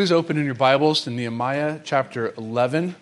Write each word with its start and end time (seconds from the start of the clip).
Please 0.00 0.12
open 0.12 0.38
in 0.38 0.46
your 0.46 0.54
Bibles 0.54 1.02
to 1.02 1.10
Nehemiah 1.10 1.78
chapter 1.84 2.32
11. 2.38 2.96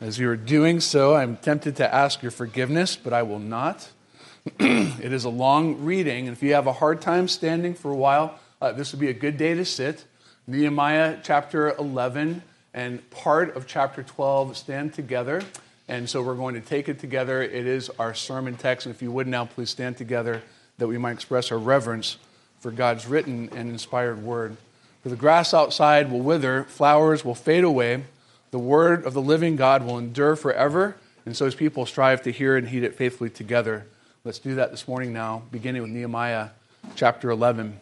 As 0.00 0.18
you 0.18 0.30
are 0.30 0.38
doing 0.38 0.80
so, 0.80 1.14
I'm 1.14 1.36
tempted 1.36 1.76
to 1.76 1.94
ask 1.94 2.22
your 2.22 2.30
forgiveness, 2.30 2.96
but 2.96 3.12
I 3.12 3.22
will 3.22 3.38
not. 3.38 3.90
it 4.58 5.12
is 5.12 5.24
a 5.24 5.28
long 5.28 5.84
reading, 5.84 6.26
and 6.26 6.34
if 6.34 6.42
you 6.42 6.54
have 6.54 6.66
a 6.66 6.72
hard 6.72 7.02
time 7.02 7.28
standing 7.28 7.74
for 7.74 7.90
a 7.90 7.94
while, 7.94 8.38
uh, 8.62 8.72
this 8.72 8.92
would 8.92 9.00
be 9.00 9.10
a 9.10 9.12
good 9.12 9.36
day 9.36 9.52
to 9.52 9.66
sit. 9.66 10.06
Nehemiah 10.46 11.18
chapter 11.22 11.76
11 11.76 12.42
and 12.72 13.10
part 13.10 13.54
of 13.54 13.66
chapter 13.66 14.02
12 14.02 14.56
stand 14.56 14.94
together, 14.94 15.42
and 15.88 16.08
so 16.08 16.22
we're 16.22 16.36
going 16.36 16.54
to 16.54 16.62
take 16.62 16.88
it 16.88 16.98
together. 16.98 17.42
It 17.42 17.66
is 17.66 17.90
our 17.98 18.14
sermon 18.14 18.56
text, 18.56 18.86
and 18.86 18.94
if 18.94 19.02
you 19.02 19.12
would 19.12 19.26
now 19.26 19.44
please 19.44 19.68
stand 19.68 19.98
together 19.98 20.40
that 20.78 20.88
we 20.88 20.96
might 20.96 21.12
express 21.12 21.52
our 21.52 21.58
reverence 21.58 22.16
for 22.60 22.70
God's 22.70 23.06
written 23.06 23.50
and 23.54 23.68
inspired 23.68 24.22
word. 24.22 24.56
For 25.04 25.10
the 25.10 25.16
grass 25.16 25.52
outside 25.52 26.10
will 26.10 26.22
wither, 26.22 26.64
flowers 26.64 27.26
will 27.26 27.34
fade 27.34 27.62
away, 27.62 28.04
the 28.52 28.58
word 28.58 29.04
of 29.04 29.12
the 29.12 29.20
living 29.20 29.54
God 29.54 29.84
will 29.84 29.98
endure 29.98 30.34
forever. 30.34 30.96
And 31.26 31.36
so, 31.36 31.44
his 31.44 31.54
people 31.54 31.84
strive 31.84 32.22
to 32.22 32.32
hear 32.32 32.56
and 32.56 32.66
heed 32.66 32.84
it 32.84 32.94
faithfully 32.94 33.28
together, 33.28 33.86
let's 34.24 34.38
do 34.38 34.54
that 34.54 34.70
this 34.70 34.88
morning 34.88 35.12
now, 35.12 35.42
beginning 35.50 35.82
with 35.82 35.90
Nehemiah 35.90 36.48
chapter 36.96 37.28
11. 37.28 37.78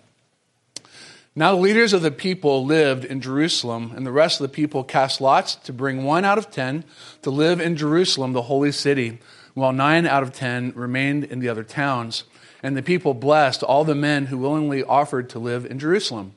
Now, 1.37 1.55
the 1.55 1.61
leaders 1.61 1.93
of 1.93 2.03
the 2.03 2.11
people 2.11 2.67
lived 2.67 3.05
in 3.05 3.21
Jerusalem, 3.21 3.93
and 3.95 4.05
the 4.05 4.11
rest 4.11 4.41
of 4.41 4.51
the 4.51 4.53
people 4.53 4.83
cast 4.83 5.21
lots 5.21 5.55
to 5.55 5.73
bring 5.73 6.03
one 6.03 6.25
out 6.25 6.39
of 6.39 6.51
ten 6.51 6.83
to 7.23 7.31
live 7.31 7.61
in 7.61 7.77
Jerusalem, 7.77 8.33
the 8.33 8.43
holy 8.43 8.73
city, 8.73 9.21
while 9.55 9.73
nine 9.73 10.07
out 10.07 10.25
of 10.25 10.33
ten 10.33 10.73
remained 10.75 11.23
in 11.23 11.39
the 11.39 11.49
other 11.49 11.63
towns. 11.63 12.25
And 12.65 12.77
the 12.77 12.83
people 12.83 13.15
blessed 13.15 13.63
all 13.63 13.85
the 13.85 13.95
men 13.95 14.27
who 14.27 14.39
willingly 14.39 14.83
offered 14.83 15.31
to 15.31 15.39
live 15.39 15.65
in 15.65 15.79
Jerusalem. 15.79 16.35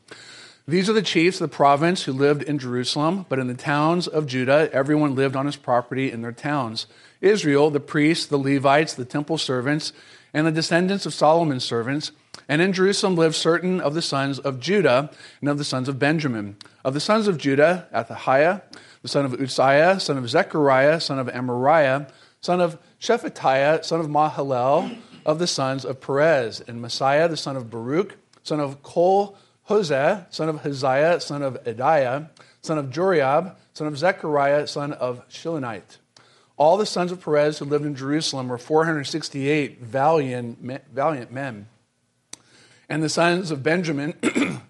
These 0.68 0.90
are 0.90 0.94
the 0.94 1.04
chiefs 1.04 1.40
of 1.40 1.52
the 1.52 1.56
province 1.56 2.04
who 2.04 2.12
lived 2.12 2.42
in 2.42 2.58
Jerusalem, 2.58 3.28
but 3.30 3.38
in 3.38 3.46
the 3.46 3.54
towns 3.54 4.08
of 4.08 4.26
Judah, 4.26 4.68
everyone 4.74 5.14
lived 5.14 5.36
on 5.36 5.46
his 5.46 5.58
property 5.58 6.12
in 6.12 6.24
their 6.24 6.32
towns. 6.32 6.88
Israel, 7.22 7.70
the 7.70 7.80
priests, 7.80 8.26
the 8.26 8.40
Levites, 8.40 8.96
the 8.96 9.06
temple 9.06 9.38
servants, 9.38 9.94
and 10.34 10.48
the 10.48 10.52
descendants 10.52 11.06
of 11.06 11.14
Solomon's 11.14 11.64
servants. 11.64 12.12
And 12.50 12.64
in 12.64 12.74
Jerusalem 12.74 13.16
lived 13.16 13.36
certain 13.36 13.80
of 13.80 13.94
the 13.94 14.02
sons 14.02 14.40
of 14.40 14.60
Judah 14.60 15.12
and 15.40 15.50
of 15.50 15.60
the 15.60 15.64
sons 15.64 15.88
of 15.88 16.00
Benjamin. 16.00 16.58
Of 16.84 16.96
the 16.96 17.00
sons 17.00 17.28
of 17.28 17.38
Judah, 17.38 17.88
Athaliah, 17.94 18.64
the 19.04 19.08
son 19.08 19.24
of 19.24 19.40
Uzziah, 19.40 20.00
son 20.00 20.18
of 20.18 20.28
Zechariah, 20.28 21.00
son 21.00 21.20
of 21.20 21.28
Amariah, 21.28 22.10
son 22.42 22.60
of 22.60 22.80
Shephatiah, 23.00 23.86
son 23.86 24.00
of 24.00 24.08
Mahalalel, 24.08 24.98
of 25.28 25.38
the 25.38 25.46
sons 25.46 25.86
of 25.86 26.02
Perez, 26.02 26.60
and 26.62 26.82
Maaseiah, 26.84 27.30
the 27.30 27.38
son 27.38 27.56
of 27.56 27.70
Baruch, 27.70 28.16
son 28.42 28.60
of 28.60 28.82
Kol 28.82 29.38
Hosea, 29.66 30.28
son 30.30 30.50
of 30.50 30.62
Hazaiah, 30.62 31.22
son 31.22 31.42
of 31.42 31.62
Adaiah, 31.64 32.30
son 32.62 32.78
of 32.78 32.88
Joiarib, 32.88 33.56
son 33.74 33.88
of 33.88 33.98
Zechariah, 33.98 34.68
son 34.68 34.94
of 34.94 35.28
Shilonite. 35.28 35.98
All 36.58 36.78
the 36.78 36.86
sons 36.86 37.12
of 37.12 37.22
Perez 37.22 37.60
who 37.60 37.66
lived 37.66 37.86
in 37.86 37.96
Jerusalem 37.96 38.48
were 38.48 38.58
468 38.58 39.82
valiant, 39.82 40.60
valiant 40.94 41.32
men. 41.32 41.68
And 42.88 43.02
the 43.02 43.10
sons 43.10 43.52
of 43.52 43.64
Benjamin, 43.64 44.14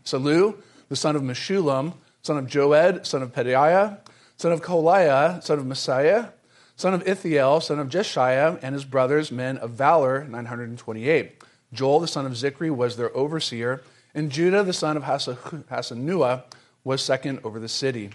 Sallu, 0.06 0.56
the 0.88 0.96
son 0.96 1.16
of 1.16 1.22
Meshullam, 1.22 1.94
son 2.22 2.38
of 2.38 2.48
Joed, 2.48 3.06
son 3.06 3.22
of 3.22 3.34
Pedaiah, 3.34 4.00
son 4.38 4.52
of 4.54 4.62
Kolaiah, 4.62 5.44
son 5.44 5.60
of 5.60 5.66
Maaseiah, 5.66 6.32
son 6.78 6.94
of 6.94 7.06
Ithiel, 7.06 7.62
son 7.62 7.80
of 7.80 7.90
Jeshaiah, 7.90 8.60
and 8.62 8.74
his 8.74 8.86
brothers, 8.86 9.32
men 9.32 9.58
of 9.58 9.72
valor, 9.72 10.24
928. 10.24 11.44
Joel, 11.74 12.00
the 12.00 12.08
son 12.08 12.26
of 12.26 12.32
Zichri, 12.32 12.70
was 12.70 12.96
their 12.96 13.16
overseer 13.16 13.84
and 14.16 14.32
Judah, 14.32 14.64
the 14.64 14.74
son 14.74 14.98
of 14.98 15.04
Hassenuah, 15.04 16.44
was 16.84 17.04
second 17.04 17.42
over 17.44 17.60
the 17.60 17.68
city 17.68 18.10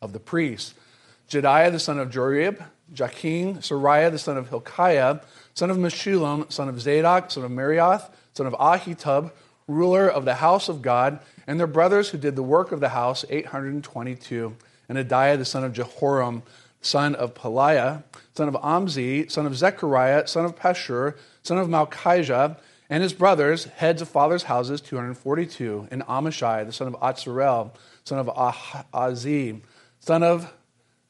of 0.00 0.12
the 0.12 0.20
priests. 0.20 0.74
Jedaiah, 1.28 1.72
the 1.72 1.80
son 1.80 1.98
of 1.98 2.10
Joiarib, 2.10 2.64
Jachin, 2.94 3.58
Seraiah, 3.58 4.10
the 4.10 4.18
son 4.18 4.38
of 4.38 4.48
Hilkiah, 4.48 5.20
son 5.54 5.70
of 5.70 5.76
Meshullam, 5.76 6.50
son 6.50 6.68
of 6.68 6.80
Zadok, 6.80 7.30
son 7.32 7.44
of 7.44 7.50
Meraioth, 7.50 8.08
son 8.32 8.46
of 8.46 8.54
Ahitub, 8.54 9.32
ruler 9.66 10.08
of 10.08 10.24
the 10.24 10.36
house 10.36 10.68
of 10.68 10.80
God, 10.80 11.18
and 11.46 11.58
their 11.58 11.66
brothers 11.66 12.10
who 12.10 12.18
did 12.18 12.36
the 12.36 12.42
work 12.42 12.72
of 12.72 12.80
the 12.80 12.90
house, 12.90 13.24
822. 13.28 14.56
And 14.88 14.96
Adaiah, 14.96 15.36
the 15.36 15.44
son 15.44 15.64
of 15.64 15.72
Jehoram, 15.72 16.42
son 16.80 17.14
of 17.14 17.34
Pelaiah, 17.34 18.04
son 18.34 18.48
of 18.48 18.54
Amzi, 18.54 19.30
son 19.30 19.46
of 19.46 19.56
Zechariah, 19.56 20.26
son 20.28 20.44
of 20.44 20.56
Pashur, 20.56 21.16
son 21.42 21.58
of 21.58 21.68
Malchijah, 21.68 22.56
and 22.90 23.02
his 23.02 23.12
brothers, 23.12 23.64
heads 23.64 24.00
of 24.00 24.08
fathers' 24.08 24.44
houses, 24.44 24.80
242, 24.80 25.88
and 25.90 26.02
Amashai, 26.06 26.64
the 26.64 26.72
son 26.72 26.88
of 26.88 26.94
Atzarel, 26.94 27.70
son 28.04 28.18
of 28.18 28.30
ah-, 28.30 28.84
Azi, 28.94 29.60
son 30.00 30.22
of 30.22 30.52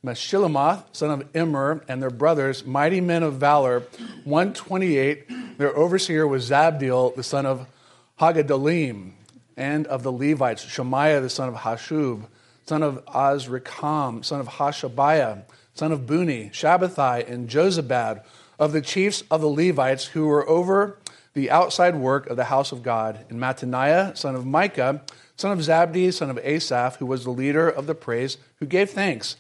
Meshillemoth, 0.05 0.85
son 0.93 1.11
of 1.11 1.37
Immer, 1.37 1.85
and 1.89 2.03
their 2.03 2.11
brothers, 2.11 2.65
mighty 2.65 3.01
men 3.01 3.23
of 3.23 3.35
valor, 3.35 3.85
128. 4.25 5.59
Their 5.59 5.77
overseer 5.77 6.27
was 6.27 6.51
Zabdiel, 6.51 7.15
the 7.15 7.23
son 7.23 7.47
of 7.47 7.67
Haggedolim, 8.21 9.13
and 9.57 9.87
of 9.87 10.03
the 10.03 10.13
Levites, 10.13 10.63
Shemaiah, 10.63 11.21
the 11.21 11.31
son 11.31 11.49
of 11.49 11.57
Hashub, 11.57 12.27
son 12.67 12.83
of 12.83 13.05
Azrikam, 13.07 14.25
son 14.25 14.41
of 14.41 14.49
Hashabiah, 14.49 15.43
son 15.75 15.93
of 15.93 16.07
Buni, 16.07 16.51
Shabbathai, 16.51 17.29
and 17.29 17.49
Jozabad, 17.49 18.25
of 18.59 18.73
the 18.73 18.81
chiefs 18.81 19.23
of 19.31 19.41
the 19.41 19.49
Levites 19.49 20.07
who 20.07 20.27
were 20.27 20.49
over 20.49 20.99
the 21.39 21.53
outside 21.53 21.95
work 21.95 22.27
of 22.27 22.37
the 22.37 22.47
house 22.47 22.73
of 22.73 22.83
God, 22.83 23.25
and 23.31 23.39
Mattaniah, 23.39 24.19
son 24.19 24.35
of 24.35 24.45
Micah, 24.45 25.03
son 25.37 25.53
of 25.53 25.61
Zabdi, 25.61 26.13
son 26.13 26.31
of 26.31 26.39
Asaph, 26.43 26.97
who 26.97 27.07
was 27.07 27.23
the 27.23 27.31
leader 27.31 27.69
of 27.69 27.87
the 27.87 27.95
praise, 27.95 28.39
who 28.57 28.67
gave 28.67 28.91
thanks. 28.91 29.37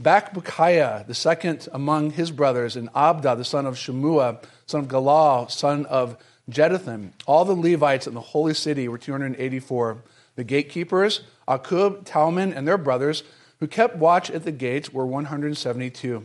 Bakbukiah, 0.00 1.04
the 1.04 1.14
second 1.14 1.68
among 1.72 2.12
his 2.12 2.30
brothers, 2.30 2.76
and 2.76 2.92
Abda, 2.92 3.36
the 3.36 3.44
son 3.44 3.66
of 3.66 3.74
Shemua, 3.74 4.40
son 4.66 4.82
of 4.82 4.86
Galal, 4.86 5.50
son 5.50 5.84
of 5.86 6.16
Jeduthun. 6.48 7.10
All 7.26 7.44
the 7.44 7.56
Levites 7.56 8.06
in 8.06 8.14
the 8.14 8.20
holy 8.20 8.54
city 8.54 8.86
were 8.86 8.96
284. 8.98 10.04
The 10.36 10.44
gatekeepers, 10.44 11.22
Akkub, 11.48 12.04
Talmon, 12.04 12.52
and 12.52 12.68
their 12.68 12.78
brothers, 12.78 13.24
who 13.58 13.66
kept 13.66 13.96
watch 13.96 14.30
at 14.30 14.44
the 14.44 14.52
gates, 14.52 14.92
were 14.92 15.04
172 15.04 16.24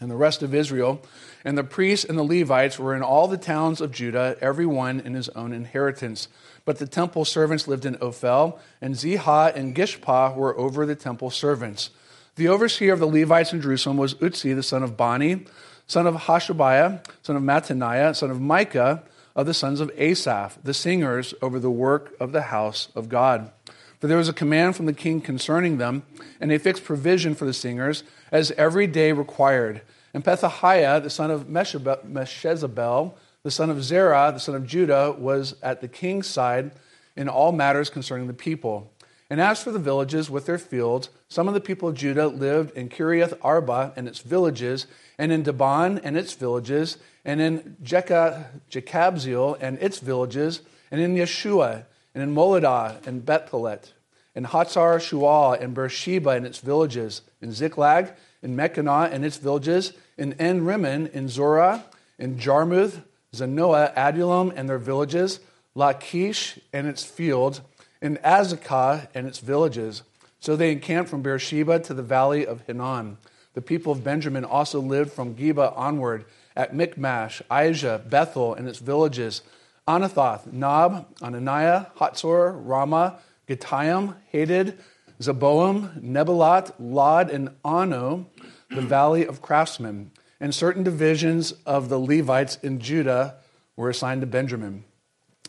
and 0.00 0.10
the 0.10 0.16
rest 0.16 0.42
of 0.42 0.54
Israel. 0.54 1.00
And 1.46 1.56
the 1.56 1.62
priests 1.62 2.04
and 2.04 2.18
the 2.18 2.24
Levites 2.24 2.76
were 2.76 2.96
in 2.96 3.04
all 3.04 3.28
the 3.28 3.36
towns 3.36 3.80
of 3.80 3.92
Judah, 3.92 4.36
every 4.40 4.66
one 4.66 4.98
in 4.98 5.14
his 5.14 5.28
own 5.28 5.52
inheritance. 5.52 6.26
But 6.64 6.80
the 6.80 6.88
temple 6.88 7.24
servants 7.24 7.68
lived 7.68 7.86
in 7.86 7.96
Ophel, 8.02 8.58
and 8.80 8.96
Ziha 8.96 9.54
and 9.54 9.72
Gishpah 9.72 10.34
were 10.34 10.58
over 10.58 10.84
the 10.84 10.96
temple 10.96 11.30
servants. 11.30 11.90
The 12.34 12.48
overseer 12.48 12.92
of 12.92 12.98
the 12.98 13.06
Levites 13.06 13.52
in 13.52 13.62
Jerusalem 13.62 13.96
was 13.96 14.14
Uzzi, 14.14 14.54
the 14.54 14.64
son 14.64 14.82
of 14.82 14.96
Bani, 14.96 15.46
son 15.86 16.08
of 16.08 16.16
Hashabiah, 16.16 17.06
son 17.22 17.36
of 17.36 17.44
Mattaniah, 17.44 18.16
son 18.16 18.32
of 18.32 18.40
Micah, 18.40 19.04
of 19.36 19.46
the 19.46 19.54
sons 19.54 19.78
of 19.78 19.92
Asaph, 19.96 20.58
the 20.64 20.74
singers 20.74 21.32
over 21.40 21.60
the 21.60 21.70
work 21.70 22.16
of 22.18 22.32
the 22.32 22.42
house 22.42 22.88
of 22.96 23.08
God. 23.08 23.52
For 24.00 24.08
there 24.08 24.18
was 24.18 24.28
a 24.28 24.32
command 24.32 24.74
from 24.74 24.86
the 24.86 24.92
king 24.92 25.20
concerning 25.20 25.78
them, 25.78 26.02
and 26.40 26.50
a 26.50 26.58
fixed 26.58 26.82
provision 26.82 27.36
for 27.36 27.44
the 27.44 27.52
singers, 27.52 28.02
as 28.32 28.50
every 28.52 28.88
day 28.88 29.12
required. 29.12 29.82
And 30.16 30.24
Pethahiah, 30.24 31.02
the 31.02 31.10
son 31.10 31.30
of 31.30 31.46
Meshezabel, 31.46 33.12
the 33.42 33.50
son 33.50 33.68
of 33.68 33.84
Zerah, 33.84 34.30
the 34.32 34.40
son 34.40 34.54
of 34.54 34.66
Judah, 34.66 35.14
was 35.18 35.56
at 35.62 35.82
the 35.82 35.88
king's 35.88 36.26
side 36.26 36.70
in 37.16 37.28
all 37.28 37.52
matters 37.52 37.90
concerning 37.90 38.26
the 38.26 38.32
people. 38.32 38.90
And 39.28 39.42
as 39.42 39.62
for 39.62 39.72
the 39.72 39.78
villages 39.78 40.30
with 40.30 40.46
their 40.46 40.56
fields, 40.56 41.10
some 41.28 41.48
of 41.48 41.52
the 41.52 41.60
people 41.60 41.90
of 41.90 41.96
Judah 41.96 42.28
lived 42.28 42.74
in 42.74 42.88
Kiriath 42.88 43.36
Arba 43.42 43.92
and 43.94 44.08
its 44.08 44.20
villages, 44.20 44.86
and 45.18 45.30
in 45.32 45.42
Dibon 45.42 46.00
and 46.02 46.16
its 46.16 46.32
villages, 46.32 46.96
and 47.22 47.42
in 47.42 47.76
Jekabzeel 47.82 49.58
and 49.60 49.78
its 49.82 49.98
villages, 49.98 50.62
and 50.90 50.98
in 50.98 51.14
Yeshua 51.14 51.84
and 52.14 52.22
in 52.22 52.34
Moladah 52.34 53.06
and 53.06 53.26
Bethpelet, 53.26 53.92
and 54.34 54.46
Hatzar 54.46 54.96
Shual 54.96 55.60
and 55.60 55.74
Beersheba 55.74 56.30
and 56.30 56.46
its 56.46 56.60
villages, 56.60 57.20
in 57.42 57.52
Ziklag, 57.52 58.14
in 58.46 58.56
Meconah 58.56 59.10
and 59.10 59.24
its 59.24 59.38
villages, 59.38 59.92
in 60.16 60.32
En 60.34 60.64
Rimmon, 60.64 61.08
in 61.08 61.28
Zorah, 61.28 61.84
in 62.16 62.38
Jarmuth, 62.38 63.02
Zanoah, 63.34 63.92
Adullam 63.96 64.52
and 64.54 64.68
their 64.68 64.78
villages, 64.78 65.40
Lachish 65.74 66.56
and 66.72 66.86
its 66.86 67.02
fields, 67.02 67.60
in 68.00 68.18
Azekah 68.18 69.08
and 69.16 69.26
its 69.26 69.40
villages. 69.40 70.04
So 70.38 70.54
they 70.54 70.70
encamped 70.70 71.10
from 71.10 71.22
Beersheba 71.22 71.80
to 71.80 71.94
the 71.94 72.04
valley 72.04 72.46
of 72.46 72.60
Hinnom. 72.68 73.18
The 73.54 73.62
people 73.62 73.90
of 73.90 74.04
Benjamin 74.04 74.44
also 74.44 74.80
lived 74.80 75.10
from 75.10 75.34
Geba 75.34 75.76
onward 75.76 76.24
at 76.54 76.72
Michmash, 76.72 77.42
Aijah, 77.50 78.02
Bethel 78.08 78.54
and 78.54 78.68
its 78.68 78.78
villages, 78.78 79.42
Anathoth, 79.88 80.52
Nob, 80.52 81.12
Ananiah, 81.20 81.88
Hatzor, 81.96 82.56
Ramah, 82.64 83.18
Gittaim, 83.48 84.14
Hadid, 84.32 84.76
Zeboam, 85.20 86.02
Nebalat, 86.02 86.72
Lod, 86.78 87.30
and 87.30 87.50
Ono, 87.64 88.26
the 88.70 88.82
valley 88.82 89.26
of 89.26 89.40
craftsmen. 89.40 90.10
And 90.40 90.54
certain 90.54 90.82
divisions 90.82 91.52
of 91.64 91.88
the 91.88 91.98
Levites 91.98 92.56
in 92.62 92.80
Judah 92.80 93.36
were 93.76 93.88
assigned 93.88 94.20
to 94.20 94.26
Benjamin. 94.26 94.84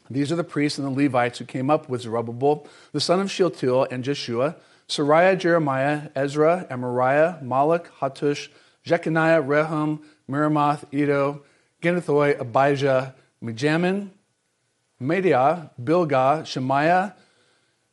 These 0.09 0.31
are 0.31 0.37
the 0.37 0.43
priests 0.43 0.79
and 0.79 0.87
the 0.87 1.03
Levites 1.03 1.39
who 1.39 1.45
came 1.45 1.69
up 1.69 1.89
with 1.89 2.01
Zerubbabel, 2.01 2.65
the 2.93 3.01
son 3.01 3.19
of 3.19 3.29
Shealtiel, 3.29 3.87
and 3.91 4.03
Jeshua, 4.03 4.55
Seraiah, 4.87 5.37
Jeremiah, 5.37 6.09
Ezra, 6.15 6.65
Amariah, 6.71 7.43
Malach, 7.43 7.87
Hattush, 7.99 8.47
Jeconiah, 8.85 9.43
Rehum, 9.43 9.99
Meremoth, 10.29 10.85
Iddo, 10.93 11.43
Ginnethoi, 11.81 12.39
Abijah, 12.39 13.15
Mijamin, 13.43 14.11
Maadiah, 15.01 15.71
Bilgah, 15.81 16.45
Shemaiah, 16.45 17.15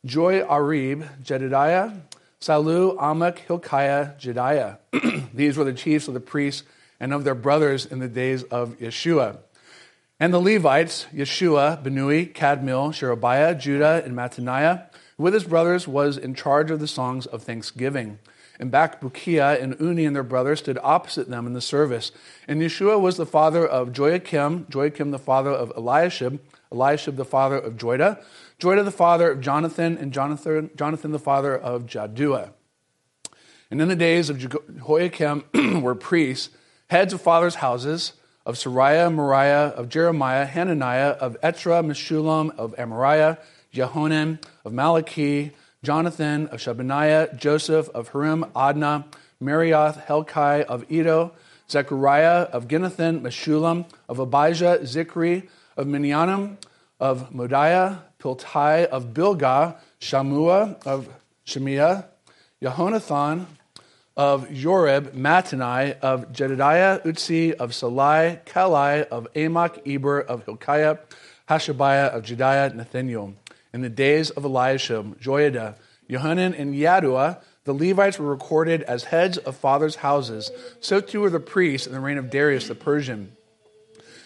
Joiarib, 0.05 1.23
Jedidiah, 1.23 2.01
Sallu, 2.39 2.95
Amok, 2.99 3.39
Hilkiah, 3.39 4.13
Jedaiah. 4.19 4.77
These 5.33 5.57
were 5.57 5.63
the 5.63 5.73
chiefs 5.73 6.07
of 6.07 6.13
the 6.13 6.19
priests 6.19 6.63
and 6.99 7.13
of 7.13 7.23
their 7.23 7.35
brothers 7.35 7.85
in 7.85 7.99
the 7.99 8.07
days 8.07 8.43
of 8.43 8.77
Yeshua. 8.77 9.37
And 10.19 10.33
the 10.33 10.39
Levites, 10.39 11.07
Yeshua, 11.13 11.83
Binnui, 11.83 12.33
Kadmiel, 12.33 12.93
Sherebiah, 12.93 13.55
Judah, 13.55 14.01
and 14.05 14.15
Mattaniah, 14.15 14.83
with 15.17 15.33
his 15.33 15.43
brothers, 15.43 15.87
was 15.87 16.17
in 16.17 16.35
charge 16.35 16.71
of 16.71 16.79
the 16.79 16.87
songs 16.87 17.25
of 17.25 17.43
thanksgiving. 17.43 18.19
And 18.59 18.71
Bakbukiah 18.71 19.61
and 19.61 19.77
Unni 19.79 20.07
and 20.07 20.15
their 20.15 20.23
brothers 20.23 20.59
stood 20.59 20.79
opposite 20.81 21.29
them 21.29 21.45
in 21.47 21.53
the 21.53 21.61
service. 21.61 22.11
And 22.47 22.61
Yeshua 22.61 22.99
was 22.99 23.17
the 23.17 23.25
father 23.25 23.65
of 23.67 23.97
Joachim, 23.97 24.67
Joachim 24.73 25.11
the 25.11 25.19
father 25.19 25.51
of 25.51 25.73
Eliashib, 25.75 26.39
Eliashib 26.71 27.17
the 27.17 27.25
father 27.25 27.57
of 27.57 27.73
Joiada, 27.73 28.23
Joiada 28.59 28.85
the 28.85 28.91
father 28.91 29.31
of 29.31 29.41
Jonathan, 29.41 29.97
and 29.97 30.13
Jonathan, 30.13 30.69
Jonathan 30.75 31.11
the 31.11 31.19
father 31.19 31.57
of 31.57 31.85
Jaddua. 31.85 32.51
And 33.69 33.81
in 33.81 33.87
the 33.87 33.95
days 33.95 34.29
of 34.29 34.37
Jehoiakim 34.37 35.43
were 35.81 35.95
priests, 35.95 36.49
heads 36.87 37.13
of 37.13 37.21
fathers' 37.21 37.55
houses, 37.55 38.13
of 38.45 38.55
Seraiah, 38.55 39.13
Meraiah, 39.13 39.73
of 39.75 39.89
Jeremiah, 39.89 40.45
Hananiah, 40.45 41.09
of 41.09 41.35
Ezra, 41.41 41.81
Meshullam, 41.81 42.55
of 42.57 42.75
Amariah, 42.75 43.39
Jehonan, 43.73 44.39
of 44.63 44.71
Malachi, 44.71 45.51
Jonathan, 45.83 46.47
of 46.47 46.59
Shebaniah, 46.59 47.35
Joseph, 47.35 47.89
of 47.89 48.09
Harim, 48.09 48.45
Adnah, 48.55 49.05
Meraioth, 49.41 50.05
Helkai, 50.05 50.63
of 50.63 50.85
Iddo, 50.89 51.33
Zechariah, 51.69 52.43
of 52.53 52.67
Ginnethon, 52.67 53.21
Meshullam, 53.21 53.85
of 54.07 54.19
Abijah, 54.19 54.79
Zichri, 54.83 55.49
of 55.75 55.87
Miniamin, 55.87 56.57
of 56.99 57.31
Moadiah, 57.33 58.03
Piltai, 58.25 58.85
of 58.87 59.13
Bilgah, 59.13 59.77
Shammua, 60.01 60.83
of 60.83 61.07
Shemaiah, 61.43 62.07
Yehonathan, 62.59 63.45
of 64.17 64.47
Joiarib, 64.47 65.11
Mattenai, 65.11 65.99
of 65.99 66.31
Jedidiah, 66.31 67.05
Uzzi, 67.05 67.53
of 67.53 67.75
Sallai, 67.75 68.39
Kallai, 68.45 69.03
of 69.11 69.27
Amok, 69.35 69.87
Eber, 69.87 70.21
of 70.21 70.43
Hilkiah, 70.45 70.97
Hashabiah, 71.47 72.09
of 72.15 72.23
Jedaiah, 72.23 72.73
Nethanel. 72.73 73.35
In 73.71 73.81
the 73.81 73.89
days 73.89 74.31
of 74.31 74.43
Eliashib, 74.43 75.19
Joiada, 75.21 75.75
Yohanan, 76.07 76.55
and 76.55 76.73
Yadua, 76.73 77.43
the 77.65 77.73
Levites 77.73 78.17
were 78.17 78.29
recorded 78.29 78.81
as 78.83 79.05
heads 79.05 79.37
of 79.37 79.55
fathers' 79.55 79.97
houses. 79.97 80.49
So 80.79 80.99
too 80.99 81.21
were 81.21 81.29
the 81.29 81.39
priests 81.39 81.85
in 81.85 81.93
the 81.93 81.99
reign 81.99 82.17
of 82.17 82.31
Darius 82.31 82.67
the 82.67 82.75
Persian. 82.75 83.35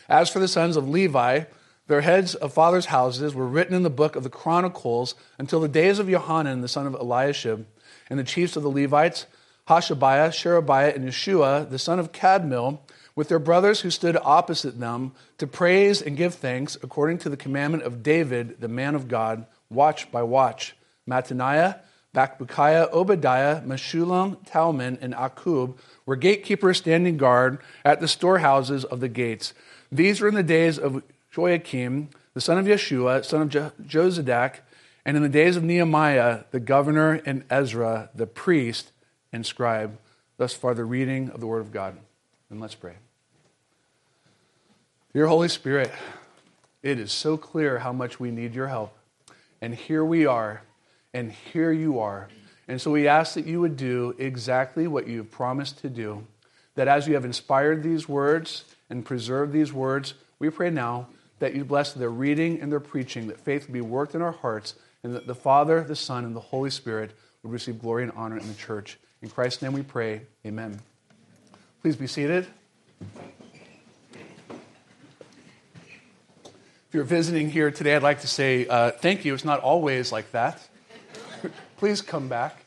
As 0.08 0.30
for 0.30 0.40
the 0.40 0.48
sons 0.48 0.78
of 0.78 0.88
Levi, 0.88 1.44
their 1.90 2.02
heads 2.02 2.36
of 2.36 2.54
fathers' 2.54 2.86
houses 2.86 3.34
were 3.34 3.48
written 3.48 3.74
in 3.74 3.82
the 3.82 3.90
book 3.90 4.16
of 4.16 4.22
the 4.22 4.30
Chronicles 4.30 5.16
until 5.40 5.60
the 5.60 5.68
days 5.68 5.98
of 5.98 6.08
Yohanan, 6.08 6.62
the 6.62 6.68
son 6.68 6.86
of 6.86 6.94
Eliashib, 6.94 7.66
and 8.12 8.20
the 8.20 8.24
chiefs 8.24 8.56
of 8.56 8.62
the 8.62 8.70
Levites, 8.70 9.26
Hashabiah, 9.68 10.32
Sherebiah, 10.32 10.94
and 10.94 11.04
Yeshua, 11.04 11.68
the 11.68 11.80
son 11.80 11.98
of 11.98 12.12
Kadmiel, 12.12 12.80
with 13.16 13.28
their 13.28 13.40
brothers 13.40 13.82
who 13.82 13.90
stood 13.90 14.16
opposite 14.22 14.80
them, 14.80 15.14
to 15.40 15.48
praise 15.48 16.00
and 16.00 16.16
give 16.16 16.36
thanks 16.36 16.78
according 16.84 17.18
to 17.18 17.30
the 17.30 17.36
commandment 17.36 17.82
of 17.82 18.04
David, 18.04 18.62
the 18.62 18.68
man 18.68 18.94
of 18.94 19.08
God, 19.08 19.48
watch 19.72 20.12
by 20.12 20.22
watch. 20.22 20.76
Mattaniah, 21.10 21.80
Bakbukiah, 22.14 22.92
Obadiah, 22.92 23.62
Meshullam, 23.62 24.38
Talmon, 24.46 25.00
and 25.02 25.16
Akkub 25.16 25.80
were 26.06 26.16
gatekeepers 26.16 26.78
standing 26.78 27.18
guard 27.18 27.58
at 27.84 28.00
the 28.00 28.08
storehouses 28.08 28.86
of 28.86 29.00
the 29.00 29.10
gates. 29.10 29.56
These 29.92 30.22
were 30.22 30.28
in 30.28 30.36
the 30.36 30.44
days 30.44 30.78
of 30.78 31.02
Joachim, 31.48 32.10
the 32.34 32.42
son 32.42 32.58
of 32.58 32.66
Yeshua, 32.66 33.24
son 33.26 33.42
of 33.42 33.50
Je- 33.50 33.72
Jozadak, 33.82 34.58
and 35.06 35.18
in 35.18 35.24
the 35.24 35.30
days 35.30 35.56
of 35.56 35.64
Nehemiah, 35.64 36.44
the 36.52 36.60
governor, 36.60 37.22
and 37.26 37.44
Ezra, 37.50 38.10
the 38.14 38.28
priest, 38.28 38.92
and 39.32 39.46
scribe. 39.46 39.98
Thus 40.38 40.54
far, 40.54 40.74
the 40.74 40.86
reading 40.86 41.30
of 41.32 41.40
the 41.40 41.48
Word 41.48 41.62
of 41.62 41.72
God. 41.72 41.98
And 42.50 42.62
let's 42.62 42.76
pray. 42.76 42.94
Dear 45.14 45.28
Holy 45.28 45.50
Spirit, 45.50 45.92
it 46.82 47.00
is 47.00 47.12
so 47.12 47.36
clear 47.38 47.80
how 47.80 47.92
much 47.92 48.20
we 48.20 48.32
need 48.32 48.56
your 48.56 48.68
help. 48.68 48.96
And 49.62 49.76
here 49.76 50.06
we 50.06 50.26
are, 50.26 50.62
and 51.14 51.32
here 51.32 51.72
you 51.72 52.00
are. 52.00 52.30
And 52.68 52.80
so 52.80 52.92
we 52.92 53.08
ask 53.08 53.34
that 53.34 53.48
you 53.48 53.60
would 53.60 53.76
do 53.76 54.16
exactly 54.18 54.88
what 54.88 55.08
you 55.08 55.18
have 55.18 55.32
promised 55.32 55.80
to 55.80 55.90
do. 55.90 56.26
That 56.76 56.88
as 56.88 57.08
you 57.08 57.16
have 57.16 57.26
inspired 57.26 57.84
these 57.84 58.08
words 58.08 58.64
and 58.90 59.04
preserved 59.04 59.52
these 59.52 59.74
words, 59.74 60.14
we 60.38 60.50
pray 60.50 60.70
now 60.70 61.08
that 61.40 61.56
you 61.56 61.66
bless 61.66 61.94
their 61.94 62.10
reading 62.10 62.62
and 62.62 62.72
their 62.72 62.80
preaching, 62.80 63.28
that 63.28 63.40
faith 63.40 63.68
would 63.68 63.74
be 63.74 63.82
worked 63.82 64.16
in 64.16 64.22
our 64.22 64.32
hearts, 64.32 64.76
and 65.04 65.16
that 65.16 65.28
the 65.28 65.36
Father, 65.36 65.84
the 65.84 65.96
Son, 65.96 66.26
and 66.26 66.36
the 66.36 66.40
Holy 66.40 66.70
Spirit 66.70 67.12
would 67.44 67.52
receive 67.52 67.80
glory 67.80 68.04
and 68.04 68.12
honor 68.16 68.38
in 68.38 68.48
the 68.48 68.54
church. 68.54 68.98
In 69.22 69.30
Christ's 69.30 69.62
name 69.62 69.74
we 69.74 69.82
pray. 69.82 70.22
Amen. 70.46 70.80
Please 71.82 71.96
be 71.96 72.08
seated. 72.08 72.48
If 76.90 76.96
you're 76.96 77.04
visiting 77.04 77.50
here 77.50 77.70
today, 77.70 77.96
I'd 77.96 78.04
like 78.04 78.22
to 78.22 78.28
say 78.28 78.66
uh, 78.68 78.92
thank 78.92 79.24
you. 79.24 79.34
It's 79.34 79.46
not 79.46 79.60
always 79.60 80.12
like 80.12 80.32
that. 80.32 80.60
Please 81.78 82.02
come 82.02 82.28
back. 82.28 82.58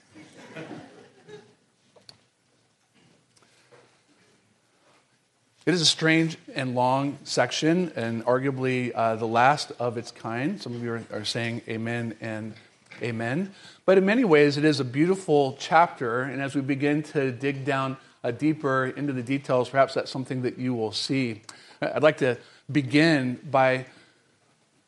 It 5.65 5.75
is 5.75 5.81
a 5.81 5.87
strange 5.87 6.39
and 6.57 6.75
long 6.75 7.19
section, 7.23 7.93
and 7.95 8.25
arguably 8.25 8.91
uh, 8.93 9.15
the 9.15 9.29
last 9.29 9.71
of 9.79 9.97
its 9.97 10.11
kind. 10.11 10.61
Some 10.61 10.75
of 10.75 10.83
you 10.83 10.95
are, 10.95 11.05
are 11.13 11.25
saying 11.25 11.63
amen 11.69 12.17
and 12.21 12.55
amen. 13.01 13.55
But 13.87 13.97
in 13.97 14.05
many 14.05 14.25
ways, 14.25 14.57
it 14.57 14.65
is 14.65 14.81
a 14.81 14.85
beautiful 14.85 15.57
chapter, 15.61 16.23
and 16.23 16.43
as 16.43 16.57
we 16.57 16.63
begin 16.63 17.05
to 17.05 17.31
dig 17.31 17.65
down 17.65 17.97
uh, 18.25 18.33
deeper 18.33 18.87
into 18.87 19.13
the 19.13 19.23
details, 19.23 19.69
perhaps 19.69 19.95
that's 19.95 20.11
something 20.11 20.43
that 20.43 20.59
you 20.59 20.75
will 20.75 20.91
see. 20.91 21.43
I'd 21.81 22.03
like 22.03 22.19
to 22.19 22.39
begin 22.71 23.39
by 23.49 23.87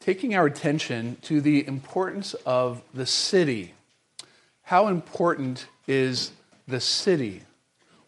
taking 0.01 0.35
our 0.35 0.47
attention 0.47 1.19
to 1.23 1.41
the 1.41 1.65
importance 1.69 2.35
of 2.45 2.83
the 2.93 3.07
city. 3.07 3.75
How 4.63 4.89
important 4.89 5.67
is 5.87 6.33
the 6.67 6.81
city? 6.81 7.43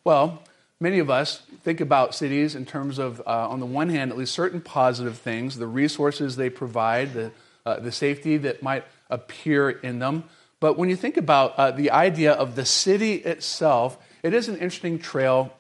Well, 0.02 0.42
many 0.80 0.98
of 0.98 1.10
us 1.10 1.42
think 1.66 1.80
about 1.80 2.14
cities 2.14 2.54
in 2.54 2.64
terms 2.64 2.96
of, 2.96 3.20
uh, 3.26 3.48
on 3.48 3.58
the 3.58 3.66
one 3.66 3.88
hand, 3.88 4.12
at 4.12 4.16
least 4.16 4.32
certain 4.32 4.60
positive 4.60 5.18
things, 5.18 5.58
the 5.58 5.66
resources 5.66 6.36
they 6.36 6.48
provide, 6.48 7.12
the, 7.12 7.32
uh, 7.66 7.80
the 7.80 7.90
safety 7.90 8.36
that 8.36 8.62
might 8.62 8.84
appear 9.10 9.70
in 9.70 9.98
them. 9.98 10.22
But 10.60 10.78
when 10.78 10.88
you 10.88 10.94
think 10.94 11.16
about 11.16 11.58
uh, 11.58 11.72
the 11.72 11.90
idea 11.90 12.32
of 12.32 12.54
the 12.54 12.64
city 12.64 13.14
itself, 13.14 13.98
it 14.22 14.32
is 14.32 14.46
an 14.46 14.54
interesting 14.54 15.00
trail 15.00 15.52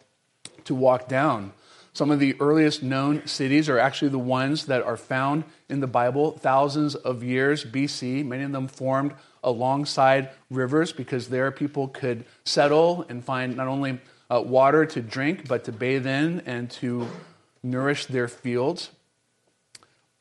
to 0.66 0.76
walk 0.76 1.08
down. 1.08 1.52
Some 1.92 2.12
of 2.12 2.20
the 2.20 2.36
earliest 2.38 2.84
known 2.84 3.26
cities 3.26 3.68
are 3.68 3.80
actually 3.80 4.10
the 4.10 4.18
ones 4.20 4.66
that 4.66 4.84
are 4.84 4.96
found 4.96 5.42
in 5.68 5.80
the 5.80 5.88
Bible 5.88 6.38
thousands 6.38 6.94
of 6.94 7.24
years 7.24 7.64
BC. 7.64 8.24
Many 8.24 8.44
of 8.44 8.52
them 8.52 8.68
formed 8.68 9.12
alongside 9.42 10.30
rivers 10.50 10.92
because 10.92 11.30
there 11.30 11.50
people 11.50 11.88
could 11.88 12.24
settle 12.44 13.04
and 13.08 13.24
find 13.24 13.56
not 13.56 13.66
only 13.66 13.98
uh, 14.30 14.42
water 14.44 14.86
to 14.86 15.00
drink, 15.00 15.48
but 15.48 15.64
to 15.64 15.72
bathe 15.72 16.06
in 16.06 16.40
and 16.46 16.70
to 16.70 17.08
nourish 17.62 18.06
their 18.06 18.28
fields 18.28 18.90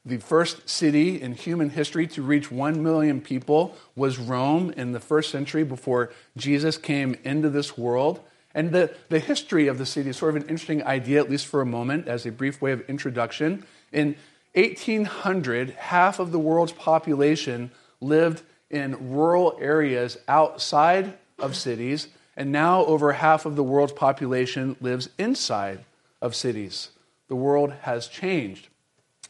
the 0.05 0.17
first 0.17 0.69
city 0.69 1.19
in 1.19 1.33
human 1.33 1.71
history 1.71 2.05
to 2.05 2.21
reach 2.21 2.51
1 2.51 2.83
million 2.83 3.19
people 3.19 3.75
was 3.95 4.19
Rome 4.19 4.71
in 4.77 4.91
the 4.91 4.99
first 4.99 5.31
century 5.31 5.63
before 5.63 6.11
Jesus 6.37 6.77
came 6.77 7.17
into 7.23 7.49
this 7.49 7.75
world. 7.75 8.19
And 8.53 8.71
the, 8.71 8.93
the 9.09 9.19
history 9.19 9.67
of 9.67 9.79
the 9.79 9.85
city 9.85 10.11
is 10.11 10.17
sort 10.17 10.35
of 10.35 10.43
an 10.43 10.49
interesting 10.49 10.83
idea, 10.83 11.19
at 11.19 11.29
least 11.29 11.47
for 11.47 11.59
a 11.59 11.65
moment, 11.65 12.07
as 12.07 12.25
a 12.25 12.31
brief 12.31 12.61
way 12.61 12.71
of 12.71 12.87
introduction. 12.87 13.65
In 13.91 14.15
1800, 14.53 15.71
half 15.71 16.19
of 16.19 16.31
the 16.31 16.39
world's 16.39 16.71
population 16.71 17.71
lived 17.99 18.43
in 18.69 19.11
rural 19.11 19.57
areas 19.59 20.17
outside 20.27 21.17
of 21.39 21.55
cities, 21.55 22.07
and 22.37 22.51
now 22.51 22.85
over 22.85 23.13
half 23.13 23.45
of 23.45 23.55
the 23.55 23.63
world's 23.63 23.93
population 23.93 24.75
lives 24.81 25.09
inside 25.17 25.85
of 26.21 26.35
cities. 26.35 26.89
The 27.27 27.35
world 27.35 27.73
has 27.81 28.07
changed. 28.07 28.67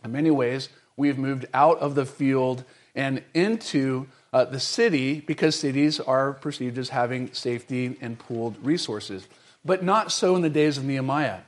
In 0.03 0.11
many 0.11 0.31
ways, 0.31 0.69
we 0.97 1.07
have 1.07 1.17
moved 1.17 1.45
out 1.53 1.79
of 1.79 1.95
the 1.95 2.05
field 2.05 2.63
and 2.95 3.21
into 3.33 4.07
uh, 4.33 4.45
the 4.45 4.59
city 4.59 5.21
because 5.21 5.57
cities 5.57 5.99
are 5.99 6.33
perceived 6.33 6.77
as 6.77 6.89
having 6.89 7.33
safety 7.33 7.97
and 8.01 8.19
pooled 8.19 8.57
resources. 8.65 9.27
But 9.63 9.83
not 9.83 10.11
so 10.11 10.35
in 10.35 10.41
the 10.41 10.49
days 10.49 10.77
of 10.77 10.83
Nehemiah. 10.85 11.41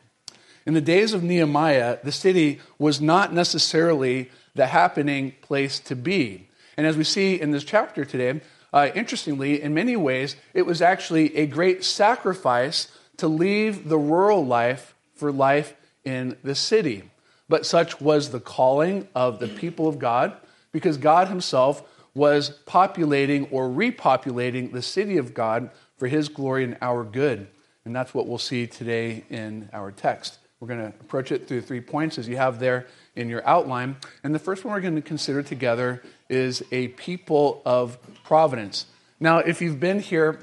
In 0.65 0.73
the 0.73 0.81
days 0.81 1.13
of 1.13 1.23
Nehemiah, 1.23 1.99
the 2.03 2.11
city 2.11 2.59
was 2.77 2.99
not 2.99 3.33
necessarily 3.33 4.29
the 4.55 4.67
happening 4.67 5.33
place 5.41 5.79
to 5.81 5.95
be. 5.95 6.49
And 6.75 6.85
as 6.85 6.97
we 6.97 7.03
see 7.03 7.39
in 7.39 7.51
this 7.51 7.63
chapter 7.63 8.03
today, 8.03 8.41
uh, 8.77 8.91
interestingly, 8.93 9.59
in 9.59 9.73
many 9.73 9.95
ways, 9.95 10.35
it 10.53 10.61
was 10.61 10.83
actually 10.83 11.35
a 11.35 11.47
great 11.47 11.83
sacrifice 11.83 12.87
to 13.17 13.27
leave 13.27 13.89
the 13.89 13.97
rural 13.97 14.45
life 14.45 14.93
for 15.15 15.31
life 15.31 15.73
in 16.05 16.37
the 16.43 16.53
city. 16.53 17.09
But 17.49 17.65
such 17.65 17.99
was 17.99 18.29
the 18.29 18.39
calling 18.39 19.07
of 19.15 19.39
the 19.39 19.47
people 19.47 19.87
of 19.87 19.97
God, 19.97 20.37
because 20.71 20.97
God 20.97 21.27
Himself 21.27 21.81
was 22.13 22.51
populating 22.67 23.47
or 23.49 23.67
repopulating 23.67 24.71
the 24.71 24.83
city 24.83 25.17
of 25.17 25.33
God 25.33 25.71
for 25.97 26.07
His 26.07 26.29
glory 26.29 26.63
and 26.63 26.77
our 26.79 27.03
good. 27.03 27.47
And 27.83 27.95
that's 27.95 28.13
what 28.13 28.27
we'll 28.27 28.37
see 28.37 28.67
today 28.67 29.23
in 29.31 29.69
our 29.73 29.91
text. 29.91 30.37
We're 30.59 30.67
going 30.67 30.91
to 30.91 30.97
approach 30.99 31.31
it 31.31 31.47
through 31.47 31.61
three 31.61 31.81
points 31.81 32.17
as 32.17 32.27
you 32.27 32.37
have 32.37 32.59
there 32.59 32.87
in 33.15 33.29
your 33.29 33.47
outline. 33.47 33.97
And 34.23 34.33
the 34.33 34.39
first 34.39 34.65
one 34.65 34.73
we're 34.73 34.81
going 34.81 34.95
to 34.95 35.01
consider 35.01 35.43
together 35.43 36.01
is 36.29 36.63
a 36.71 36.87
people 36.89 37.61
of 37.65 37.97
providence. 38.23 38.87
Now, 39.19 39.37
if 39.39 39.61
you've 39.61 39.79
been 39.79 39.99
here 39.99 40.39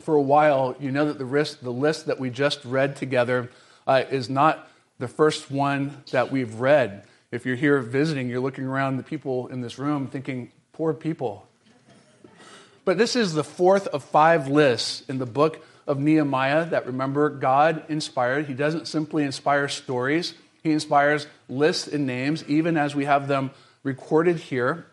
for 0.00 0.14
a 0.14 0.22
while, 0.22 0.74
you 0.80 0.90
know 0.90 1.06
that 1.06 1.18
the 1.18 1.24
list, 1.24 1.62
the 1.62 1.72
list 1.72 2.06
that 2.06 2.18
we 2.18 2.30
just 2.30 2.64
read 2.64 2.96
together 2.96 3.50
uh, 3.86 4.02
is 4.10 4.28
not 4.28 4.68
the 4.98 5.08
first 5.08 5.50
one 5.50 6.02
that 6.10 6.32
we've 6.32 6.60
read. 6.60 7.04
If 7.30 7.44
you're 7.44 7.56
here 7.56 7.80
visiting, 7.80 8.28
you're 8.28 8.40
looking 8.40 8.64
around 8.64 8.96
the 8.96 9.02
people 9.02 9.48
in 9.48 9.60
this 9.60 9.78
room 9.78 10.06
thinking, 10.06 10.50
poor 10.72 10.94
people. 10.94 11.46
But 12.84 12.98
this 12.98 13.16
is 13.16 13.32
the 13.32 13.44
fourth 13.44 13.88
of 13.88 14.04
five 14.04 14.48
lists 14.48 15.02
in 15.08 15.18
the 15.18 15.26
book 15.26 15.65
of 15.86 15.98
Nehemiah 15.98 16.66
that 16.66 16.86
remember 16.86 17.30
God 17.30 17.84
inspired. 17.88 18.46
He 18.46 18.54
doesn't 18.54 18.88
simply 18.88 19.24
inspire 19.24 19.68
stories, 19.68 20.34
He 20.62 20.72
inspires 20.72 21.26
lists 21.48 21.86
and 21.86 22.06
names, 22.06 22.44
even 22.48 22.76
as 22.76 22.94
we 22.94 23.04
have 23.04 23.28
them 23.28 23.50
recorded 23.82 24.36
here. 24.36 24.86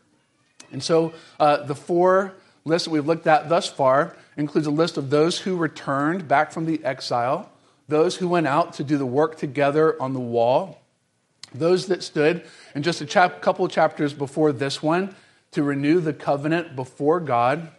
And 0.72 0.84
so 0.84 1.14
uh, 1.40 1.64
the 1.64 1.76
four 1.76 2.34
lists 2.66 2.86
that 2.88 2.92
we've 2.92 3.06
looked 3.06 3.28
at 3.28 3.50
thus 3.50 3.70
far 3.70 4.16
includes 4.38 4.68
a 4.68 4.72
list 4.72 4.98
of 4.98 5.10
those 5.10 5.40
who 5.40 5.56
returned 5.56 6.28
back 6.28 6.52
from 6.52 6.66
the 6.66 6.84
exile, 6.84 7.52
those 7.88 8.18
who 8.18 8.28
went 8.28 8.48
out 8.48 8.74
to 8.74 8.84
do 8.84 8.98
the 8.98 9.06
work 9.06 9.38
together 9.38 10.02
on 10.02 10.14
the 10.14 10.20
wall, 10.20 10.82
those 11.54 11.88
that 11.88 12.04
stood, 12.04 12.44
and 12.74 12.84
just 12.84 13.02
a 13.02 13.06
chap- 13.06 13.42
couple 13.42 13.68
chapters 13.68 14.14
before 14.14 14.52
this 14.52 14.82
one, 14.82 15.16
to 15.52 15.62
renew 15.62 16.00
the 16.00 16.14
covenant 16.14 16.76
before 16.76 17.20
God 17.20 17.70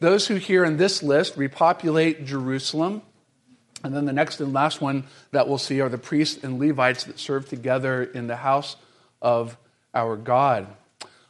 those 0.00 0.26
who 0.26 0.36
here 0.36 0.64
in 0.64 0.76
this 0.76 1.02
list 1.02 1.36
repopulate 1.36 2.24
Jerusalem. 2.24 3.02
And 3.82 3.94
then 3.94 4.06
the 4.06 4.12
next 4.12 4.40
and 4.40 4.52
last 4.52 4.80
one 4.80 5.04
that 5.30 5.46
we'll 5.46 5.58
see 5.58 5.80
are 5.80 5.90
the 5.90 5.98
priests 5.98 6.42
and 6.42 6.58
Levites 6.58 7.04
that 7.04 7.18
serve 7.18 7.48
together 7.48 8.02
in 8.02 8.26
the 8.26 8.36
house 8.36 8.76
of 9.20 9.56
our 9.94 10.16
God. 10.16 10.66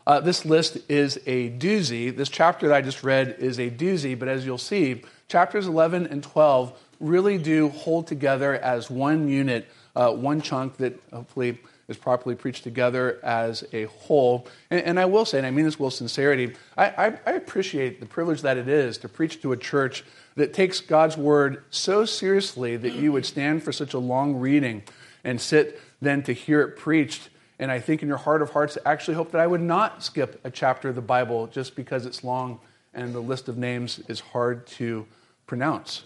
Uh, 0.06 0.20
this 0.20 0.44
list 0.44 0.78
is 0.88 1.18
a 1.26 1.50
doozy. 1.50 2.14
This 2.14 2.28
chapter 2.28 2.68
that 2.68 2.74
I 2.74 2.82
just 2.82 3.02
read 3.02 3.36
is 3.38 3.58
a 3.58 3.70
doozy, 3.70 4.18
but 4.18 4.28
as 4.28 4.44
you'll 4.44 4.58
see, 4.58 5.02
chapters 5.28 5.66
11 5.66 6.06
and 6.06 6.22
12 6.22 6.78
really 7.00 7.38
do 7.38 7.70
hold 7.70 8.06
together 8.06 8.54
as 8.54 8.90
one 8.90 9.28
unit, 9.28 9.66
uh, 9.96 10.12
one 10.12 10.40
chunk 10.40 10.76
that 10.76 11.00
hopefully 11.12 11.58
is 11.88 11.96
properly 11.96 12.34
preached 12.34 12.62
together 12.64 13.20
as 13.22 13.64
a 13.72 13.84
whole. 13.84 14.46
And, 14.70 14.80
and 14.82 15.00
I 15.00 15.04
will 15.04 15.24
say, 15.24 15.38
and 15.38 15.46
I 15.46 15.50
mean 15.50 15.64
this 15.64 15.78
with 15.78 15.94
sincerity, 15.94 16.54
I, 16.76 16.86
I, 16.86 17.18
I 17.26 17.32
appreciate 17.32 18.00
the 18.00 18.06
privilege 18.06 18.42
that 18.42 18.56
it 18.56 18.68
is 18.68 18.98
to 18.98 19.08
preach 19.08 19.42
to 19.42 19.52
a 19.52 19.56
church 19.56 20.04
that 20.36 20.52
takes 20.52 20.80
God's 20.80 21.16
word 21.16 21.64
so 21.70 22.04
seriously 22.04 22.76
that 22.76 22.94
you 22.94 23.12
would 23.12 23.26
stand 23.26 23.62
for 23.62 23.72
such 23.72 23.94
a 23.94 23.98
long 23.98 24.36
reading 24.36 24.82
and 25.22 25.40
sit 25.40 25.80
then 26.00 26.22
to 26.24 26.32
hear 26.32 26.62
it 26.62 26.76
preached. 26.76 27.28
And 27.58 27.70
I 27.70 27.78
think 27.80 28.02
in 28.02 28.08
your 28.08 28.18
heart 28.18 28.42
of 28.42 28.50
hearts, 28.50 28.76
actually 28.84 29.14
hope 29.14 29.30
that 29.32 29.40
I 29.40 29.46
would 29.46 29.60
not 29.60 30.02
skip 30.02 30.40
a 30.44 30.50
chapter 30.50 30.88
of 30.88 30.94
the 30.94 31.00
Bible 31.00 31.46
just 31.46 31.76
because 31.76 32.04
it's 32.06 32.24
long 32.24 32.60
and 32.92 33.14
the 33.14 33.20
list 33.20 33.48
of 33.48 33.56
names 33.56 34.00
is 34.08 34.20
hard 34.20 34.66
to 34.66 35.06
pronounce. 35.46 36.04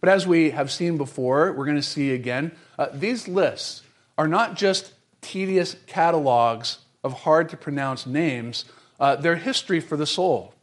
But 0.00 0.08
as 0.08 0.26
we 0.26 0.50
have 0.50 0.70
seen 0.70 0.96
before, 0.96 1.52
we're 1.52 1.64
going 1.64 1.76
to 1.76 1.82
see 1.82 2.12
again, 2.12 2.52
uh, 2.78 2.88
these 2.92 3.26
lists 3.26 3.82
are 4.16 4.28
not 4.28 4.56
just 4.56 4.92
tedious 5.28 5.76
catalogs 5.86 6.78
of 7.04 7.12
hard 7.12 7.50
to 7.50 7.56
pronounce 7.56 8.06
names, 8.06 8.64
uh, 8.98 9.14
their 9.16 9.36
history 9.36 9.78
for 9.78 9.96
the 9.96 10.06
soul. 10.06 10.54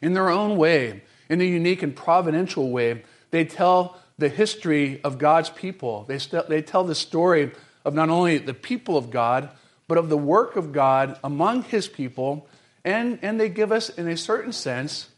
In 0.00 0.14
their 0.14 0.30
own 0.30 0.56
way, 0.56 1.02
in 1.28 1.40
a 1.40 1.44
unique 1.44 1.82
and 1.82 1.94
providential 1.94 2.70
way, 2.70 3.02
they 3.30 3.44
tell 3.44 3.98
the 4.16 4.28
history 4.28 5.02
of 5.02 5.18
God's 5.18 5.50
people. 5.50 6.04
They, 6.04 6.18
st- 6.18 6.48
they 6.48 6.62
tell 6.62 6.84
the 6.84 6.94
story 6.94 7.50
of 7.84 7.94
not 7.94 8.10
only 8.10 8.38
the 8.38 8.54
people 8.54 8.96
of 8.96 9.10
God, 9.10 9.50
but 9.88 9.98
of 9.98 10.08
the 10.08 10.16
work 10.16 10.54
of 10.54 10.72
God 10.72 11.18
among 11.24 11.64
his 11.64 11.88
people. 11.88 12.46
And, 12.84 13.18
and 13.22 13.40
they 13.40 13.48
give 13.48 13.72
us, 13.72 13.88
in 13.88 14.06
a 14.06 14.16
certain 14.16 14.52
sense, 14.52 15.08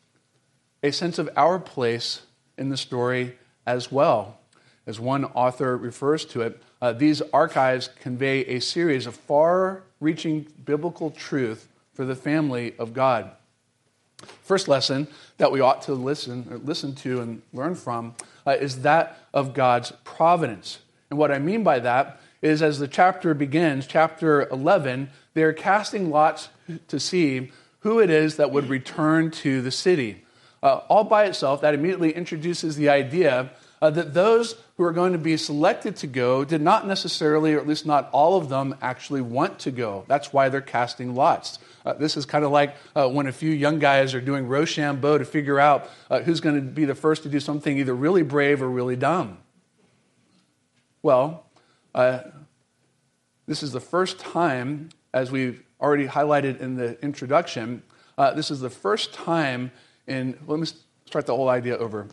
a 0.82 0.90
sense 0.90 1.18
of 1.18 1.28
our 1.36 1.58
place 1.58 2.22
in 2.56 2.70
the 2.70 2.76
story 2.76 3.38
as 3.66 3.92
well. 3.92 4.38
As 4.86 4.98
one 4.98 5.24
author 5.26 5.76
refers 5.76 6.24
to 6.26 6.40
it, 6.40 6.62
uh, 6.80 6.92
these 6.92 7.20
archives 7.32 7.88
convey 8.00 8.40
a 8.46 8.60
series 8.60 9.06
of 9.06 9.14
far 9.14 9.82
reaching 10.00 10.46
biblical 10.64 11.10
truth 11.10 11.68
for 11.92 12.04
the 12.04 12.16
family 12.16 12.74
of 12.78 12.94
God. 12.94 13.30
First 14.42 14.68
lesson 14.68 15.08
that 15.38 15.52
we 15.52 15.60
ought 15.60 15.82
to 15.82 15.94
listen, 15.94 16.62
listen 16.64 16.94
to 16.96 17.20
and 17.20 17.42
learn 17.52 17.74
from 17.74 18.14
uh, 18.46 18.52
is 18.52 18.82
that 18.82 19.18
of 19.32 19.54
God's 19.54 19.92
providence. 20.04 20.78
And 21.10 21.18
what 21.18 21.30
I 21.30 21.38
mean 21.38 21.62
by 21.62 21.78
that 21.80 22.20
is 22.42 22.62
as 22.62 22.78
the 22.78 22.88
chapter 22.88 23.34
begins, 23.34 23.86
chapter 23.86 24.48
11, 24.48 25.10
they're 25.34 25.52
casting 25.52 26.10
lots 26.10 26.48
to 26.88 26.98
see 26.98 27.52
who 27.80 27.98
it 27.98 28.10
is 28.10 28.36
that 28.36 28.50
would 28.50 28.68
return 28.68 29.30
to 29.30 29.60
the 29.62 29.70
city. 29.70 30.24
Uh, 30.62 30.80
all 30.88 31.04
by 31.04 31.24
itself, 31.24 31.60
that 31.62 31.74
immediately 31.74 32.12
introduces 32.12 32.76
the 32.76 32.88
idea 32.88 33.50
uh, 33.80 33.90
that 33.90 34.12
those 34.14 34.56
who 34.80 34.86
are 34.86 34.92
going 34.92 35.12
to 35.12 35.18
be 35.18 35.36
selected 35.36 35.94
to 35.94 36.06
go 36.06 36.42
did 36.42 36.62
not 36.62 36.86
necessarily, 36.86 37.52
or 37.52 37.60
at 37.60 37.68
least 37.68 37.84
not 37.84 38.08
all 38.12 38.38
of 38.38 38.48
them, 38.48 38.74
actually 38.80 39.20
want 39.20 39.58
to 39.58 39.70
go. 39.70 40.06
That's 40.08 40.32
why 40.32 40.48
they're 40.48 40.62
casting 40.62 41.14
lots. 41.14 41.58
Uh, 41.84 41.92
this 41.92 42.16
is 42.16 42.24
kind 42.24 42.46
of 42.46 42.50
like 42.50 42.74
uh, 42.96 43.06
when 43.06 43.26
a 43.26 43.32
few 43.32 43.50
young 43.50 43.78
guys 43.78 44.14
are 44.14 44.22
doing 44.22 44.48
Rochambeau 44.48 45.18
to 45.18 45.26
figure 45.26 45.60
out 45.60 45.90
uh, 46.08 46.20
who's 46.20 46.40
going 46.40 46.54
to 46.54 46.62
be 46.62 46.86
the 46.86 46.94
first 46.94 47.24
to 47.24 47.28
do 47.28 47.40
something 47.40 47.76
either 47.76 47.94
really 47.94 48.22
brave 48.22 48.62
or 48.62 48.70
really 48.70 48.96
dumb. 48.96 49.36
Well, 51.02 51.44
uh, 51.94 52.20
this 53.46 53.62
is 53.62 53.72
the 53.72 53.80
first 53.80 54.18
time, 54.18 54.88
as 55.12 55.30
we've 55.30 55.62
already 55.78 56.06
highlighted 56.06 56.58
in 56.58 56.76
the 56.76 56.98
introduction, 57.02 57.82
uh, 58.16 58.32
this 58.32 58.50
is 58.50 58.60
the 58.60 58.70
first 58.70 59.12
time 59.12 59.72
in, 60.06 60.38
let 60.46 60.58
me 60.58 60.66
start 61.04 61.26
the 61.26 61.36
whole 61.36 61.50
idea 61.50 61.76
over. 61.76 62.08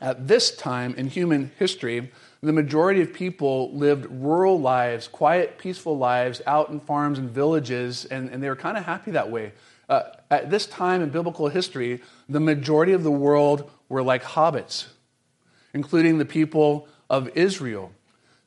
At 0.00 0.28
this 0.28 0.54
time 0.54 0.94
in 0.96 1.08
human 1.08 1.52
history, 1.58 2.10
the 2.42 2.52
majority 2.52 3.00
of 3.00 3.12
people 3.12 3.72
lived 3.72 4.06
rural 4.10 4.60
lives, 4.60 5.08
quiet, 5.08 5.56
peaceful 5.58 5.96
lives 5.96 6.42
out 6.46 6.68
in 6.68 6.80
farms 6.80 7.18
and 7.18 7.30
villages, 7.30 8.04
and, 8.04 8.28
and 8.28 8.42
they 8.42 8.48
were 8.48 8.56
kind 8.56 8.76
of 8.76 8.84
happy 8.84 9.12
that 9.12 9.30
way. 9.30 9.52
Uh, 9.88 10.02
at 10.30 10.50
this 10.50 10.66
time 10.66 11.02
in 11.02 11.10
biblical 11.10 11.48
history, 11.48 12.02
the 12.28 12.40
majority 12.40 12.92
of 12.92 13.02
the 13.02 13.10
world 13.10 13.70
were 13.88 14.02
like 14.02 14.22
hobbits, 14.22 14.86
including 15.72 16.18
the 16.18 16.24
people 16.24 16.88
of 17.08 17.28
Israel. 17.36 17.92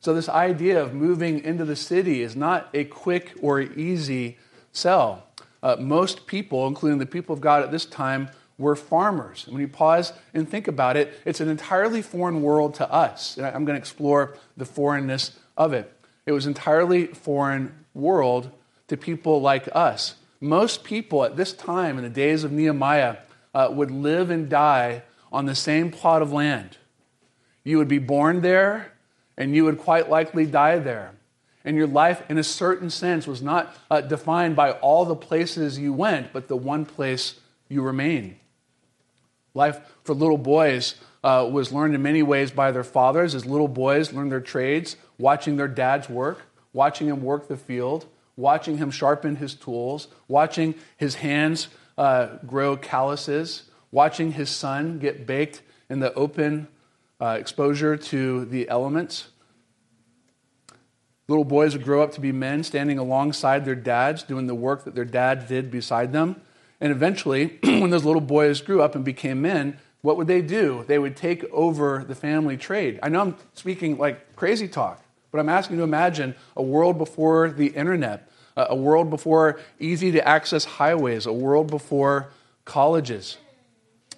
So, 0.00 0.14
this 0.14 0.28
idea 0.28 0.80
of 0.80 0.94
moving 0.94 1.42
into 1.42 1.64
the 1.64 1.76
city 1.76 2.22
is 2.22 2.36
not 2.36 2.68
a 2.72 2.84
quick 2.84 3.34
or 3.40 3.60
easy 3.60 4.38
sell. 4.72 5.24
Uh, 5.60 5.76
most 5.80 6.26
people, 6.26 6.68
including 6.68 6.98
the 6.98 7.06
people 7.06 7.32
of 7.32 7.40
God 7.40 7.64
at 7.64 7.72
this 7.72 7.84
time, 7.84 8.28
were 8.58 8.74
farmers. 8.74 9.46
When 9.48 9.60
you 9.60 9.68
pause 9.68 10.12
and 10.34 10.48
think 10.48 10.68
about 10.68 10.96
it, 10.96 11.14
it's 11.24 11.40
an 11.40 11.48
entirely 11.48 12.02
foreign 12.02 12.42
world 12.42 12.74
to 12.74 12.92
us. 12.92 13.36
And 13.36 13.46
I'm 13.46 13.64
going 13.64 13.76
to 13.76 13.80
explore 13.80 14.36
the 14.56 14.64
foreignness 14.64 15.38
of 15.56 15.72
it. 15.72 15.92
It 16.26 16.32
was 16.32 16.46
entirely 16.46 17.06
foreign 17.06 17.84
world 17.94 18.50
to 18.88 18.96
people 18.96 19.40
like 19.40 19.68
us. 19.74 20.16
Most 20.40 20.84
people 20.84 21.24
at 21.24 21.36
this 21.36 21.52
time, 21.52 21.96
in 21.96 22.04
the 22.04 22.10
days 22.10 22.44
of 22.44 22.52
Nehemiah, 22.52 23.18
uh, 23.54 23.68
would 23.72 23.90
live 23.90 24.30
and 24.30 24.48
die 24.48 25.02
on 25.32 25.46
the 25.46 25.54
same 25.54 25.90
plot 25.90 26.22
of 26.22 26.32
land. 26.32 26.76
You 27.64 27.78
would 27.78 27.88
be 27.88 27.98
born 27.98 28.40
there, 28.40 28.92
and 29.36 29.54
you 29.54 29.64
would 29.64 29.78
quite 29.78 30.10
likely 30.10 30.46
die 30.46 30.78
there. 30.78 31.12
And 31.64 31.76
your 31.76 31.86
life, 31.86 32.22
in 32.28 32.38
a 32.38 32.44
certain 32.44 32.88
sense, 32.88 33.26
was 33.26 33.42
not 33.42 33.74
uh, 33.90 34.00
defined 34.00 34.56
by 34.56 34.72
all 34.72 35.04
the 35.04 35.16
places 35.16 35.78
you 35.78 35.92
went, 35.92 36.32
but 36.32 36.48
the 36.48 36.56
one 36.56 36.86
place 36.86 37.34
you 37.68 37.82
remain. 37.82 38.36
Life 39.58 39.80
for 40.04 40.14
little 40.14 40.38
boys 40.38 40.94
uh, 41.24 41.48
was 41.50 41.72
learned 41.72 41.92
in 41.96 42.00
many 42.00 42.22
ways 42.22 42.52
by 42.52 42.70
their 42.70 42.84
fathers 42.84 43.34
as 43.34 43.44
little 43.44 43.66
boys 43.66 44.12
learned 44.12 44.30
their 44.30 44.40
trades, 44.40 44.94
watching 45.18 45.56
their 45.56 45.66
dads 45.66 46.08
work, 46.08 46.42
watching 46.72 47.08
him 47.08 47.22
work 47.22 47.48
the 47.48 47.56
field, 47.56 48.06
watching 48.36 48.78
him 48.78 48.92
sharpen 48.92 49.34
his 49.34 49.56
tools, 49.56 50.06
watching 50.28 50.76
his 50.96 51.16
hands 51.16 51.66
uh, 51.98 52.36
grow 52.46 52.76
calluses, 52.76 53.64
watching 53.90 54.30
his 54.30 54.48
sun 54.48 55.00
get 55.00 55.26
baked 55.26 55.62
in 55.90 55.98
the 55.98 56.14
open 56.14 56.68
uh, 57.20 57.36
exposure 57.36 57.96
to 57.96 58.44
the 58.44 58.68
elements. 58.68 59.26
Little 61.26 61.44
boys 61.44 61.72
would 61.72 61.84
grow 61.84 62.00
up 62.04 62.12
to 62.12 62.20
be 62.20 62.30
men, 62.30 62.62
standing 62.62 62.96
alongside 62.96 63.64
their 63.64 63.74
dads, 63.74 64.22
doing 64.22 64.46
the 64.46 64.54
work 64.54 64.84
that 64.84 64.94
their 64.94 65.04
dad 65.04 65.48
did 65.48 65.68
beside 65.68 66.12
them. 66.12 66.40
And 66.80 66.92
eventually, 66.92 67.58
when 67.62 67.90
those 67.90 68.04
little 68.04 68.20
boys 68.20 68.60
grew 68.60 68.82
up 68.82 68.94
and 68.94 69.04
became 69.04 69.42
men, 69.42 69.78
what 70.00 70.16
would 70.16 70.26
they 70.26 70.42
do? 70.42 70.84
They 70.86 70.98
would 70.98 71.16
take 71.16 71.44
over 71.52 72.04
the 72.06 72.14
family 72.14 72.56
trade. 72.56 73.00
I 73.02 73.08
know 73.08 73.20
I'm 73.20 73.36
speaking 73.54 73.98
like 73.98 74.36
crazy 74.36 74.68
talk, 74.68 75.02
but 75.30 75.38
I'm 75.38 75.48
asking 75.48 75.76
you 75.76 75.80
to 75.80 75.84
imagine 75.84 76.34
a 76.56 76.62
world 76.62 76.98
before 76.98 77.50
the 77.50 77.68
internet, 77.68 78.30
a 78.56 78.76
world 78.76 79.10
before 79.10 79.60
easy 79.78 80.12
to 80.12 80.26
access 80.26 80.64
highways, 80.64 81.26
a 81.26 81.32
world 81.32 81.68
before 81.68 82.30
colleges. 82.64 83.38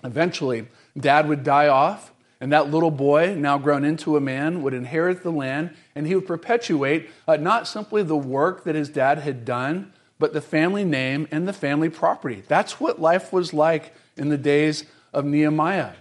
Eventually, 0.04 0.66
dad 0.98 1.28
would 1.28 1.44
die 1.44 1.68
off, 1.68 2.12
and 2.40 2.52
that 2.52 2.70
little 2.70 2.90
boy, 2.90 3.34
now 3.34 3.58
grown 3.58 3.84
into 3.84 4.16
a 4.16 4.20
man, 4.20 4.62
would 4.62 4.72
inherit 4.72 5.22
the 5.22 5.30
land, 5.30 5.74
and 5.94 6.06
he 6.06 6.14
would 6.14 6.26
perpetuate 6.26 7.10
uh, 7.28 7.36
not 7.36 7.68
simply 7.68 8.02
the 8.02 8.16
work 8.16 8.64
that 8.64 8.74
his 8.74 8.88
dad 8.88 9.18
had 9.18 9.44
done, 9.44 9.92
but 10.20 10.34
the 10.34 10.40
family 10.40 10.84
name 10.84 11.26
and 11.32 11.48
the 11.48 11.52
family 11.52 11.88
property. 11.88 12.44
That's 12.46 12.78
what 12.78 13.00
life 13.00 13.32
was 13.32 13.52
like 13.52 13.94
in 14.16 14.28
the 14.28 14.38
days 14.38 14.84
of 15.12 15.24
Nehemiah. 15.24 15.92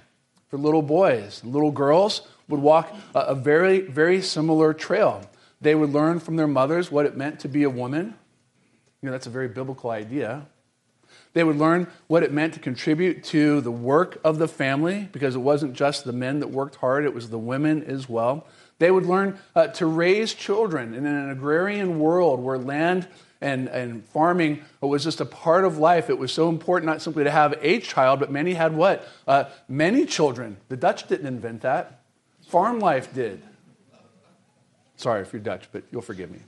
For 0.50 0.58
little 0.58 0.82
boys, 0.82 1.42
little 1.44 1.72
girls 1.72 2.28
would 2.50 2.60
walk 2.60 2.94
a, 3.16 3.34
very, 3.34 3.80
very 3.82 4.22
similar 4.22 4.74
trail. 4.74 5.22
They 5.62 5.74
would 5.74 5.92
learn 5.92 6.20
from 6.20 6.36
their 6.36 6.48
mothers 6.48 6.92
what 6.92 7.06
it 7.06 7.16
meant 7.16 7.40
to 7.42 7.48
be 7.48 7.64
a 7.64 7.70
woman. 7.70 8.14
You 9.02 9.08
know, 9.08 9.12
that's 9.12 9.28
a 9.28 9.32
very 9.32 9.48
biblical 9.48 9.90
idea. 9.90 10.48
They 11.34 11.44
would 11.44 11.58
learn 11.58 11.88
what 12.08 12.24
it 12.24 12.34
meant 12.34 12.56
to 12.56 12.60
contribute 12.60 13.24
to 13.26 13.62
the 13.62 13.72
work 13.72 14.20
of 14.24 14.38
the 14.38 14.48
family 14.48 15.08
because 15.12 15.36
it 15.36 15.40
wasn't 15.40 15.74
just 15.74 16.04
the 16.04 16.12
men 16.12 16.40
that 16.40 16.50
worked 16.50 16.76
hard, 16.76 17.06
it 17.06 17.14
was 17.14 17.30
the 17.30 17.38
women 17.38 17.84
as 17.84 18.10
well. 18.10 18.48
They 18.80 18.92
would 18.92 19.06
learn 19.06 19.40
uh, 19.56 19.68
to 19.68 19.86
raise 19.86 20.34
children 20.34 20.94
in 20.94 21.06
an 21.06 21.30
agrarian 21.30 22.00
world 22.00 22.42
where 22.42 22.58
land 22.58 23.08
and, 23.42 23.68
and 23.70 24.06
farming 24.06 24.64
was 24.82 25.04
just 25.04 25.22
a 25.22 25.26
part 25.26 25.66
of 25.66 25.78
life. 25.78 26.10
It 26.10 26.18
was 26.18 26.32
so 26.32 26.50
important 26.50 26.88
not 26.88 27.02
simply 27.02 27.24
to 27.24 27.32
have 27.32 27.58
a 27.62 27.80
child, 27.80 28.20
but 28.20 28.32
many 28.32 28.54
had 28.54 28.76
what? 28.76 29.08
Uh, 29.28 29.46
many 29.68 30.06
children. 30.06 30.58
The 30.68 30.78
Dutch 30.78 31.08
didn't 31.08 31.28
invent 31.28 31.62
that, 31.62 32.02
farm 32.48 32.80
life 32.80 33.14
did. 33.14 33.42
Sorry 34.98 35.22
if 35.22 35.32
you're 35.32 35.42
Dutch, 35.42 35.70
but 35.72 35.84
you'll 35.92 36.02
forgive 36.02 36.30
me. 36.30 36.40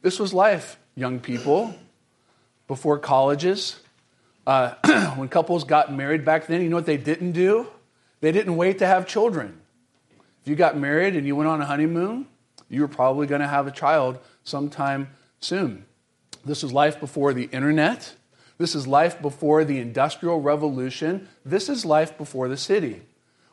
This 0.00 0.18
was 0.18 0.32
life, 0.32 0.78
young 0.94 1.20
people 1.20 1.74
before 2.66 2.98
colleges. 2.98 3.80
Uh, 4.46 4.74
when 5.16 5.28
couples 5.28 5.64
got 5.64 5.92
married 5.92 6.24
back 6.24 6.46
then, 6.46 6.62
you 6.62 6.68
know 6.68 6.76
what 6.76 6.86
they 6.86 6.96
didn't 6.96 7.32
do? 7.32 7.66
They 8.20 8.32
didn't 8.32 8.56
wait 8.56 8.78
to 8.78 8.86
have 8.86 9.06
children. 9.06 9.60
If 10.42 10.48
you 10.48 10.56
got 10.56 10.76
married 10.76 11.16
and 11.16 11.26
you 11.26 11.36
went 11.36 11.48
on 11.48 11.60
a 11.60 11.66
honeymoon, 11.66 12.26
you 12.68 12.82
were 12.82 12.88
probably 12.88 13.26
going 13.26 13.40
to 13.40 13.48
have 13.48 13.66
a 13.66 13.70
child 13.70 14.18
sometime 14.44 15.08
soon. 15.40 15.84
This 16.44 16.62
is 16.62 16.72
life 16.72 17.00
before 17.00 17.32
the 17.32 17.44
internet. 17.44 18.14
This 18.58 18.74
is 18.74 18.86
life 18.86 19.20
before 19.20 19.64
the 19.64 19.80
Industrial 19.80 20.40
Revolution. 20.40 21.28
This 21.44 21.68
is 21.68 21.84
life 21.84 22.16
before 22.16 22.48
the 22.48 22.56
city, 22.56 23.02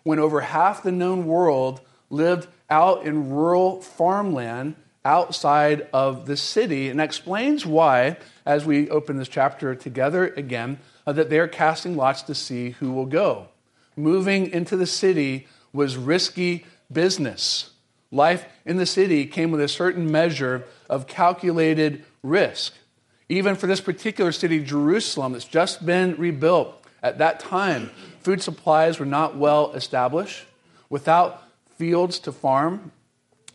when 0.03 0.19
over 0.19 0.41
half 0.41 0.83
the 0.83 0.91
known 0.91 1.25
world 1.25 1.81
lived 2.09 2.47
out 2.69 3.05
in 3.05 3.29
rural 3.29 3.81
farmland 3.81 4.75
outside 5.03 5.87
of 5.91 6.27
the 6.27 6.37
city. 6.37 6.89
And 6.89 7.01
explains 7.01 7.65
why, 7.65 8.17
as 8.45 8.65
we 8.65 8.89
open 8.89 9.17
this 9.17 9.27
chapter 9.27 9.73
together 9.73 10.27
again, 10.27 10.79
uh, 11.07 11.13
that 11.13 11.29
they're 11.29 11.47
casting 11.47 11.95
lots 11.95 12.21
to 12.23 12.35
see 12.35 12.71
who 12.71 12.91
will 12.91 13.07
go. 13.07 13.47
Moving 13.95 14.51
into 14.51 14.77
the 14.77 14.85
city 14.85 15.47
was 15.73 15.97
risky 15.97 16.65
business. 16.91 17.71
Life 18.11 18.45
in 18.65 18.77
the 18.77 18.85
city 18.85 19.25
came 19.25 19.51
with 19.51 19.61
a 19.61 19.67
certain 19.69 20.11
measure 20.11 20.65
of 20.89 21.07
calculated 21.07 22.03
risk. 22.21 22.73
Even 23.29 23.55
for 23.55 23.67
this 23.67 23.79
particular 23.79 24.33
city, 24.33 24.61
Jerusalem, 24.61 25.31
that's 25.31 25.45
just 25.45 25.85
been 25.85 26.15
rebuilt, 26.17 26.77
at 27.01 27.17
that 27.17 27.39
time, 27.39 27.89
food 28.19 28.41
supplies 28.41 28.99
were 28.99 29.05
not 29.05 29.37
well 29.37 29.71
established. 29.71 30.45
Without 30.89 31.41
fields 31.77 32.19
to 32.19 32.31
farm, 32.31 32.91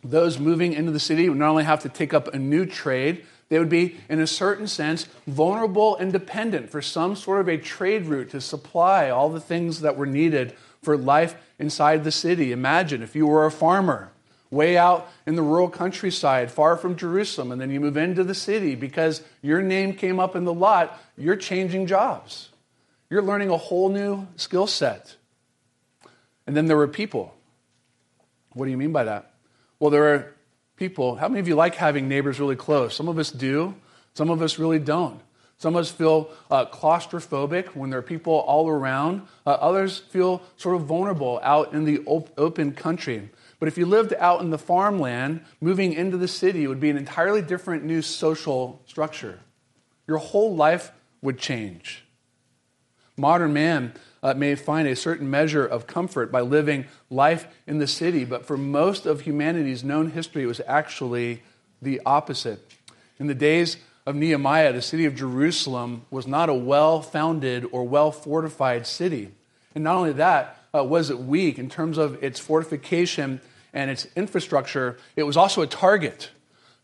those 0.03 0.39
moving 0.39 0.73
into 0.73 0.91
the 0.91 0.99
city 0.99 1.29
would 1.29 1.39
not 1.39 1.51
only 1.51 1.65
have 1.65 1.83
to 1.83 1.89
take 1.89 2.15
up 2.15 2.33
a 2.33 2.39
new 2.39 2.65
trade, 2.65 3.25
they 3.49 3.59
would 3.59 3.69
be, 3.69 3.97
in 4.09 4.19
a 4.19 4.27
certain 4.27 4.67
sense, 4.67 5.07
vulnerable 5.27 5.97
and 5.97 6.13
dependent 6.13 6.71
for 6.71 6.83
some 6.83 7.15
sort 7.15 7.41
of 7.41 7.49
a 7.49 7.59
trade 7.59 8.07
route 8.07 8.31
to 8.31 8.41
supply 8.41 9.11
all 9.11 9.29
the 9.29 9.39
things 9.39 9.83
that 9.83 9.97
were 9.97 10.07
needed 10.07 10.55
for 10.83 10.97
life 10.97 11.37
inside 11.59 12.03
the 12.03 12.11
city. 12.11 12.51
Imagine 12.51 13.03
if 13.03 13.15
you 13.15 13.27
were 13.27 13.47
a 13.47 13.51
farmer 13.51 14.11
way 14.51 14.77
out 14.77 15.09
in 15.27 15.35
the 15.35 15.43
rural 15.43 15.69
countryside, 15.69 16.51
far 16.51 16.77
from 16.77 16.97
Jerusalem, 16.97 17.53
and 17.53 17.61
then 17.61 17.71
you 17.71 17.81
move 17.81 17.97
into 17.97 18.25
the 18.25 18.35
city 18.35 18.75
because 18.75 19.23
your 19.43 19.63
name 19.63 19.95
came 19.95 20.21
up 20.21 20.37
in 20.37 20.45
the 20.45 20.55
lot, 20.55 20.99
you're 21.17 21.37
changing 21.37 21.87
jobs. 21.87 22.51
You're 23.11 23.23
learning 23.23 23.51
a 23.51 23.57
whole 23.57 23.89
new 23.89 24.27
skill 24.37 24.67
set. 24.67 25.17
And 26.47 26.57
then 26.57 26.67
there 26.67 26.77
were 26.77 26.89
people. 26.89 27.35
What 28.53 28.67
do 28.67 28.71
you 28.71 28.77
mean 28.77 28.93
by 28.93 29.05
that? 29.05 29.33
Well, 29.79 29.91
there 29.91 30.15
are 30.15 30.35
people. 30.77 31.17
How 31.17 31.29
many 31.29 31.41
of 31.41 31.49
you 31.49 31.55
like 31.55 31.75
having 31.75 32.09
neighbors 32.09 32.41
really 32.41 32.57
close? 32.57 32.95
Some 32.95 33.09
of 33.09 33.19
us 33.19 33.31
do, 33.31 33.75
some 34.15 34.31
of 34.31 34.41
us 34.43 34.59
really 34.59 34.79
don't. 34.79 35.21
Some 35.59 35.75
of 35.75 35.81
us 35.81 35.91
feel 35.91 36.31
uh, 36.51 36.67
claustrophobic 36.67 37.69
when 37.69 37.89
there 37.91 37.99
are 37.99 38.03
people 38.03 38.35
all 38.35 38.69
around. 38.69 39.23
Uh, 39.47 39.53
others 39.53 39.99
feel 39.99 40.43
sort 40.57 40.77
of 40.77 40.83
vulnerable 40.83 41.41
out 41.43 41.73
in 41.73 41.85
the 41.85 42.01
op- 42.01 42.31
open 42.37 42.73
country. 42.73 43.31
But 43.59 43.69
if 43.69 43.79
you 43.79 43.87
lived 43.87 44.13
out 44.19 44.41
in 44.41 44.51
the 44.51 44.59
farmland, 44.59 45.43
moving 45.61 45.93
into 45.93 46.17
the 46.17 46.29
city 46.29 46.67
would 46.67 46.81
be 46.81 46.91
an 46.91 46.97
entirely 46.97 47.43
different 47.43 47.85
new 47.85 48.03
social 48.03 48.83
structure. 48.87 49.41
Your 50.07 50.19
whole 50.19 50.55
life 50.55 50.93
would 51.23 51.39
change. 51.39 52.05
Modern 53.17 53.53
man 53.53 53.95
uh, 54.23 54.35
may 54.35 54.55
find 54.55 54.87
a 54.87 54.95
certain 54.95 55.31
measure 55.31 55.65
of 55.65 55.87
comfort 55.87 56.31
by 56.31 56.43
living 56.43 56.85
life 57.09 57.47
in 57.67 57.79
the 57.79 57.87
city, 57.87 58.25
but 58.25 58.45
for 58.45 58.59
most 58.59 59.07
of 59.07 59.23
humanity's 59.23 59.83
known 59.83 60.11
history, 60.11 60.43
it 60.43 60.47
was 60.47 60.61
actually 60.67 61.43
the 61.81 62.01
opposite. 62.05 62.61
In 63.19 63.27
the 63.27 63.35
days 63.35 63.79
of 64.05 64.15
Nehemiah, 64.15 64.73
the 64.73 64.83
city 64.83 65.07
of 65.07 65.15
Jerusalem 65.15 66.05
was 66.11 66.27
not 66.27 66.49
a 66.51 66.55
well 66.55 67.01
founded 67.01 67.67
or 67.73 67.85
well 67.85 68.13
fortified 68.13 68.87
city. 68.87 69.33
And 69.75 69.85
not 69.85 69.97
only 69.97 70.13
that, 70.13 70.59
uh, 70.77 70.85
was 70.85 71.11
it 71.11 71.19
weak 71.19 71.59
in 71.59 71.69
terms 71.69 71.99
of 71.99 72.23
its 72.23 72.39
fortification 72.39 73.41
and 73.73 73.91
its 73.91 74.07
infrastructure, 74.17 74.99
it 75.17 75.23
was 75.23 75.37
also 75.37 75.63
a 75.63 75.67
target. 75.67 76.31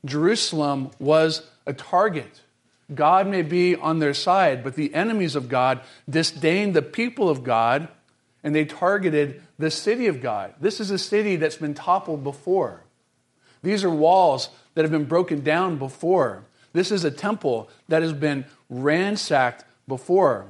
Jerusalem 0.05 0.91
was 0.99 1.49
a 1.67 1.73
target. 1.73 2.41
God 2.95 3.27
may 3.27 3.43
be 3.43 3.77
on 3.77 3.99
their 3.99 4.15
side, 4.15 4.63
but 4.63 4.75
the 4.75 4.95
enemies 4.95 5.37
of 5.37 5.49
God 5.49 5.81
disdained 6.09 6.75
the 6.75 6.83
people 6.83 7.31
of 7.31 7.45
God 7.45 7.89
and 8.45 8.55
they 8.55 8.65
targeted 8.65 9.41
the 9.59 9.71
city 9.71 10.09
of 10.09 10.21
God. 10.21 10.55
This 10.61 10.81
is 10.81 10.91
a 10.91 10.99
city 10.99 11.37
that's 11.37 11.57
been 11.57 11.75
toppled 11.75 12.25
before. 12.25 12.83
These 13.63 13.85
are 13.85 13.91
walls 13.91 14.49
that 14.75 14.83
have 14.83 14.91
been 14.91 15.05
broken 15.05 15.43
down 15.43 15.79
before. 15.79 16.45
This 16.73 16.91
is 16.91 17.05
a 17.05 17.11
temple 17.11 17.71
that 17.89 18.03
has 18.03 18.13
been 18.13 18.45
ransacked 18.69 19.65
before. 19.87 20.47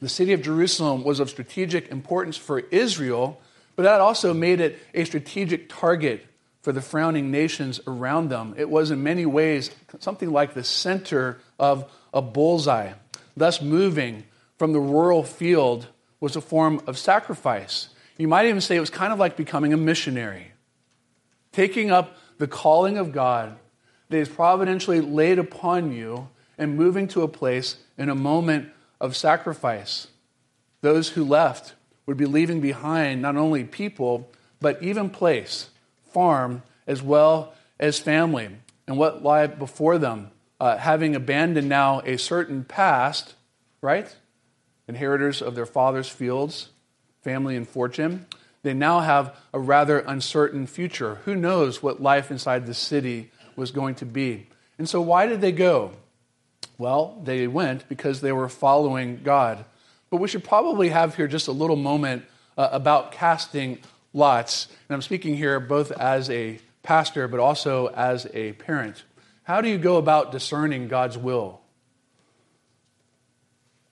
The 0.00 0.08
city 0.08 0.32
of 0.32 0.42
Jerusalem 0.42 1.04
was 1.04 1.20
of 1.20 1.30
strategic 1.30 1.88
importance 1.88 2.36
for 2.36 2.58
Israel, 2.58 3.40
but 3.76 3.82
that 3.82 4.00
also 4.00 4.32
made 4.32 4.60
it 4.60 4.78
a 4.94 5.04
strategic 5.04 5.68
target 5.68 6.26
for 6.62 6.72
the 6.72 6.82
frowning 6.82 7.30
nations 7.30 7.80
around 7.86 8.28
them. 8.28 8.54
It 8.56 8.68
was, 8.68 8.90
in 8.90 9.02
many 9.02 9.26
ways, 9.26 9.70
something 9.98 10.30
like 10.30 10.54
the 10.54 10.64
center 10.64 11.38
of 11.58 11.90
a 12.12 12.20
bullseye. 12.20 12.92
Thus, 13.36 13.62
moving 13.62 14.24
from 14.58 14.72
the 14.72 14.80
rural 14.80 15.22
field 15.22 15.86
was 16.18 16.36
a 16.36 16.40
form 16.40 16.82
of 16.86 16.98
sacrifice. 16.98 17.88
You 18.18 18.28
might 18.28 18.46
even 18.46 18.60
say 18.60 18.76
it 18.76 18.80
was 18.80 18.90
kind 18.90 19.12
of 19.12 19.18
like 19.18 19.36
becoming 19.36 19.72
a 19.72 19.78
missionary, 19.78 20.52
taking 21.52 21.90
up 21.90 22.16
the 22.36 22.46
calling 22.46 22.98
of 22.98 23.12
God 23.12 23.56
that 24.10 24.18
is 24.18 24.28
providentially 24.28 25.00
laid 25.00 25.38
upon 25.38 25.92
you 25.92 26.28
and 26.58 26.76
moving 26.76 27.08
to 27.08 27.22
a 27.22 27.28
place 27.28 27.76
in 27.96 28.10
a 28.10 28.14
moment 28.14 28.70
of 29.00 29.16
sacrifice. 29.16 30.08
Those 30.82 31.10
who 31.10 31.24
left 31.24 31.74
would 32.06 32.16
be 32.16 32.26
leaving 32.26 32.60
behind 32.60 33.22
not 33.22 33.36
only 33.36 33.64
people, 33.64 34.28
but 34.60 34.82
even 34.82 35.10
place 35.10 35.70
farm 36.12 36.62
as 36.86 37.02
well 37.02 37.54
as 37.78 37.98
family 37.98 38.50
and 38.86 38.98
what 38.98 39.22
lie 39.22 39.46
before 39.46 39.98
them, 39.98 40.30
uh, 40.58 40.76
having 40.76 41.14
abandoned 41.14 41.68
now 41.68 42.00
a 42.00 42.18
certain 42.18 42.64
past, 42.64 43.34
right? 43.80 44.14
Inheritors 44.88 45.40
of 45.40 45.54
their 45.54 45.66
father's 45.66 46.08
fields, 46.08 46.70
family, 47.22 47.56
and 47.56 47.68
fortune. 47.68 48.26
They 48.62 48.74
now 48.74 49.00
have 49.00 49.36
a 49.54 49.60
rather 49.60 50.00
uncertain 50.00 50.66
future. 50.66 51.16
Who 51.24 51.34
knows 51.34 51.82
what 51.82 52.02
life 52.02 52.30
inside 52.30 52.66
the 52.66 52.74
city 52.74 53.30
was 53.54 53.70
going 53.70 53.94
to 53.96 54.06
be? 54.06 54.48
And 54.76 54.88
so, 54.88 55.00
why 55.00 55.26
did 55.26 55.40
they 55.40 55.52
go? 55.52 55.92
Well, 56.80 57.20
they 57.22 57.46
went 57.46 57.86
because 57.90 58.22
they 58.22 58.32
were 58.32 58.48
following 58.48 59.20
God. 59.22 59.66
But 60.08 60.16
we 60.16 60.28
should 60.28 60.42
probably 60.42 60.88
have 60.88 61.14
here 61.14 61.28
just 61.28 61.46
a 61.46 61.52
little 61.52 61.76
moment 61.76 62.24
uh, 62.56 62.70
about 62.72 63.12
casting 63.12 63.80
lots. 64.14 64.66
And 64.88 64.94
I'm 64.94 65.02
speaking 65.02 65.36
here 65.36 65.60
both 65.60 65.92
as 65.92 66.30
a 66.30 66.58
pastor, 66.82 67.28
but 67.28 67.38
also 67.38 67.88
as 67.88 68.26
a 68.32 68.54
parent. 68.54 69.04
How 69.42 69.60
do 69.60 69.68
you 69.68 69.76
go 69.76 69.98
about 69.98 70.32
discerning 70.32 70.88
God's 70.88 71.18
will? 71.18 71.60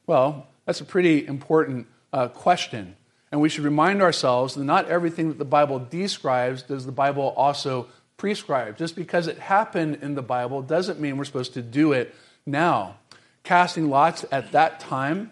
Well, 0.06 0.46
that's 0.64 0.80
a 0.80 0.86
pretty 0.86 1.26
important 1.26 1.88
uh, 2.14 2.28
question. 2.28 2.96
And 3.30 3.42
we 3.42 3.50
should 3.50 3.64
remind 3.64 4.00
ourselves 4.00 4.54
that 4.54 4.64
not 4.64 4.88
everything 4.88 5.28
that 5.28 5.36
the 5.36 5.44
Bible 5.44 5.78
describes 5.78 6.62
does 6.62 6.86
the 6.86 6.92
Bible 6.92 7.34
also 7.36 7.88
prescribe. 8.16 8.78
Just 8.78 8.96
because 8.96 9.26
it 9.26 9.36
happened 9.38 9.98
in 10.00 10.14
the 10.14 10.22
Bible 10.22 10.62
doesn't 10.62 10.98
mean 10.98 11.18
we're 11.18 11.26
supposed 11.26 11.52
to 11.52 11.60
do 11.60 11.92
it 11.92 12.14
now. 12.48 12.96
Casting 13.44 13.88
lots 13.88 14.24
at 14.32 14.52
that 14.52 14.80
time 14.80 15.30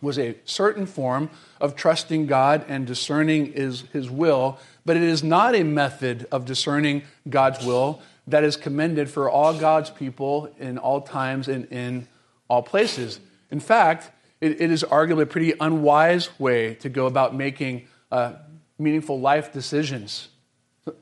was 0.00 0.18
a 0.18 0.36
certain 0.44 0.86
form 0.86 1.30
of 1.60 1.74
trusting 1.74 2.26
God 2.26 2.64
and 2.68 2.86
discerning 2.86 3.52
his, 3.52 4.10
will, 4.10 4.58
but 4.84 4.96
it 4.96 5.02
is 5.02 5.24
not 5.24 5.54
a 5.54 5.62
method 5.62 6.26
of 6.30 6.44
discerning 6.44 7.02
God's 7.28 7.64
will 7.64 8.00
that 8.26 8.44
is 8.44 8.56
commended 8.56 9.10
for 9.10 9.28
all 9.28 9.58
God's 9.58 9.90
people 9.90 10.54
in 10.58 10.78
all 10.78 11.00
times 11.00 11.48
and 11.48 11.66
in 11.66 12.06
all 12.48 12.62
places. 12.62 13.18
In 13.50 13.60
fact, 13.60 14.10
it, 14.40 14.60
it 14.60 14.70
is 14.70 14.82
arguably 14.84 15.22
a 15.22 15.26
pretty 15.26 15.54
unwise 15.58 16.38
way 16.38 16.74
to 16.76 16.88
go 16.88 17.06
about 17.06 17.34
making 17.34 17.86
uh, 18.12 18.34
meaningful 18.78 19.20
life 19.20 19.52
decisions. 19.52 20.28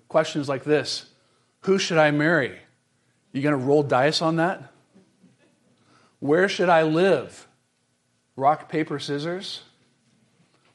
Questions 0.09 0.49
like 0.49 0.65
this 0.65 1.07
Who 1.61 1.79
should 1.79 1.99
I 1.99 2.11
marry? 2.11 2.59
You 3.33 3.43
going 3.43 3.59
to 3.59 3.65
roll 3.65 3.83
dice 3.83 4.23
on 4.23 4.37
that? 4.37 4.72
Where 6.23 6.49
should 6.49 6.69
I 6.69 6.85
live? 6.85 7.49
Rock, 8.37 8.69
paper, 8.69 9.01
scissors? 9.01 9.63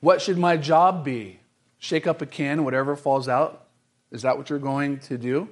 What 0.01 0.21
should 0.21 0.37
my 0.37 0.57
job 0.57 1.05
be? 1.05 1.39
Shake 1.79 2.05
up 2.05 2.21
a 2.21 2.25
can, 2.25 2.65
whatever 2.65 2.97
falls 2.97 3.29
out? 3.29 3.65
Is 4.11 4.23
that 4.23 4.37
what 4.37 4.49
you're 4.49 4.59
going 4.59 4.99
to 4.99 5.17
do? 5.17 5.47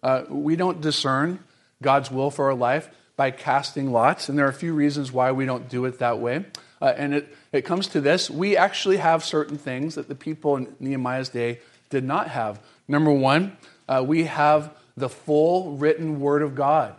Uh, 0.00 0.22
we 0.28 0.54
don't 0.54 0.80
discern 0.80 1.40
God's 1.82 2.08
will 2.08 2.30
for 2.30 2.46
our 2.46 2.54
life 2.54 2.88
by 3.16 3.32
casting 3.32 3.90
lots, 3.90 4.28
and 4.28 4.38
there 4.38 4.46
are 4.46 4.50
a 4.50 4.54
few 4.54 4.74
reasons 4.74 5.10
why 5.10 5.32
we 5.32 5.44
don't 5.44 5.68
do 5.68 5.86
it 5.86 5.98
that 5.98 6.20
way. 6.20 6.44
Uh, 6.80 6.94
and 6.96 7.12
it, 7.12 7.36
it 7.50 7.62
comes 7.62 7.88
to 7.88 8.00
this 8.00 8.30
we 8.30 8.56
actually 8.56 8.98
have 8.98 9.24
certain 9.24 9.58
things 9.58 9.96
that 9.96 10.06
the 10.06 10.14
people 10.14 10.56
in 10.56 10.72
Nehemiah's 10.78 11.30
day 11.30 11.58
did 11.90 12.04
not 12.04 12.28
have. 12.28 12.60
Number 12.86 13.10
one, 13.10 13.56
uh, 13.88 14.04
we 14.06 14.22
have 14.22 14.72
the 14.96 15.08
full 15.08 15.72
written 15.78 16.20
word 16.20 16.42
of 16.42 16.54
God. 16.54 16.94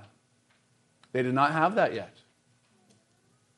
They 1.13 1.23
did 1.23 1.33
not 1.33 1.53
have 1.53 1.75
that 1.75 1.93
yet. 1.93 2.12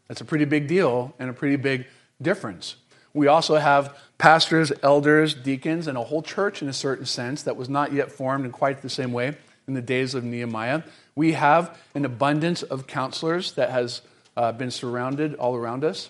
That's 0.07 0.21
a 0.21 0.25
pretty 0.25 0.45
big 0.45 0.67
deal 0.67 1.13
and 1.19 1.29
a 1.29 1.33
pretty 1.33 1.55
big 1.55 1.85
difference. 2.21 2.75
We 3.13 3.27
also 3.27 3.55
have 3.55 3.97
pastors, 4.17 4.71
elders, 4.83 5.33
deacons, 5.33 5.87
and 5.87 5.97
a 5.97 6.03
whole 6.03 6.21
church 6.21 6.61
in 6.61 6.67
a 6.67 6.73
certain 6.73 7.05
sense 7.05 7.43
that 7.43 7.55
was 7.55 7.69
not 7.69 7.93
yet 7.93 8.11
formed 8.11 8.45
in 8.45 8.51
quite 8.51 8.81
the 8.81 8.89
same 8.89 9.13
way 9.13 9.37
in 9.67 9.73
the 9.73 9.81
days 9.81 10.13
of 10.13 10.23
Nehemiah. 10.23 10.83
We 11.15 11.31
have 11.33 11.77
an 11.95 12.05
abundance 12.05 12.61
of 12.61 12.87
counselors 12.87 13.53
that 13.53 13.69
has 13.69 14.01
uh, 14.35 14.51
been 14.51 14.71
surrounded 14.71 15.35
all 15.35 15.55
around 15.55 15.83
us. 15.83 16.09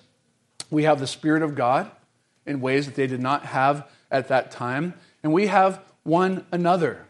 We 0.72 0.84
have 0.84 1.00
the 1.00 1.08
Spirit 1.08 1.44
of 1.44 1.56
God 1.56 1.92
in 2.46 2.60
ways 2.60 2.86
that 2.88 2.96
they 2.96 3.08
did 3.08 3.22
not 3.22 3.46
have 3.46 3.88
at 4.10 4.28
that 4.30 4.52
time. 4.52 4.96
And 5.24 5.32
we 5.32 5.48
have 5.48 5.82
one 6.04 6.46
another. 6.52 7.06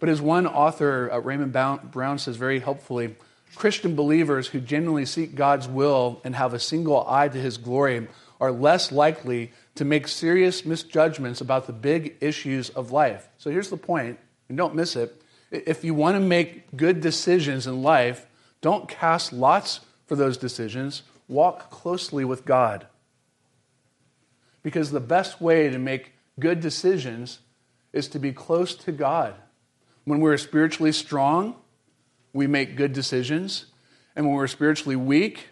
But 0.00 0.08
as 0.08 0.20
one 0.20 0.46
author, 0.46 1.10
uh, 1.12 1.18
Raymond 1.18 1.52
Brown, 1.52 2.18
says 2.18 2.36
very 2.36 2.60
helpfully, 2.60 3.16
Christian 3.58 3.96
believers 3.96 4.46
who 4.46 4.60
genuinely 4.60 5.04
seek 5.04 5.34
God's 5.34 5.66
will 5.66 6.20
and 6.22 6.36
have 6.36 6.54
a 6.54 6.60
single 6.60 7.04
eye 7.08 7.26
to 7.26 7.38
his 7.38 7.58
glory 7.58 8.06
are 8.40 8.52
less 8.52 8.92
likely 8.92 9.50
to 9.74 9.84
make 9.84 10.06
serious 10.06 10.64
misjudgments 10.64 11.40
about 11.40 11.66
the 11.66 11.72
big 11.72 12.14
issues 12.20 12.70
of 12.70 12.92
life. 12.92 13.28
So 13.36 13.50
here's 13.50 13.68
the 13.68 13.76
point, 13.76 14.20
and 14.48 14.56
don't 14.56 14.76
miss 14.76 14.94
it. 14.94 15.20
If 15.50 15.82
you 15.82 15.92
want 15.92 16.14
to 16.14 16.20
make 16.20 16.76
good 16.76 17.00
decisions 17.00 17.66
in 17.66 17.82
life, 17.82 18.26
don't 18.60 18.88
cast 18.88 19.32
lots 19.32 19.80
for 20.06 20.14
those 20.14 20.36
decisions. 20.36 21.02
Walk 21.26 21.68
closely 21.68 22.24
with 22.24 22.44
God. 22.44 22.86
Because 24.62 24.92
the 24.92 25.00
best 25.00 25.40
way 25.40 25.68
to 25.68 25.78
make 25.78 26.12
good 26.38 26.60
decisions 26.60 27.40
is 27.92 28.06
to 28.08 28.20
be 28.20 28.30
close 28.32 28.76
to 28.76 28.92
God. 28.92 29.34
When 30.04 30.20
we're 30.20 30.36
spiritually 30.36 30.92
strong, 30.92 31.56
we 32.32 32.46
make 32.46 32.76
good 32.76 32.92
decisions. 32.92 33.66
And 34.16 34.26
when 34.26 34.34
we're 34.34 34.46
spiritually 34.46 34.96
weak, 34.96 35.48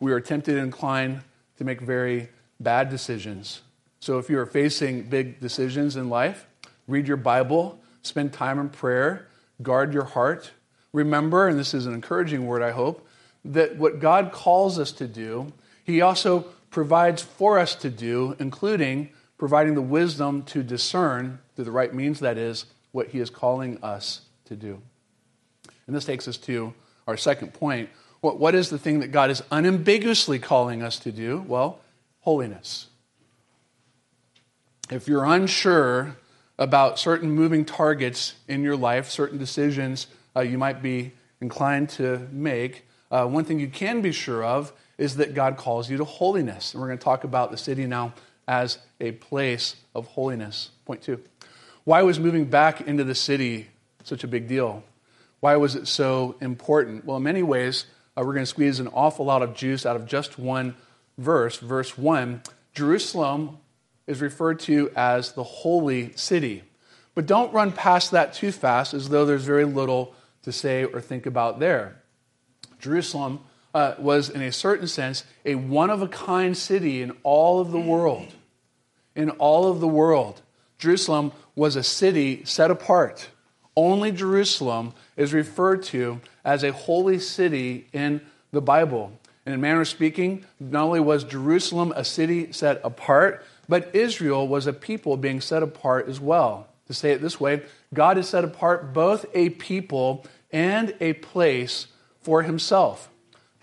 we 0.00 0.12
are 0.12 0.20
tempted 0.20 0.56
and 0.56 0.64
inclined 0.64 1.22
to 1.58 1.64
make 1.64 1.80
very 1.80 2.28
bad 2.58 2.88
decisions. 2.88 3.62
So 4.00 4.18
if 4.18 4.30
you 4.30 4.38
are 4.38 4.46
facing 4.46 5.04
big 5.04 5.40
decisions 5.40 5.96
in 5.96 6.08
life, 6.08 6.46
read 6.88 7.06
your 7.06 7.18
Bible, 7.18 7.78
spend 8.02 8.32
time 8.32 8.58
in 8.58 8.70
prayer, 8.70 9.28
guard 9.62 9.92
your 9.92 10.04
heart. 10.04 10.52
Remember, 10.92 11.48
and 11.48 11.58
this 11.58 11.74
is 11.74 11.86
an 11.86 11.94
encouraging 11.94 12.46
word, 12.46 12.62
I 12.62 12.70
hope, 12.70 13.06
that 13.44 13.76
what 13.76 14.00
God 14.00 14.32
calls 14.32 14.78
us 14.78 14.92
to 14.92 15.06
do, 15.06 15.52
He 15.84 16.00
also 16.00 16.46
provides 16.70 17.22
for 17.22 17.58
us 17.58 17.74
to 17.76 17.90
do, 17.90 18.36
including 18.38 19.10
providing 19.38 19.74
the 19.74 19.82
wisdom 19.82 20.42
to 20.44 20.62
discern, 20.62 21.38
through 21.54 21.64
the 21.64 21.70
right 21.70 21.94
means, 21.94 22.20
that 22.20 22.38
is, 22.38 22.66
what 22.92 23.08
He 23.08 23.20
is 23.20 23.30
calling 23.30 23.82
us 23.82 24.22
to 24.46 24.56
do. 24.56 24.82
And 25.90 25.96
this 25.96 26.04
takes 26.04 26.28
us 26.28 26.36
to 26.36 26.72
our 27.08 27.16
second 27.16 27.52
point. 27.52 27.88
What, 28.20 28.38
what 28.38 28.54
is 28.54 28.70
the 28.70 28.78
thing 28.78 29.00
that 29.00 29.08
God 29.08 29.28
is 29.28 29.42
unambiguously 29.50 30.38
calling 30.38 30.84
us 30.84 31.00
to 31.00 31.10
do? 31.10 31.44
Well, 31.48 31.80
holiness. 32.20 32.86
If 34.88 35.08
you're 35.08 35.24
unsure 35.24 36.16
about 36.60 37.00
certain 37.00 37.32
moving 37.32 37.64
targets 37.64 38.36
in 38.46 38.62
your 38.62 38.76
life, 38.76 39.10
certain 39.10 39.36
decisions 39.36 40.06
uh, 40.36 40.42
you 40.42 40.58
might 40.58 40.80
be 40.80 41.10
inclined 41.40 41.88
to 41.88 42.28
make, 42.30 42.86
uh, 43.10 43.26
one 43.26 43.44
thing 43.44 43.58
you 43.58 43.66
can 43.66 44.00
be 44.00 44.12
sure 44.12 44.44
of 44.44 44.72
is 44.96 45.16
that 45.16 45.34
God 45.34 45.56
calls 45.56 45.90
you 45.90 45.96
to 45.96 46.04
holiness. 46.04 46.72
And 46.72 46.80
we're 46.80 46.86
going 46.86 46.98
to 46.98 47.04
talk 47.04 47.24
about 47.24 47.50
the 47.50 47.56
city 47.56 47.84
now 47.84 48.14
as 48.46 48.78
a 49.00 49.10
place 49.10 49.74
of 49.92 50.06
holiness. 50.06 50.70
Point 50.84 51.02
two. 51.02 51.20
Why 51.82 52.02
was 52.02 52.20
moving 52.20 52.44
back 52.44 52.80
into 52.80 53.02
the 53.02 53.16
city 53.16 53.70
such 54.04 54.22
a 54.22 54.28
big 54.28 54.46
deal? 54.46 54.84
Why 55.40 55.56
was 55.56 55.74
it 55.74 55.88
so 55.88 56.36
important? 56.40 57.04
Well, 57.04 57.16
in 57.16 57.22
many 57.22 57.42
ways, 57.42 57.86
uh, 58.16 58.22
we're 58.24 58.34
going 58.34 58.42
to 58.42 58.46
squeeze 58.46 58.78
an 58.80 58.88
awful 58.88 59.24
lot 59.24 59.42
of 59.42 59.54
juice 59.54 59.86
out 59.86 59.96
of 59.96 60.06
just 60.06 60.38
one 60.38 60.76
verse. 61.18 61.56
Verse 61.56 61.96
1 61.96 62.42
Jerusalem 62.72 63.58
is 64.06 64.20
referred 64.20 64.60
to 64.60 64.90
as 64.94 65.32
the 65.32 65.42
holy 65.42 66.12
city. 66.16 66.62
But 67.14 67.26
don't 67.26 67.52
run 67.52 67.72
past 67.72 68.12
that 68.12 68.34
too 68.34 68.52
fast 68.52 68.94
as 68.94 69.08
though 69.08 69.24
there's 69.24 69.44
very 69.44 69.64
little 69.64 70.14
to 70.42 70.52
say 70.52 70.84
or 70.84 71.00
think 71.00 71.26
about 71.26 71.58
there. 71.58 72.02
Jerusalem 72.78 73.40
uh, 73.74 73.94
was, 73.98 74.30
in 74.30 74.42
a 74.42 74.52
certain 74.52 74.86
sense, 74.86 75.24
a 75.44 75.54
one 75.54 75.90
of 75.90 76.02
a 76.02 76.08
kind 76.08 76.56
city 76.56 77.02
in 77.02 77.12
all 77.22 77.60
of 77.60 77.72
the 77.72 77.80
world. 77.80 78.34
In 79.14 79.30
all 79.30 79.70
of 79.70 79.80
the 79.80 79.88
world, 79.88 80.42
Jerusalem 80.78 81.32
was 81.54 81.76
a 81.76 81.82
city 81.82 82.44
set 82.44 82.70
apart. 82.70 83.28
Only 83.82 84.12
Jerusalem 84.12 84.92
is 85.16 85.32
referred 85.32 85.82
to 85.84 86.20
as 86.44 86.62
a 86.62 86.70
holy 86.70 87.18
city 87.18 87.86
in 87.94 88.20
the 88.52 88.60
Bible. 88.60 89.10
And 89.46 89.54
in 89.54 89.60
manner 89.62 89.80
of 89.80 89.88
speaking, 89.88 90.44
not 90.60 90.84
only 90.84 91.00
was 91.00 91.24
Jerusalem 91.24 91.90
a 91.96 92.04
city 92.04 92.52
set 92.52 92.82
apart, 92.84 93.42
but 93.70 93.94
Israel 93.94 94.46
was 94.46 94.66
a 94.66 94.74
people 94.74 95.16
being 95.16 95.40
set 95.40 95.62
apart 95.62 96.10
as 96.10 96.20
well. 96.20 96.68
To 96.88 96.92
say 96.92 97.12
it 97.12 97.22
this 97.22 97.40
way, 97.40 97.62
God 97.94 98.18
has 98.18 98.28
set 98.28 98.44
apart 98.44 98.92
both 98.92 99.24
a 99.32 99.48
people 99.48 100.26
and 100.52 100.94
a 101.00 101.14
place 101.14 101.86
for 102.20 102.42
himself. 102.42 103.08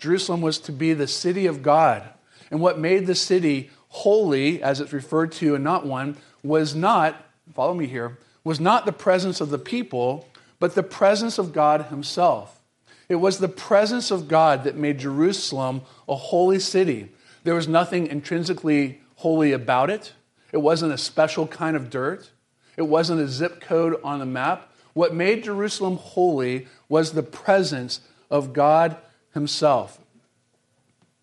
Jerusalem 0.00 0.40
was 0.40 0.58
to 0.60 0.72
be 0.72 0.94
the 0.94 1.06
city 1.06 1.46
of 1.46 1.62
God. 1.62 2.02
And 2.50 2.60
what 2.60 2.76
made 2.76 3.06
the 3.06 3.14
city 3.14 3.70
holy, 3.86 4.60
as 4.64 4.80
it's 4.80 4.92
referred 4.92 5.30
to 5.34 5.54
and 5.54 5.62
not 5.62 5.86
one, 5.86 6.16
was 6.42 6.74
not, 6.74 7.24
follow 7.54 7.74
me 7.74 7.86
here, 7.86 8.18
was 8.48 8.58
not 8.58 8.86
the 8.86 8.92
presence 8.92 9.42
of 9.42 9.50
the 9.50 9.58
people, 9.58 10.26
but 10.58 10.74
the 10.74 10.82
presence 10.82 11.36
of 11.36 11.52
God 11.52 11.82
Himself. 11.90 12.62
It 13.06 13.16
was 13.16 13.36
the 13.36 13.46
presence 13.46 14.10
of 14.10 14.26
God 14.26 14.64
that 14.64 14.74
made 14.74 15.00
Jerusalem 15.00 15.82
a 16.08 16.14
holy 16.16 16.58
city. 16.58 17.10
There 17.44 17.54
was 17.54 17.68
nothing 17.68 18.06
intrinsically 18.06 19.02
holy 19.16 19.52
about 19.52 19.90
it. 19.90 20.14
It 20.50 20.62
wasn't 20.62 20.94
a 20.94 20.96
special 20.96 21.46
kind 21.46 21.76
of 21.76 21.90
dirt. 21.90 22.30
It 22.78 22.86
wasn't 22.86 23.20
a 23.20 23.28
zip 23.28 23.60
code 23.60 24.00
on 24.02 24.18
the 24.18 24.24
map. 24.24 24.72
What 24.94 25.12
made 25.12 25.44
Jerusalem 25.44 25.98
holy 25.98 26.68
was 26.88 27.12
the 27.12 27.22
presence 27.22 28.00
of 28.30 28.54
God 28.54 28.96
Himself. 29.34 29.98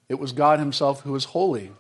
It 0.10 0.20
was 0.20 0.32
God 0.32 0.60
Himself 0.60 1.02
who 1.02 1.14
was 1.14 1.26
holy. 1.26 1.72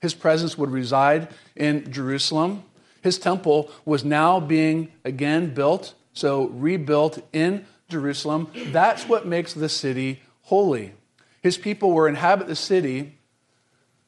His 0.00 0.12
presence 0.12 0.58
would 0.58 0.70
reside 0.70 1.28
in 1.54 1.92
Jerusalem. 1.92 2.64
His 3.02 3.18
temple 3.18 3.70
was 3.84 4.04
now 4.04 4.40
being 4.40 4.92
again 5.04 5.52
built 5.52 5.94
so 6.12 6.46
rebuilt 6.48 7.18
in 7.32 7.64
Jerusalem. 7.88 8.48
That's 8.66 9.08
what 9.08 9.26
makes 9.26 9.54
the 9.54 9.68
city 9.68 10.22
holy. 10.42 10.94
His 11.42 11.58
people 11.58 11.92
were 11.92 12.08
inhabit 12.08 12.46
the 12.46 12.56
city 12.56 13.18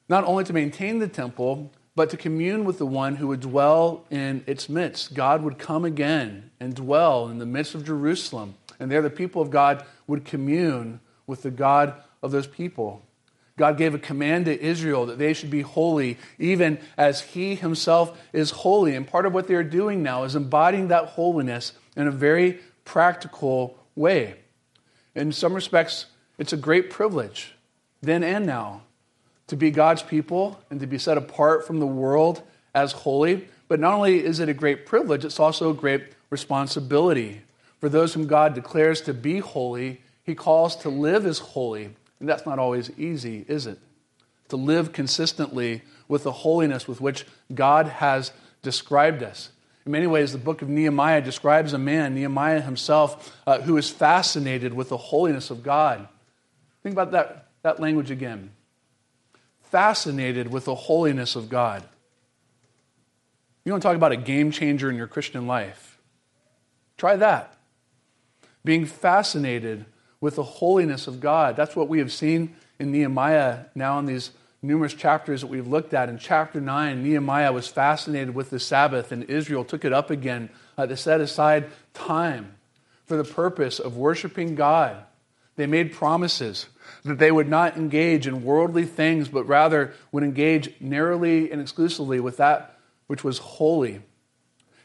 not 0.09 0.25
only 0.25 0.45
to 0.45 0.53
maintain 0.53 0.99
the 0.99 1.09
temple, 1.09 1.73
but 1.97 2.11
to 2.11 2.17
commune 2.17 2.65
with 2.65 2.79
the 2.79 2.87
one 2.87 3.17
who 3.17 3.29
would 3.29 3.41
dwell 3.41 4.05
in 4.11 4.45
its 4.47 4.69
midst. 4.69 5.15
God 5.15 5.43
would 5.43 5.59
come 5.59 5.85
again 5.85 6.51
and 6.61 6.75
dwell 6.75 7.29
in 7.29 7.39
the 7.39 7.47
midst 7.47 7.75
of 7.75 7.85
Jerusalem. 7.85 8.55
And 8.79 8.91
there 8.91 9.01
the 9.01 9.11
people 9.11 9.41
of 9.41 9.51
God 9.51 9.85
would 10.07 10.25
commune 10.25 11.01
with 11.27 11.43
the 11.43 11.51
God 11.51 11.95
of 12.23 12.33
those 12.33 12.47
people. 12.47 13.03
God 13.57 13.77
gave 13.79 13.95
a 13.95 13.99
command 13.99 14.47
to 14.47 14.61
Israel 14.61 15.07
that 15.07 15.19
they 15.19 15.33
should 15.33 15.51
be 15.51 15.63
holy, 15.63 16.19
even 16.39 16.79
as 16.97 17.21
He 17.21 17.55
Himself 17.55 18.19
is 18.33 18.51
holy. 18.51 18.97
And 18.97 19.07
part 19.07 19.27
of 19.27 19.33
what 19.33 19.47
they're 19.47 19.63
doing 19.63 20.03
now 20.03 20.25
is 20.25 20.35
embodying 20.35 20.89
that 20.89 21.07
holiness 21.11 21.73
in 21.97 22.09
a 22.09 22.13
very 22.13 22.59
practical 22.85 23.79
way. 23.95 24.37
In 25.15 25.31
some 25.31 25.55
respects, 25.55 26.07
it's 26.37 26.53
a 26.53 26.57
great 26.57 26.91
privilege, 26.91 27.55
then 28.03 28.25
and 28.25 28.45
now, 28.45 28.83
to 29.47 29.57
be 29.57 29.71
God's 29.71 30.03
people 30.03 30.61
and 30.69 30.81
to 30.81 30.87
be 30.87 30.99
set 30.99 31.17
apart 31.17 31.65
from 31.65 31.79
the 31.79 31.87
world 31.87 32.43
as 32.75 32.91
holy. 32.91 33.47
But 33.69 33.79
not 33.79 33.95
only 33.95 34.25
is 34.25 34.41
it 34.41 34.49
a 34.49 34.55
great 34.55 34.85
privilege, 34.85 35.25
it's 35.25 35.39
also 35.39 35.71
a 35.71 35.75
great 35.75 36.03
responsibility. 36.29 37.43
For 37.79 37.89
those 37.89 38.15
whom 38.15 38.27
God 38.27 38.55
declares 38.55 39.01
to 39.03 39.15
be 39.15 39.39
holy, 39.39 40.01
He 40.25 40.35
calls 40.35 40.75
to 40.77 40.89
live 40.89 41.25
as 41.25 41.39
holy. 41.39 41.91
And 42.21 42.29
that's 42.29 42.47
not 42.47 42.59
always 42.59 42.91
easy, 42.99 43.45
is 43.49 43.67
it? 43.67 43.79
To 44.49 44.57
live 44.57 44.93
consistently 44.93 45.83
with 46.09 46.23
the 46.23 46.33
holiness 46.33 46.87
with 46.87 47.01
which 47.01 47.27
God 47.55 47.87
has 47.87 48.33
described 48.63 49.23
us. 49.23 49.51
In 49.87 49.93
many 49.93 50.07
ways, 50.07 50.33
the 50.33 50.39
book 50.39 50.63
of 50.63 50.69
Nehemiah 50.69 51.21
describes 51.21 51.73
a 51.73 51.79
man, 51.79 52.15
Nehemiah 52.15 52.61
himself, 52.61 53.37
uh, 53.47 53.61
who 53.61 53.77
is 53.77 53.91
fascinated 53.91 54.73
with 54.73 54.89
the 54.89 54.97
holiness 54.97 55.51
of 55.51 55.63
God. 55.63 56.09
Think 56.83 56.95
about 56.95 57.13
that, 57.13 57.49
that 57.63 57.81
language 57.81 58.11
again. 58.11 58.51
Fascinated 59.71 60.51
with 60.51 60.65
the 60.65 60.75
holiness 60.75 61.37
of 61.37 61.49
God. 61.49 61.83
You 63.65 63.73
want 63.73 63.83
to 63.83 63.89
talk 63.89 63.97
about 63.97 64.13
a 64.13 64.17
game 64.17 64.51
changer 64.51 64.91
in 64.91 64.97
your 64.97 65.07
Christian 65.07 65.47
life? 65.47 65.99
Try 66.97 67.17
that. 67.17 67.55
Being 68.65 68.87
fascinated 68.87 69.85
with 70.25 70.37
the 70.37 70.43
holiness 70.43 71.07
of 71.07 71.21
God. 71.21 71.55
That's 71.55 71.77
what 71.77 71.87
we 71.87 71.99
have 71.99 72.11
seen 72.11 72.57
in 72.79 72.91
Nehemiah 72.91 73.67
now 73.75 73.99
in 73.99 74.07
these 74.07 74.31
numerous 74.63 74.95
chapters 74.95 75.43
that 75.43 75.49
we've 75.49 75.67
looked 75.67 75.93
at. 75.93 76.09
In 76.09 76.17
chapter 76.17 76.63
9, 76.63 77.03
Nehemiah 77.03 77.53
was 77.53 77.69
fascinated 77.69 78.35
with 78.35 78.49
the 78.49 78.59
Sabbath, 78.59 79.13
and 79.13 79.25
Israel 79.25 79.67
took 79.67 79.85
it 79.85 79.93
up 79.93 80.09
again 80.09 80.49
uh, 80.79 80.87
to 80.87 80.97
set 80.97 81.21
aside 81.21 81.67
time 81.93 82.55
for 83.05 83.19
the 83.19 83.25
purpose 83.25 83.79
of 83.79 83.99
worshiping 83.99 84.55
God. 84.55 84.97
They 85.57 85.67
made 85.67 85.93
promises 85.93 86.69
that 87.05 87.19
they 87.19 87.31
would 87.31 87.51
not 87.51 87.77
engage 87.77 88.27
in 88.27 88.45
worldly 88.45 88.87
things, 88.87 89.29
but 89.29 89.45
rather 89.45 89.93
would 90.11 90.25
engage 90.25 90.73
narrowly 90.81 91.53
and 91.53 91.61
exclusively 91.61 92.19
with 92.19 92.39
that 92.39 92.79
which 93.09 93.25
was 93.25 93.37
holy. 93.37 94.01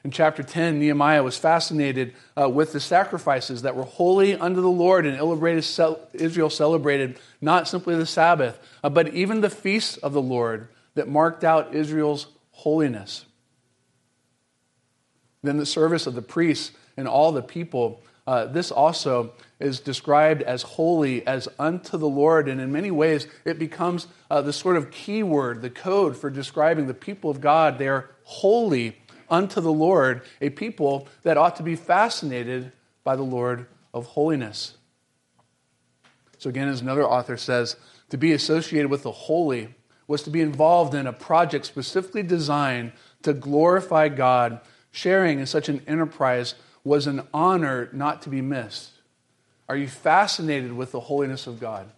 In 0.10 0.14
chapter 0.14 0.42
10, 0.42 0.80
Nehemiah 0.80 1.22
was 1.22 1.38
fascinated 1.38 2.16
uh, 2.36 2.50
with 2.50 2.74
the 2.74 2.80
sacrifices 2.80 3.62
that 3.62 3.76
were 3.76 3.84
holy 3.84 4.34
unto 4.34 4.60
the 4.60 4.68
Lord, 4.68 5.06
and 5.06 5.16
Israel 5.16 6.50
celebrated 6.50 7.20
not 7.42 7.68
simply 7.68 7.96
the 7.96 8.08
Sabbath, 8.08 8.60
uh, 8.84 8.90
but 8.90 9.14
even 9.14 9.42
the 9.42 9.52
feasts 9.52 9.98
of 9.98 10.14
the 10.14 10.22
Lord 10.22 10.68
that 10.96 11.08
marked 11.08 11.44
out 11.44 11.76
Israel's 11.76 12.26
holiness. 12.50 13.26
Then 15.44 15.58
the 15.58 15.66
service 15.68 16.08
of 16.08 16.16
the 16.16 16.24
priests 16.24 16.72
and 16.98 17.08
all 17.08 17.32
the 17.32 17.44
people, 17.44 18.02
uh, 18.26 18.46
this 18.48 18.72
also 18.72 19.34
is 19.60 19.80
described 19.80 20.42
as 20.42 20.64
holy 20.64 21.24
as 21.28 21.48
unto 21.60 22.00
the 22.00 22.10
Lord, 22.10 22.50
and 22.50 22.60
in 22.60 22.72
many 22.72 22.90
ways 22.90 23.28
it 23.46 23.60
becomes 23.60 24.08
uh, 24.32 24.42
the 24.42 24.54
sort 24.54 24.76
of 24.76 24.90
key 24.90 25.22
word, 25.22 25.62
the 25.62 25.70
code 25.70 26.18
for 26.18 26.32
describing 26.32 26.88
the 26.88 26.96
people 26.96 27.30
of 27.30 27.42
God. 27.42 27.78
They 27.78 27.88
are 27.88 28.10
holy 28.24 28.98
unto 29.30 29.62
the 29.62 29.72
Lord, 29.72 30.22
a 30.42 30.50
people 30.50 31.08
that 31.24 31.38
ought 31.38 31.56
to 31.58 31.64
be 31.64 31.76
fascinated 31.76 32.72
by 33.04 33.16
the 33.16 33.24
Lord 33.24 33.68
of 33.94 34.06
holiness. 34.08 34.76
So, 36.38 36.50
again, 36.50 36.68
as 36.68 36.82
another 36.82 37.06
author 37.06 37.38
says, 37.38 37.76
to 38.10 38.18
be 38.18 38.32
associated 38.32 38.90
with 38.90 39.04
the 39.04 39.12
holy 39.12 39.76
was 40.08 40.24
to 40.24 40.30
be 40.30 40.42
involved 40.42 40.96
in 40.96 41.06
a 41.06 41.14
project 41.14 41.66
specifically 41.66 42.24
designed 42.24 42.92
to 43.22 43.34
glorify 43.34 44.10
God. 44.10 44.60
Sharing 44.92 45.40
in 45.40 45.46
such 45.46 45.70
an 45.70 45.84
enterprise 45.86 46.56
was 46.84 47.06
an 47.06 47.28
honor 47.32 47.90
not 47.94 48.24
to 48.24 48.30
be 48.30 48.42
missed. 48.42 48.92
Are 49.68 49.78
you 49.78 49.88
fascinated 49.88 50.74
with 50.74 50.92
the 50.92 51.02
holiness 51.02 51.46
of 51.46 51.60
God? 51.60 51.92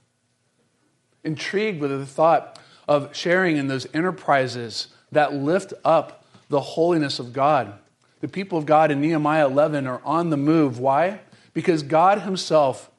Intrigued 1.23 1.79
with 1.79 1.91
the 1.91 2.05
thought 2.05 2.59
of 2.87 3.15
sharing 3.15 3.55
in 3.55 3.67
those 3.67 3.87
enterprises 3.93 4.87
that 5.11 5.33
lift 5.33 5.73
up 5.85 6.20
the 6.51 6.61
holiness 6.61 7.17
of 7.17 7.33
God. 7.33 7.73
The 8.19 8.27
people 8.27 8.57
of 8.57 8.65
God 8.67 8.91
in 8.91 9.01
Nehemiah 9.01 9.47
11 9.47 9.87
are 9.87 10.01
on 10.05 10.29
the 10.29 10.37
move. 10.37 10.77
Why? 10.77 11.21
Because 11.53 11.81
God 11.81 12.21
Himself 12.21 12.91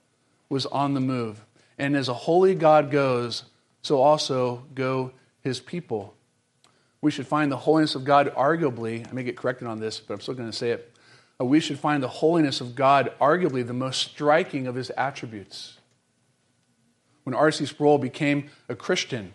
was 0.49 0.67
on 0.67 0.95
the 0.95 1.01
move. 1.01 1.45
And 1.79 1.97
as 1.97 2.09
a 2.09 2.15
holy 2.15 2.55
God 2.55 2.91
goes, 2.91 3.45
so 3.83 4.01
also 4.01 4.65
go 4.75 5.13
His 5.43 5.61
people. 5.61 6.15
We 7.01 7.11
should 7.11 7.27
find 7.27 7.53
the 7.53 7.57
holiness 7.57 7.95
of 7.95 8.05
God 8.05 8.33
arguably, 8.35 9.09
I 9.09 9.13
may 9.13 9.23
get 9.23 9.37
corrected 9.37 9.69
on 9.69 9.81
this, 9.81 10.01
but 10.01 10.15
I'm 10.15 10.21
still 10.21 10.35
going 10.35 10.51
to 10.51 10.57
say 10.57 10.71
it. 10.71 10.93
Uh, 11.41 11.45
we 11.45 11.61
should 11.61 11.79
find 11.79 12.03
the 12.03 12.09
holiness 12.09 12.61
of 12.61 12.75
God 12.75 13.13
arguably 13.21 13.67
the 13.67 13.73
most 13.73 14.01
striking 14.01 14.67
of 14.67 14.75
His 14.75 14.91
attributes. 14.91 15.79
When 17.25 17.35
R.C. 17.35 17.67
Sproul 17.67 17.99
became 17.99 18.51
a 18.69 18.75
Christian, 18.75 19.33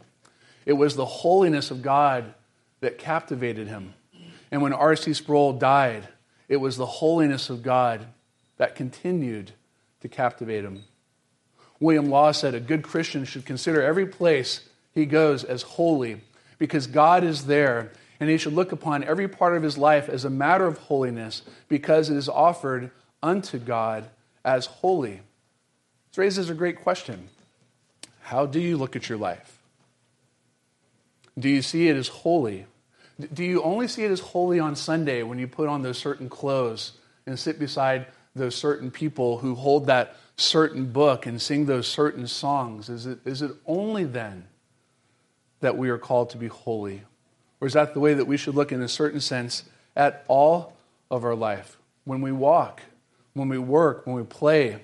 it 0.65 0.73
was 0.73 0.95
the 0.95 1.05
holiness 1.05 1.71
of 1.71 1.81
God 1.81 2.33
that 2.81 2.97
captivated 2.97 3.67
him. 3.67 3.93
And 4.51 4.61
when 4.61 4.73
R.C. 4.73 5.13
Sproul 5.13 5.53
died, 5.53 6.07
it 6.47 6.57
was 6.57 6.77
the 6.77 6.85
holiness 6.85 7.49
of 7.49 7.63
God 7.63 8.05
that 8.57 8.75
continued 8.75 9.51
to 10.01 10.07
captivate 10.07 10.63
him. 10.63 10.83
William 11.79 12.09
Law 12.09 12.31
said 12.31 12.55
a 12.55 12.59
good 12.59 12.83
Christian 12.83 13.25
should 13.25 13.45
consider 13.45 13.81
every 13.81 14.05
place 14.05 14.67
he 14.93 15.05
goes 15.05 15.43
as 15.43 15.61
holy 15.61 16.21
because 16.57 16.87
God 16.87 17.23
is 17.23 17.45
there, 17.45 17.91
and 18.19 18.29
he 18.29 18.37
should 18.37 18.53
look 18.53 18.71
upon 18.71 19.03
every 19.03 19.27
part 19.27 19.55
of 19.55 19.61
his 19.61 19.77
life 19.77 20.09
as 20.09 20.25
a 20.25 20.29
matter 20.29 20.65
of 20.65 20.77
holiness 20.79 21.43
because 21.67 22.09
it 22.09 22.17
is 22.17 22.27
offered 22.27 22.89
unto 23.21 23.59
God 23.59 24.09
as 24.43 24.65
holy. 24.65 25.21
This 26.09 26.17
raises 26.17 26.49
a 26.49 26.55
great 26.55 26.81
question 26.81 27.29
How 28.21 28.45
do 28.45 28.59
you 28.59 28.77
look 28.77 28.95
at 28.95 29.07
your 29.07 29.19
life? 29.19 29.59
Do 31.37 31.49
you 31.49 31.61
see 31.61 31.89
it 31.89 31.95
as 31.95 32.07
holy? 32.07 32.65
Do 33.33 33.43
you 33.43 33.63
only 33.63 33.87
see 33.87 34.03
it 34.03 34.11
as 34.11 34.19
holy 34.19 34.59
on 34.59 34.75
Sunday 34.75 35.23
when 35.23 35.39
you 35.39 35.47
put 35.47 35.67
on 35.67 35.81
those 35.81 35.97
certain 35.97 36.29
clothes 36.29 36.93
and 37.25 37.37
sit 37.37 37.59
beside 37.59 38.07
those 38.35 38.55
certain 38.55 38.91
people 38.91 39.39
who 39.39 39.55
hold 39.55 39.87
that 39.87 40.15
certain 40.35 40.91
book 40.91 41.25
and 41.25 41.41
sing 41.41 41.65
those 41.65 41.87
certain 41.87 42.27
songs? 42.27 42.89
Is 42.89 43.05
it, 43.05 43.19
is 43.25 43.41
it 43.41 43.51
only 43.65 44.03
then 44.03 44.47
that 45.61 45.77
we 45.77 45.89
are 45.89 45.97
called 45.97 46.29
to 46.31 46.37
be 46.37 46.47
holy? 46.47 47.01
Or 47.59 47.67
is 47.67 47.73
that 47.73 47.93
the 47.93 47.99
way 47.99 48.13
that 48.13 48.25
we 48.25 48.37
should 48.37 48.53
look 48.53 48.71
in 48.71 48.81
a 48.81 48.87
certain 48.87 49.19
sense 49.19 49.63
at 49.95 50.23
all 50.27 50.77
of 51.09 51.23
our 51.23 51.35
life? 51.35 51.77
When 52.05 52.21
we 52.21 52.31
walk, 52.31 52.83
when 53.33 53.49
we 53.49 53.57
work, 53.57 54.05
when 54.05 54.15
we 54.15 54.23
play, 54.23 54.83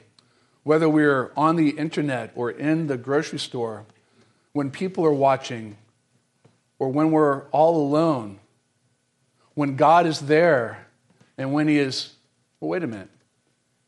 whether 0.63 0.89
we're 0.89 1.31
on 1.37 1.55
the 1.55 1.69
internet 1.69 2.31
or 2.35 2.49
in 2.49 2.87
the 2.87 2.97
grocery 2.97 3.39
store, 3.39 3.85
when 4.53 4.71
people 4.71 5.05
are 5.05 5.13
watching, 5.13 5.77
or 6.83 6.89
when 6.89 7.11
we're 7.11 7.43
all 7.51 7.77
alone, 7.77 8.39
when 9.53 9.77
God 9.77 10.05
is 10.05 10.19
there, 10.19 10.85
and 11.37 11.53
when 11.53 11.69
He 11.69 11.79
is, 11.79 12.11
well, 12.59 12.71
wait 12.71 12.83
a 12.83 12.87
minute, 12.87 13.09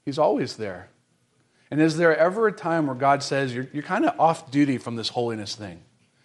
He's 0.06 0.18
always 0.18 0.56
there. 0.56 0.88
And 1.70 1.82
is 1.82 1.98
there 1.98 2.16
ever 2.16 2.48
a 2.48 2.54
time 2.54 2.88
where 2.88 2.96
God 2.96 3.22
says, 3.22 3.54
You're, 3.54 3.68
you're 3.74 3.84
kind 3.84 4.06
of 4.06 4.18
off 4.18 4.50
duty 4.50 4.78
from 4.78 4.96
this 4.96 5.10
holiness 5.10 5.56
thing? 5.56 5.82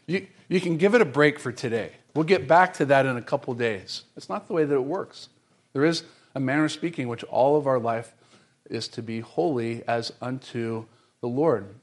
You, 0.06 0.28
you 0.48 0.60
can 0.60 0.76
give 0.76 0.94
it 0.94 1.00
a 1.00 1.04
break 1.04 1.40
for 1.40 1.50
today. 1.50 1.90
We'll 2.14 2.22
get 2.22 2.46
back 2.46 2.74
to 2.74 2.84
that 2.84 3.04
in 3.04 3.16
a 3.16 3.22
couple 3.22 3.52
days. 3.54 4.04
It's 4.16 4.28
not 4.28 4.46
the 4.46 4.52
way 4.52 4.64
that 4.64 4.74
it 4.74 4.84
works. 4.84 5.28
There 5.72 5.84
is 5.84 6.04
a 6.36 6.40
manner 6.40 6.66
of 6.66 6.72
speaking 6.72 7.08
which 7.08 7.24
all 7.24 7.56
of 7.56 7.66
our 7.66 7.80
life 7.80 8.14
is 8.68 8.86
to 8.88 9.02
be 9.02 9.18
holy 9.18 9.82
as 9.88 10.12
unto 10.22 10.84
the 11.20 11.26
Lord. 11.26 11.74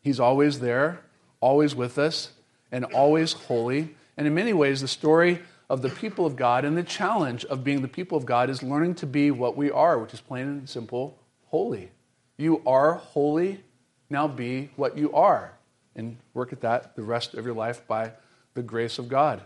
He's 0.00 0.18
always 0.18 0.58
there, 0.58 1.02
always 1.40 1.76
with 1.76 1.96
us, 1.96 2.32
and 2.72 2.84
always 2.86 3.34
holy. 3.34 3.94
And 4.16 4.26
in 4.26 4.34
many 4.34 4.52
ways, 4.52 4.80
the 4.80 4.88
story 4.88 5.40
of 5.70 5.82
the 5.82 5.88
people 5.88 6.26
of 6.26 6.34
God 6.34 6.64
and 6.64 6.76
the 6.76 6.82
challenge 6.82 7.44
of 7.44 7.62
being 7.62 7.82
the 7.82 7.88
people 7.88 8.18
of 8.18 8.26
God 8.26 8.50
is 8.50 8.62
learning 8.62 8.96
to 8.96 9.06
be 9.06 9.30
what 9.30 9.56
we 9.56 9.70
are, 9.70 9.98
which 9.98 10.12
is 10.12 10.20
plain 10.20 10.48
and 10.48 10.68
simple 10.68 11.18
holy. 11.46 11.90
You 12.36 12.62
are 12.66 12.94
holy, 12.94 13.62
now 14.10 14.26
be 14.26 14.70
what 14.76 14.98
you 14.98 15.12
are. 15.12 15.52
And 15.94 16.16
work 16.34 16.52
at 16.52 16.62
that 16.62 16.96
the 16.96 17.02
rest 17.02 17.34
of 17.34 17.44
your 17.44 17.54
life 17.54 17.86
by 17.86 18.12
the 18.54 18.62
grace 18.62 18.98
of 18.98 19.08
God. 19.08 19.42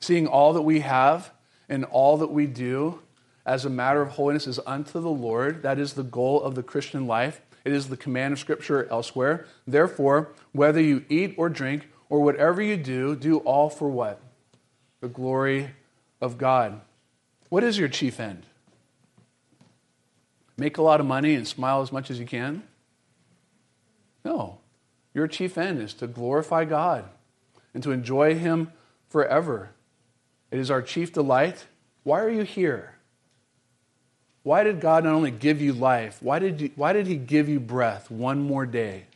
Seeing 0.00 0.26
all 0.26 0.52
that 0.52 0.62
we 0.62 0.80
have 0.80 1.32
and 1.68 1.84
all 1.86 2.18
that 2.18 2.30
we 2.30 2.46
do 2.46 3.00
as 3.44 3.64
a 3.64 3.70
matter 3.70 4.02
of 4.02 4.10
holiness 4.10 4.46
is 4.46 4.60
unto 4.66 5.00
the 5.00 5.10
Lord. 5.10 5.62
That 5.62 5.78
is 5.78 5.94
the 5.94 6.02
goal 6.02 6.42
of 6.42 6.54
the 6.54 6.62
Christian 6.62 7.06
life. 7.06 7.40
It 7.64 7.72
is 7.72 7.88
the 7.88 7.96
command 7.96 8.32
of 8.32 8.38
Scripture 8.38 8.86
elsewhere. 8.90 9.46
Therefore, 9.66 10.32
whether 10.52 10.80
you 10.80 11.04
eat 11.08 11.34
or 11.36 11.48
drink 11.48 11.88
or 12.12 12.20
whatever 12.20 12.60
you 12.60 12.76
do, 12.76 13.16
do 13.16 13.38
all 13.38 13.70
for 13.70 13.88
what? 13.88 14.20
the 15.02 15.08
glory 15.08 15.70
of 16.20 16.38
God. 16.38 16.80
What 17.50 17.62
is 17.62 17.76
your 17.76 17.88
chief 17.88 18.18
end? 18.18 18.46
Make 20.56 20.78
a 20.78 20.82
lot 20.82 21.00
of 21.00 21.06
money 21.06 21.34
and 21.34 21.46
smile 21.46 21.82
as 21.82 21.92
much 21.92 22.10
as 22.10 22.18
you 22.20 22.24
can? 22.24 22.62
No. 24.24 24.58
Your 25.12 25.26
chief 25.26 25.58
end 25.58 25.82
is 25.82 25.92
to 25.94 26.06
glorify 26.06 26.64
God 26.64 27.04
and 27.74 27.82
to 27.82 27.90
enjoy 27.90 28.36
Him 28.36 28.72
forever. 29.08 29.70
It 30.52 30.60
is 30.60 30.70
our 30.70 30.82
chief 30.82 31.12
delight. 31.12 31.66
Why 32.04 32.20
are 32.20 32.30
you 32.30 32.42
here? 32.42 32.94
Why 34.44 34.62
did 34.62 34.80
God 34.80 35.02
not 35.04 35.14
only 35.14 35.32
give 35.32 35.60
you 35.60 35.72
life, 35.72 36.18
why 36.20 36.38
did, 36.38 36.60
you, 36.60 36.70
why 36.76 36.92
did 36.92 37.08
He 37.08 37.16
give 37.16 37.48
you 37.48 37.58
breath 37.58 38.08
one 38.08 38.40
more 38.40 38.66
day? 38.66 39.06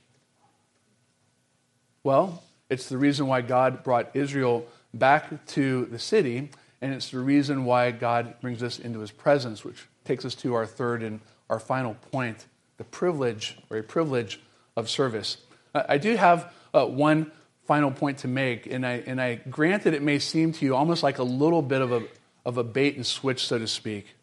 Well, 2.03 2.43
it's 2.69 2.89
the 2.89 2.99
reason 2.99 3.27
why 3.27 3.41
God 3.43 3.83
brought 3.85 4.11
Israel 4.15 4.67
back 4.93 5.47
to 5.47 5.87
the 5.87 5.99
city, 5.99 6.51
and 6.81 6.93
it's 6.93 7.11
the 7.11 7.19
reason 7.19 7.65
why 7.65 7.91
God 7.91 8.35
brings 8.41 8.63
us 8.63 8.79
into 8.79 9.01
His 9.01 9.11
presence, 9.11 9.65
which 9.65 9.87
takes 10.05 10.25
us 10.25 10.35
to 10.37 10.55
our 10.55 10.67
third 10.67 11.03
and 11.03 11.21
our 11.49 11.61
final 11.61 11.95
point 12.13 12.47
the 12.77 12.85
privilege 12.85 13.57
or 13.71 13.79
a 13.79 13.83
privilege 13.83 14.41
of 14.77 14.91
service. 14.91 15.39
I 15.75 15.99
do 15.99 16.17
have 16.17 16.53
uh, 16.75 16.87
one 16.87 17.31
final 17.65 17.91
point 17.91 18.19
to 18.19 18.29
make, 18.29 18.67
and 18.67 18.87
I, 18.87 19.03
and 19.07 19.21
I 19.21 19.37
grant 19.37 19.85
that 19.85 19.95
it 19.95 20.03
may 20.03 20.19
seem 20.19 20.53
to 20.53 20.65
you 20.65 20.77
almost 20.77 21.03
like 21.03 21.19
a 21.19 21.23
little 21.23 21.63
bit 21.63 21.81
of 21.81 21.93
a, 21.93 22.03
of 22.45 22.59
a 22.59 22.65
bait 22.65 22.97
and 22.97 23.05
switch, 23.05 23.47
so 23.47 23.59
to 23.59 23.67
speak. 23.67 24.15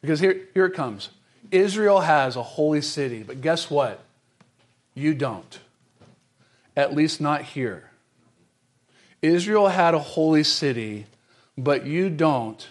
Because 0.00 0.20
here, 0.20 0.48
here 0.54 0.66
it 0.66 0.74
comes 0.74 1.10
Israel 1.50 2.00
has 2.00 2.36
a 2.36 2.42
holy 2.42 2.82
city, 2.82 3.22
but 3.22 3.40
guess 3.40 3.70
what? 3.70 4.00
You 4.94 5.14
don't. 5.14 5.58
At 6.76 6.94
least 6.94 7.20
not 7.20 7.42
here. 7.42 7.89
Israel 9.22 9.68
had 9.68 9.94
a 9.94 9.98
holy 9.98 10.44
city, 10.44 11.06
but 11.56 11.86
you 11.86 12.08
don't, 12.10 12.68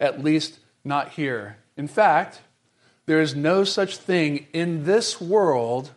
at 0.00 0.22
least 0.22 0.58
not 0.84 1.10
here. 1.10 1.58
In 1.76 1.88
fact, 1.88 2.40
there 3.06 3.20
is 3.20 3.34
no 3.34 3.64
such 3.64 3.96
thing 3.96 4.46
in 4.52 4.84
this 4.84 5.20
world 5.20 5.90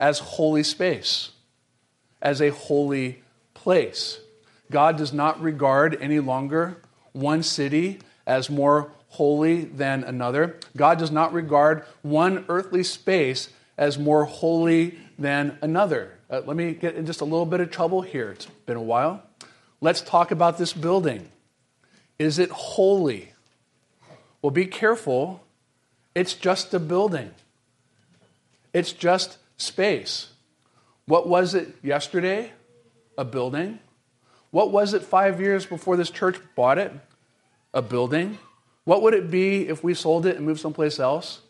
as 0.00 0.18
holy 0.18 0.62
space 0.62 1.30
as 2.20 2.40
a 2.40 2.50
holy 2.50 3.22
place. 3.54 4.18
God 4.70 4.96
does 4.96 5.12
not 5.12 5.40
regard 5.40 5.96
any 6.00 6.18
longer 6.18 6.78
one 7.12 7.42
city 7.42 8.00
as 8.26 8.50
more 8.50 8.90
holy 9.10 9.64
than 9.64 10.02
another. 10.02 10.56
God 10.76 10.98
does 10.98 11.10
not 11.10 11.32
regard 11.32 11.84
one 12.02 12.44
earthly 12.48 12.82
space 12.82 13.50
as 13.78 13.98
more 13.98 14.24
holy 14.24 14.98
than 15.18 15.56
another. 15.62 16.18
Uh, 16.28 16.42
let 16.44 16.56
me 16.56 16.72
get 16.72 16.96
in 16.96 17.06
just 17.06 17.20
a 17.20 17.24
little 17.24 17.46
bit 17.46 17.60
of 17.60 17.70
trouble 17.70 18.02
here. 18.02 18.32
It's 18.32 18.46
been 18.66 18.76
a 18.76 18.82
while. 18.82 19.22
Let's 19.86 20.00
talk 20.00 20.32
about 20.32 20.58
this 20.58 20.72
building. 20.72 21.30
Is 22.18 22.40
it 22.40 22.50
holy? 22.50 23.32
Well, 24.42 24.50
be 24.50 24.66
careful. 24.66 25.44
It's 26.12 26.34
just 26.34 26.74
a 26.74 26.80
building, 26.80 27.30
it's 28.72 28.90
just 28.92 29.38
space. 29.58 30.32
What 31.04 31.28
was 31.28 31.54
it 31.54 31.68
yesterday? 31.84 32.50
A 33.16 33.24
building. 33.24 33.78
What 34.50 34.72
was 34.72 34.92
it 34.92 35.04
five 35.04 35.40
years 35.40 35.66
before 35.66 35.96
this 35.96 36.10
church 36.10 36.40
bought 36.56 36.78
it? 36.78 36.92
A 37.72 37.80
building. 37.80 38.38
What 38.82 39.02
would 39.02 39.14
it 39.14 39.30
be 39.30 39.68
if 39.68 39.84
we 39.84 39.94
sold 39.94 40.26
it 40.26 40.34
and 40.34 40.44
moved 40.44 40.58
someplace 40.58 40.98
else? 40.98 41.42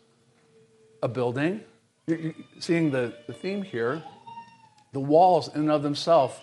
A 1.01 1.07
building. 1.07 1.61
You're 2.05 2.35
seeing 2.59 2.91
the, 2.91 3.15
the 3.25 3.33
theme 3.33 3.63
here. 3.63 4.03
The 4.91 4.99
walls, 4.99 5.47
in 5.55 5.61
and 5.61 5.71
of 5.71 5.81
themselves, 5.81 6.35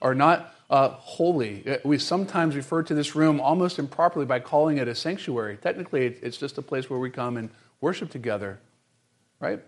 are 0.00 0.14
not 0.14 0.51
uh, 0.72 0.88
holy. 0.88 1.62
Uh, 1.68 1.76
we 1.84 1.98
sometimes 1.98 2.56
refer 2.56 2.82
to 2.82 2.94
this 2.94 3.14
room 3.14 3.40
almost 3.40 3.78
improperly 3.78 4.24
by 4.24 4.40
calling 4.40 4.78
it 4.78 4.88
a 4.88 4.94
sanctuary. 4.94 5.58
Technically, 5.58 6.06
it's 6.06 6.38
just 6.38 6.56
a 6.56 6.62
place 6.62 6.88
where 6.88 6.98
we 6.98 7.10
come 7.10 7.36
and 7.36 7.50
worship 7.82 8.10
together, 8.10 8.58
right? 9.38 9.62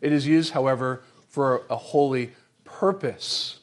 It 0.00 0.12
is 0.12 0.26
used, 0.26 0.54
however, 0.54 1.02
for 1.28 1.62
a 1.68 1.76
holy 1.76 2.32
purpose. 2.64 3.60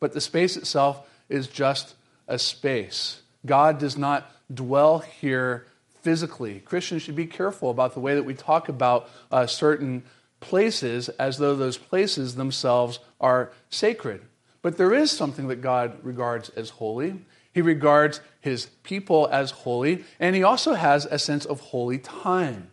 But 0.00 0.12
the 0.12 0.20
space 0.20 0.58
itself 0.58 1.08
is 1.30 1.46
just 1.46 1.94
a 2.28 2.38
space. 2.38 3.22
God 3.46 3.78
does 3.78 3.96
not 3.96 4.30
dwell 4.52 4.98
here 4.98 5.66
physically. 6.02 6.60
Christians 6.60 7.00
should 7.00 7.16
be 7.16 7.26
careful 7.26 7.70
about 7.70 7.94
the 7.94 8.00
way 8.00 8.14
that 8.14 8.24
we 8.24 8.34
talk 8.34 8.68
about 8.68 9.08
uh, 9.30 9.46
certain 9.46 10.02
places 10.40 11.08
as 11.10 11.38
though 11.38 11.56
those 11.56 11.78
places 11.78 12.34
themselves 12.34 12.98
are 13.18 13.50
sacred. 13.70 14.20
But 14.62 14.76
there 14.76 14.94
is 14.94 15.10
something 15.10 15.48
that 15.48 15.60
God 15.60 15.98
regards 16.02 16.48
as 16.50 16.70
holy. 16.70 17.24
He 17.52 17.60
regards 17.60 18.20
his 18.40 18.66
people 18.82 19.28
as 19.30 19.50
holy, 19.50 20.04
and 20.18 20.34
he 20.34 20.42
also 20.42 20.74
has 20.74 21.04
a 21.04 21.18
sense 21.18 21.44
of 21.44 21.60
holy 21.60 21.98
time. 21.98 22.70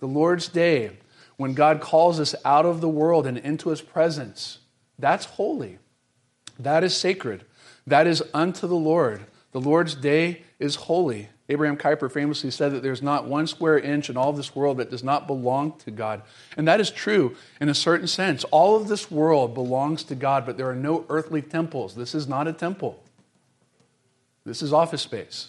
The 0.00 0.06
Lord's 0.06 0.48
Day, 0.48 0.98
when 1.36 1.54
God 1.54 1.80
calls 1.80 2.18
us 2.18 2.34
out 2.44 2.66
of 2.66 2.80
the 2.80 2.88
world 2.88 3.26
and 3.26 3.38
into 3.38 3.68
his 3.68 3.82
presence, 3.82 4.58
that's 4.98 5.26
holy. 5.26 5.78
That 6.58 6.82
is 6.82 6.96
sacred. 6.96 7.44
That 7.86 8.06
is 8.06 8.22
unto 8.34 8.66
the 8.66 8.74
Lord. 8.74 9.24
The 9.52 9.60
Lord's 9.60 9.94
day 9.94 10.42
is 10.58 10.76
holy. 10.76 11.30
Abraham 11.50 11.76
Kuyper 11.76 12.10
famously 12.10 12.52
said 12.52 12.72
that 12.72 12.84
there's 12.84 13.02
not 13.02 13.26
one 13.26 13.48
square 13.48 13.76
inch 13.76 14.08
in 14.08 14.16
all 14.16 14.32
this 14.32 14.54
world 14.54 14.76
that 14.76 14.88
does 14.88 15.02
not 15.02 15.26
belong 15.26 15.76
to 15.80 15.90
God. 15.90 16.22
And 16.56 16.68
that 16.68 16.80
is 16.80 16.90
true 16.90 17.36
in 17.60 17.68
a 17.68 17.74
certain 17.74 18.06
sense. 18.06 18.44
All 18.44 18.76
of 18.76 18.86
this 18.86 19.10
world 19.10 19.52
belongs 19.52 20.04
to 20.04 20.14
God, 20.14 20.46
but 20.46 20.56
there 20.56 20.70
are 20.70 20.76
no 20.76 21.04
earthly 21.08 21.42
temples. 21.42 21.96
This 21.96 22.14
is 22.14 22.28
not 22.28 22.46
a 22.46 22.52
temple, 22.52 23.02
this 24.46 24.62
is 24.62 24.72
office 24.72 25.02
space 25.02 25.48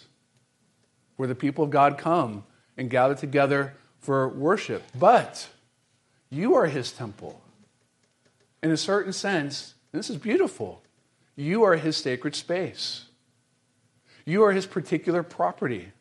where 1.17 1.27
the 1.27 1.35
people 1.35 1.63
of 1.63 1.69
God 1.69 1.99
come 1.99 2.45
and 2.77 2.89
gather 2.89 3.13
together 3.13 3.75
for 3.99 4.27
worship. 4.27 4.81
But 4.97 5.47
you 6.31 6.55
are 6.55 6.65
his 6.65 6.91
temple. 6.91 7.39
In 8.63 8.71
a 8.71 8.77
certain 8.77 9.13
sense, 9.13 9.75
this 9.91 10.09
is 10.09 10.17
beautiful. 10.17 10.81
You 11.35 11.61
are 11.61 11.75
his 11.75 11.95
sacred 11.95 12.35
space. 12.35 13.05
You 14.25 14.43
are 14.43 14.51
his 14.51 14.65
particular 14.65 15.23
property. 15.23 15.91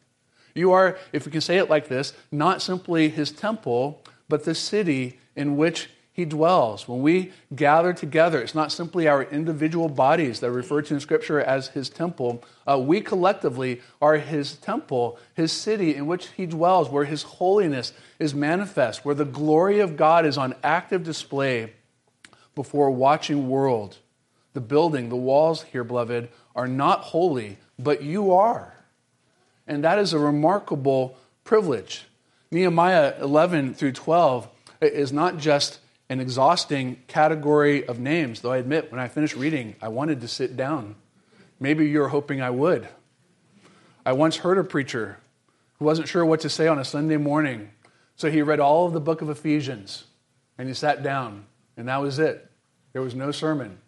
You 0.54 0.72
are, 0.72 0.98
if 1.12 1.26
we 1.26 1.32
can 1.32 1.40
say 1.40 1.58
it 1.58 1.70
like 1.70 1.88
this, 1.88 2.12
not 2.30 2.62
simply 2.62 3.08
his 3.08 3.30
temple, 3.30 4.02
but 4.28 4.44
the 4.44 4.54
city 4.54 5.18
in 5.36 5.56
which 5.56 5.88
he 6.12 6.24
dwells. 6.24 6.88
When 6.88 7.02
we 7.02 7.32
gather 7.54 7.92
together, 7.92 8.42
it's 8.42 8.54
not 8.54 8.72
simply 8.72 9.08
our 9.08 9.22
individual 9.22 9.88
bodies 9.88 10.40
that 10.40 10.48
are 10.48 10.52
referred 10.52 10.86
to 10.86 10.94
in 10.94 11.00
Scripture 11.00 11.40
as 11.40 11.68
his 11.68 11.88
temple. 11.88 12.42
Uh, 12.68 12.78
we 12.78 13.00
collectively 13.00 13.80
are 14.02 14.16
his 14.16 14.56
temple, 14.56 15.18
his 15.34 15.52
city 15.52 15.94
in 15.94 16.06
which 16.06 16.28
he 16.28 16.46
dwells, 16.46 16.90
where 16.90 17.04
his 17.04 17.22
holiness 17.22 17.92
is 18.18 18.34
manifest, 18.34 19.04
where 19.04 19.14
the 19.14 19.24
glory 19.24 19.80
of 19.80 19.96
God 19.96 20.26
is 20.26 20.36
on 20.36 20.54
active 20.62 21.04
display 21.04 21.72
before 22.54 22.88
a 22.88 22.92
watching 22.92 23.48
world. 23.48 23.98
The 24.52 24.60
building, 24.60 25.08
the 25.08 25.16
walls 25.16 25.62
here, 25.62 25.84
beloved, 25.84 26.28
are 26.56 26.68
not 26.68 27.00
holy, 27.00 27.58
but 27.78 28.02
you 28.02 28.32
are. 28.32 28.74
And 29.66 29.84
that 29.84 29.98
is 29.98 30.12
a 30.12 30.18
remarkable 30.18 31.16
privilege. 31.44 32.06
Nehemiah 32.50 33.14
11 33.20 33.74
through 33.74 33.92
12 33.92 34.48
is 34.80 35.12
not 35.12 35.38
just 35.38 35.78
an 36.08 36.20
exhausting 36.20 37.00
category 37.06 37.86
of 37.86 38.00
names, 38.00 38.40
though 38.40 38.50
I 38.50 38.58
admit 38.58 38.90
when 38.90 39.00
I 39.00 39.06
finished 39.06 39.36
reading, 39.36 39.76
I 39.80 39.88
wanted 39.88 40.20
to 40.22 40.28
sit 40.28 40.56
down. 40.56 40.96
Maybe 41.60 41.88
you're 41.88 42.08
hoping 42.08 42.42
I 42.42 42.50
would. 42.50 42.88
I 44.04 44.12
once 44.12 44.38
heard 44.38 44.58
a 44.58 44.64
preacher 44.64 45.18
who 45.78 45.84
wasn't 45.84 46.08
sure 46.08 46.24
what 46.24 46.40
to 46.40 46.50
say 46.50 46.66
on 46.66 46.80
a 46.80 46.84
Sunday 46.84 47.16
morning, 47.16 47.70
so 48.16 48.28
he 48.30 48.42
read 48.42 48.58
all 48.58 48.86
of 48.86 48.92
the 48.92 49.00
book 49.00 49.22
of 49.22 49.30
Ephesians 49.30 50.04
and 50.58 50.68
he 50.68 50.74
sat 50.74 51.02
down, 51.02 51.46
and 51.76 51.88
that 51.88 52.02
was 52.02 52.18
it. 52.18 52.50
There 52.92 53.02
was 53.02 53.14
no 53.14 53.30
sermon. 53.30 53.78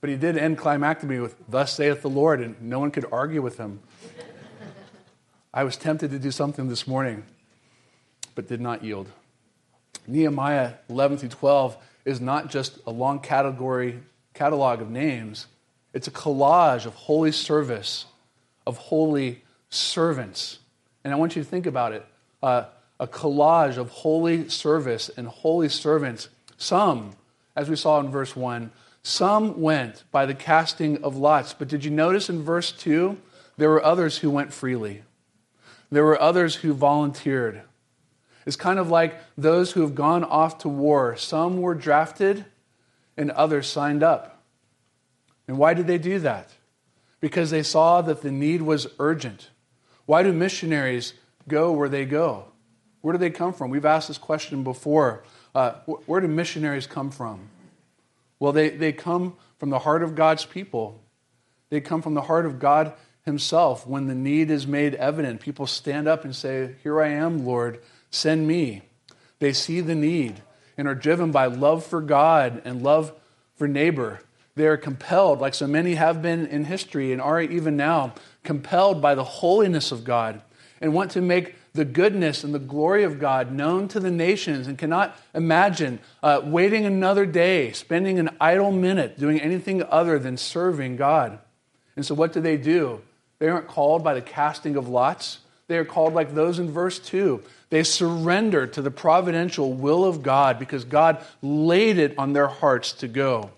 But 0.00 0.10
he 0.10 0.16
did 0.16 0.36
end 0.36 0.58
climactically 0.58 1.20
with, 1.20 1.36
Thus 1.48 1.74
saith 1.74 2.02
the 2.02 2.10
Lord, 2.10 2.40
and 2.40 2.60
no 2.62 2.78
one 2.78 2.90
could 2.90 3.06
argue 3.12 3.42
with 3.42 3.58
him. 3.58 3.80
I 5.52 5.64
was 5.64 5.76
tempted 5.76 6.10
to 6.12 6.18
do 6.18 6.30
something 6.30 6.68
this 6.68 6.86
morning, 6.86 7.24
but 8.34 8.48
did 8.48 8.60
not 8.60 8.84
yield. 8.84 9.08
Nehemiah 10.06 10.74
11 10.88 11.18
through 11.18 11.28
12 11.30 11.76
is 12.04 12.20
not 12.20 12.50
just 12.50 12.78
a 12.86 12.90
long 12.90 13.20
category 13.20 14.00
catalog 14.32 14.80
of 14.80 14.90
names, 14.90 15.46
it's 15.92 16.06
a 16.06 16.10
collage 16.10 16.86
of 16.86 16.94
holy 16.94 17.32
service, 17.32 18.06
of 18.66 18.78
holy 18.78 19.42
servants. 19.70 20.60
And 21.02 21.12
I 21.12 21.16
want 21.16 21.34
you 21.34 21.42
to 21.42 21.48
think 21.48 21.66
about 21.66 21.92
it 21.92 22.06
uh, 22.42 22.64
a 22.98 23.06
collage 23.06 23.76
of 23.76 23.90
holy 23.90 24.48
service 24.48 25.10
and 25.16 25.26
holy 25.26 25.68
servants. 25.68 26.28
Some, 26.58 27.12
as 27.56 27.68
we 27.68 27.76
saw 27.76 27.98
in 28.00 28.10
verse 28.10 28.36
1, 28.36 28.70
some 29.02 29.60
went 29.60 30.04
by 30.10 30.26
the 30.26 30.34
casting 30.34 31.02
of 31.02 31.16
lots. 31.16 31.54
But 31.54 31.68
did 31.68 31.84
you 31.84 31.90
notice 31.90 32.28
in 32.28 32.42
verse 32.42 32.72
2? 32.72 33.16
There 33.56 33.70
were 33.70 33.84
others 33.84 34.18
who 34.18 34.30
went 34.30 34.52
freely. 34.52 35.02
There 35.90 36.04
were 36.04 36.20
others 36.20 36.56
who 36.56 36.72
volunteered. 36.72 37.62
It's 38.46 38.56
kind 38.56 38.78
of 38.78 38.88
like 38.88 39.16
those 39.36 39.72
who 39.72 39.82
have 39.82 39.94
gone 39.94 40.24
off 40.24 40.58
to 40.58 40.68
war. 40.68 41.16
Some 41.16 41.60
were 41.60 41.74
drafted 41.74 42.44
and 43.16 43.30
others 43.32 43.66
signed 43.66 44.02
up. 44.02 44.42
And 45.46 45.58
why 45.58 45.74
did 45.74 45.86
they 45.86 45.98
do 45.98 46.18
that? 46.20 46.50
because 47.20 47.50
they 47.50 47.62
saw 47.62 48.00
that 48.02 48.22
the 48.22 48.32
need 48.32 48.62
was 48.62 48.86
urgent. 48.98 49.50
Why 50.06 50.22
do 50.22 50.32
missionaries 50.32 51.14
go 51.46 51.70
where 51.72 51.88
they 51.88 52.04
go? 52.04 52.46
Where 53.02 53.12
do 53.12 53.18
they 53.18 53.30
come 53.30 53.52
from? 53.52 53.70
We've 53.70 53.84
asked 53.84 54.08
this 54.08 54.18
question 54.18 54.64
before. 54.64 55.22
Uh, 55.54 55.72
where 56.06 56.20
do 56.20 56.28
missionaries 56.28 56.86
come 56.86 57.10
from? 57.10 57.49
Well, 58.40 58.52
they, 58.52 58.70
they 58.70 58.92
come 58.92 59.36
from 59.58 59.70
the 59.70 59.78
heart 59.80 60.02
of 60.02 60.16
God's 60.16 60.44
people. 60.44 61.00
They 61.68 61.80
come 61.80 62.02
from 62.02 62.14
the 62.14 62.22
heart 62.22 62.46
of 62.46 62.58
God 62.58 62.94
Himself. 63.24 63.86
When 63.86 64.06
the 64.06 64.14
need 64.14 64.50
is 64.50 64.66
made 64.66 64.96
evident, 64.96 65.40
people 65.40 65.66
stand 65.68 66.08
up 66.08 66.24
and 66.24 66.34
say, 66.34 66.74
Here 66.82 67.00
I 67.00 67.08
am, 67.08 67.44
Lord, 67.46 67.80
send 68.10 68.48
me. 68.48 68.82
They 69.38 69.52
see 69.52 69.80
the 69.80 69.94
need 69.94 70.42
and 70.76 70.88
are 70.88 70.94
driven 70.94 71.30
by 71.30 71.46
love 71.46 71.84
for 71.84 72.00
God 72.00 72.62
and 72.64 72.82
love 72.82 73.12
for 73.54 73.68
neighbor. 73.68 74.20
They 74.56 74.66
are 74.66 74.76
compelled, 74.76 75.40
like 75.40 75.54
so 75.54 75.66
many 75.66 75.94
have 75.94 76.22
been 76.22 76.46
in 76.46 76.64
history 76.64 77.12
and 77.12 77.20
are 77.20 77.40
even 77.40 77.76
now, 77.76 78.14
compelled 78.42 79.00
by 79.00 79.14
the 79.14 79.24
holiness 79.24 79.92
of 79.92 80.04
God 80.04 80.42
and 80.80 80.92
want 80.92 81.10
to 81.12 81.20
make 81.20 81.54
the 81.72 81.84
goodness 81.84 82.42
and 82.42 82.52
the 82.52 82.58
glory 82.58 83.04
of 83.04 83.18
God 83.18 83.52
known 83.52 83.86
to 83.88 84.00
the 84.00 84.10
nations 84.10 84.66
and 84.66 84.76
cannot 84.76 85.16
imagine 85.34 86.00
uh, 86.22 86.40
waiting 86.44 86.84
another 86.84 87.26
day, 87.26 87.72
spending 87.72 88.18
an 88.18 88.30
idle 88.40 88.72
minute 88.72 89.18
doing 89.18 89.40
anything 89.40 89.82
other 89.84 90.18
than 90.18 90.36
serving 90.36 90.96
God. 90.96 91.38
And 91.94 92.04
so, 92.04 92.14
what 92.14 92.32
do 92.32 92.40
they 92.40 92.56
do? 92.56 93.02
They 93.38 93.48
aren't 93.48 93.68
called 93.68 94.02
by 94.02 94.14
the 94.14 94.22
casting 94.22 94.76
of 94.76 94.88
lots. 94.88 95.38
They 95.68 95.78
are 95.78 95.84
called 95.84 96.14
like 96.14 96.34
those 96.34 96.58
in 96.58 96.70
verse 96.70 96.98
2. 96.98 97.42
They 97.70 97.84
surrender 97.84 98.66
to 98.66 98.82
the 98.82 98.90
providential 98.90 99.72
will 99.72 100.04
of 100.04 100.22
God 100.22 100.58
because 100.58 100.84
God 100.84 101.24
laid 101.40 101.98
it 101.98 102.18
on 102.18 102.32
their 102.32 102.48
hearts 102.48 102.92
to 102.94 103.08
go. 103.08 103.50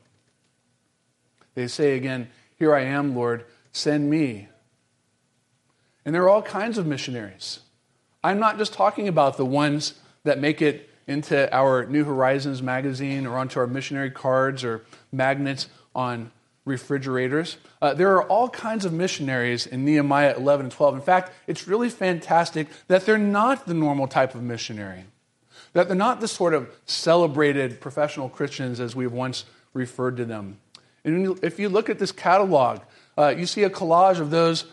They 1.55 1.67
say 1.69 1.97
again, 1.97 2.29
Here 2.59 2.75
I 2.75 2.83
am, 2.83 3.17
Lord, 3.17 3.47
send 3.73 4.11
me. 4.11 4.49
And 6.05 6.15
there 6.15 6.23
are 6.25 6.29
all 6.29 6.43
kinds 6.43 6.77
of 6.77 6.87
missionaries. 6.87 7.61
I'm 8.25 8.39
not 8.39 8.59
just 8.59 8.73
talking 8.73 9.09
about 9.09 9.37
the 9.37 9.47
ones 9.47 9.95
that 10.25 10.39
make 10.39 10.63
it 10.63 10.89
into 11.07 11.53
our 11.55 11.85
New 11.87 12.05
Horizons 12.05 12.63
magazine 12.63 13.27
or 13.27 13.37
onto 13.37 13.59
our 13.59 13.67
missionary 13.67 14.11
cards 14.11 14.63
or 14.63 14.85
magnets 15.11 15.69
on 15.95 16.31
refrigerators. 16.65 17.57
Uh, 17.81 17.93
there 17.93 18.15
are 18.15 18.23
all 18.25 18.49
kinds 18.49 18.85
of 18.85 18.93
missionaries 18.93 19.67
in 19.67 19.85
Nehemiah 19.85 20.35
11 20.37 20.67
and 20.67 20.73
12. 20.73 20.95
In 20.95 21.01
fact, 21.01 21.33
it's 21.49 21.67
really 21.67 21.91
fantastic 21.91 22.69
that 22.87 23.05
they're 23.05 23.19
not 23.19 23.67
the 23.67 23.75
normal 23.75 24.07
type 24.07 24.35
of 24.37 24.43
missionary, 24.43 25.05
that 25.73 25.89
they're 25.89 25.97
not 25.97 26.21
the 26.21 26.29
sort 26.29 26.55
of 26.55 26.71
celebrated 26.87 27.81
professional 27.81 28.29
Christians 28.29 28.79
as 28.79 28.95
we've 28.95 29.13
once 29.13 29.45
referred 29.75 30.17
to 30.19 30.25
them. 30.25 30.59
And 31.05 31.43
if 31.43 31.59
you 31.59 31.69
look 31.69 31.91
at 31.91 31.99
this 31.99 32.13
catalog, 32.13 32.81
uh, 33.19 33.35
you 33.37 33.47
see 33.47 33.65
a 33.65 33.71
collage 33.71 34.21
of 34.21 34.31
those 34.31 34.67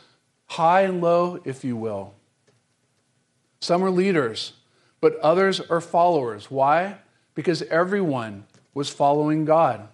high 0.45 0.81
and 0.81 1.01
low, 1.01 1.39
if 1.43 1.63
you 1.63 1.75
will. 1.75 2.13
Some 3.61 3.83
are 3.83 3.91
leaders, 3.91 4.53
but 5.01 5.17
others 5.19 5.59
are 5.59 5.81
followers. 5.81 6.49
Why? 6.49 6.97
Because 7.35 7.61
everyone 7.63 8.45
was 8.73 8.89
following 8.89 9.45
God. 9.45 9.87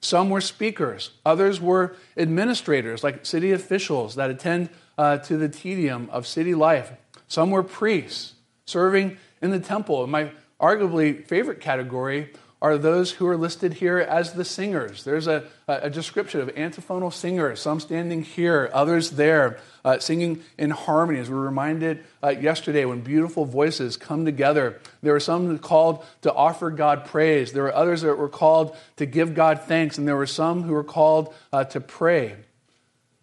Some 0.00 0.30
were 0.30 0.40
speakers, 0.40 1.10
others 1.26 1.60
were 1.60 1.96
administrators, 2.16 3.02
like 3.02 3.26
city 3.26 3.50
officials 3.52 4.14
that 4.14 4.30
attend 4.30 4.70
uh, 4.96 5.18
to 5.18 5.36
the 5.36 5.48
tedium 5.48 6.08
of 6.10 6.26
city 6.26 6.54
life. 6.54 6.92
Some 7.26 7.50
were 7.50 7.64
priests, 7.64 8.34
serving 8.64 9.16
in 9.42 9.50
the 9.50 9.58
temple. 9.58 10.06
My 10.06 10.30
arguably 10.60 11.26
favorite 11.26 11.60
category 11.60 12.32
are 12.60 12.76
those 12.76 13.12
who 13.12 13.26
are 13.26 13.36
listed 13.36 13.74
here 13.74 13.98
as 13.98 14.32
the 14.32 14.44
singers. 14.44 15.04
There's 15.04 15.28
a, 15.28 15.44
a 15.68 15.88
description 15.88 16.40
of 16.40 16.50
antiphonal 16.56 17.12
singers, 17.12 17.60
some 17.60 17.78
standing 17.78 18.22
here, 18.22 18.68
others 18.72 19.12
there, 19.12 19.60
uh, 19.84 20.00
singing 20.00 20.42
in 20.58 20.70
harmony. 20.70 21.20
As 21.20 21.28
we 21.28 21.36
were 21.36 21.42
reminded 21.42 22.04
uh, 22.22 22.30
yesterday, 22.30 22.84
when 22.84 23.00
beautiful 23.00 23.44
voices 23.44 23.96
come 23.96 24.24
together, 24.24 24.80
there 25.02 25.12
were 25.12 25.20
some 25.20 25.56
called 25.58 26.04
to 26.22 26.32
offer 26.32 26.70
God 26.70 27.04
praise. 27.04 27.52
There 27.52 27.62
were 27.62 27.74
others 27.74 28.02
that 28.02 28.18
were 28.18 28.28
called 28.28 28.76
to 28.96 29.06
give 29.06 29.34
God 29.34 29.62
thanks, 29.62 29.96
and 29.96 30.08
there 30.08 30.16
were 30.16 30.26
some 30.26 30.64
who 30.64 30.72
were 30.72 30.84
called 30.84 31.32
uh, 31.52 31.62
to 31.64 31.80
pray. 31.80 32.36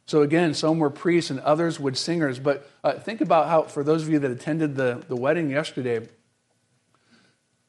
So 0.07 0.21
again, 0.21 0.53
some 0.53 0.79
were 0.79 0.91
priests 0.91 1.31
and 1.31 1.39
others 1.41 1.79
would 1.79 1.97
singers. 1.97 2.39
But 2.39 2.69
uh, 2.83 2.93
think 2.93 3.21
about 3.21 3.47
how, 3.47 3.63
for 3.63 3.83
those 3.83 4.03
of 4.03 4.09
you 4.09 4.19
that 4.19 4.31
attended 4.31 4.75
the, 4.75 5.03
the 5.07 5.15
wedding 5.15 5.49
yesterday, 5.49 6.07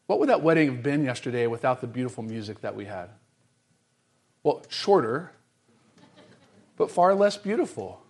what 0.07 0.21
would 0.21 0.29
that 0.29 0.43
wedding 0.43 0.69
have 0.69 0.83
been 0.83 1.05
yesterday 1.05 1.47
without 1.47 1.81
the 1.81 1.87
beautiful 1.87 2.23
music 2.23 2.61
that 2.61 2.77
we 2.77 2.85
had? 2.85 3.11
Well, 4.43 4.63
shorter, 4.69 5.33
but 6.77 6.91
far 6.91 7.15
less 7.15 7.37
beautiful. 7.37 8.01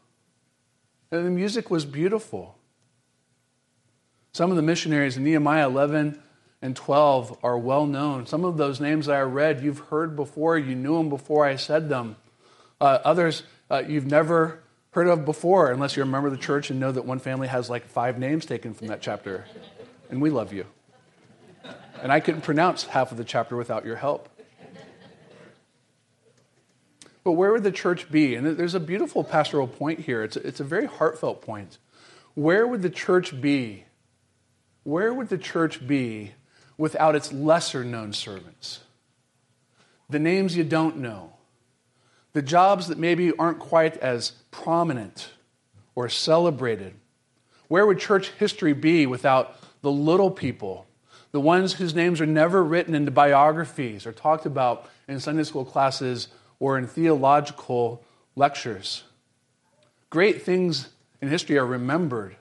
And 1.10 1.24
the 1.24 1.30
music 1.30 1.70
was 1.70 1.84
beautiful. 1.84 2.58
Some 4.32 4.50
of 4.50 4.56
the 4.56 4.62
missionaries 4.62 5.16
in 5.16 5.24
Nehemiah 5.24 5.66
11 5.66 6.20
and 6.60 6.76
12 6.76 7.38
are 7.42 7.56
well 7.56 7.86
known. 7.86 8.26
Some 8.26 8.44
of 8.44 8.58
those 8.58 8.80
names 8.80 9.08
I 9.08 9.20
read, 9.22 9.62
you've 9.62 9.78
heard 9.78 10.14
before, 10.14 10.58
you 10.58 10.74
knew 10.74 10.98
them 10.98 11.08
before 11.08 11.46
I 11.46 11.56
said 11.56 11.88
them. 11.88 12.16
Uh, 12.80 12.98
others 13.04 13.44
uh, 13.70 13.82
you've 13.86 14.06
never 14.06 14.62
heard 14.90 15.08
of 15.08 15.24
before, 15.24 15.70
unless 15.70 15.96
you're 15.96 16.04
a 16.04 16.08
member 16.08 16.28
of 16.28 16.34
the 16.34 16.40
church 16.40 16.70
and 16.70 16.78
know 16.78 16.92
that 16.92 17.06
one 17.06 17.18
family 17.18 17.48
has 17.48 17.70
like 17.70 17.86
five 17.86 18.18
names 18.18 18.44
taken 18.44 18.74
from 18.74 18.88
that 18.88 19.00
chapter. 19.00 19.46
And 20.10 20.20
we 20.20 20.28
love 20.28 20.52
you. 20.52 20.66
And 22.02 22.12
I 22.12 22.20
couldn't 22.20 22.42
pronounce 22.42 22.84
half 22.84 23.10
of 23.10 23.18
the 23.18 23.24
chapter 23.24 23.56
without 23.56 23.84
your 23.84 23.96
help. 23.96 24.28
But 27.24 27.32
where 27.32 27.50
would 27.50 27.64
the 27.64 27.72
church 27.72 28.08
be? 28.08 28.36
And 28.36 28.46
there's 28.46 28.76
a 28.76 28.80
beautiful 28.80 29.24
pastoral 29.24 29.66
point 29.66 29.98
here. 29.98 30.22
It's 30.22 30.36
a, 30.36 30.46
it's 30.46 30.60
a 30.60 30.64
very 30.64 30.86
heartfelt 30.86 31.42
point. 31.42 31.78
Where 32.34 32.64
would 32.66 32.82
the 32.82 32.90
church 32.90 33.40
be? 33.40 33.84
Where 34.84 35.12
would 35.12 35.28
the 35.28 35.38
church 35.38 35.84
be 35.84 36.34
without 36.78 37.16
its 37.16 37.32
lesser 37.32 37.82
known 37.82 38.12
servants? 38.12 38.80
The 40.08 40.20
names 40.20 40.56
you 40.56 40.62
don't 40.62 40.98
know, 40.98 41.32
the 42.32 42.42
jobs 42.42 42.86
that 42.86 42.98
maybe 42.98 43.36
aren't 43.36 43.58
quite 43.58 43.96
as 43.96 44.30
prominent 44.52 45.30
or 45.96 46.08
celebrated. 46.08 46.94
Where 47.66 47.86
would 47.86 47.98
church 47.98 48.28
history 48.38 48.72
be 48.72 49.06
without 49.06 49.56
the 49.82 49.90
little 49.90 50.30
people 50.30 50.85
the 51.36 51.40
ones 51.40 51.74
whose 51.74 51.94
names 51.94 52.18
are 52.18 52.24
never 52.24 52.64
written 52.64 52.94
into 52.94 53.10
biographies 53.10 54.06
or 54.06 54.12
talked 54.12 54.46
about 54.46 54.88
in 55.06 55.20
Sunday 55.20 55.42
school 55.42 55.66
classes 55.66 56.28
or 56.60 56.78
in 56.78 56.86
theological 56.86 58.02
lectures. 58.36 59.04
Great 60.08 60.40
things 60.40 60.88
in 61.20 61.28
history 61.28 61.58
are 61.58 61.66
remembered, 61.66 62.36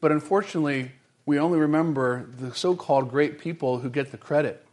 but 0.00 0.12
unfortunately, 0.12 0.92
we 1.26 1.36
only 1.36 1.58
remember 1.58 2.28
the 2.38 2.54
so 2.54 2.76
called 2.76 3.10
great 3.10 3.40
people 3.40 3.80
who 3.80 3.90
get 3.90 4.12
the 4.12 4.16
credit. 4.16 4.64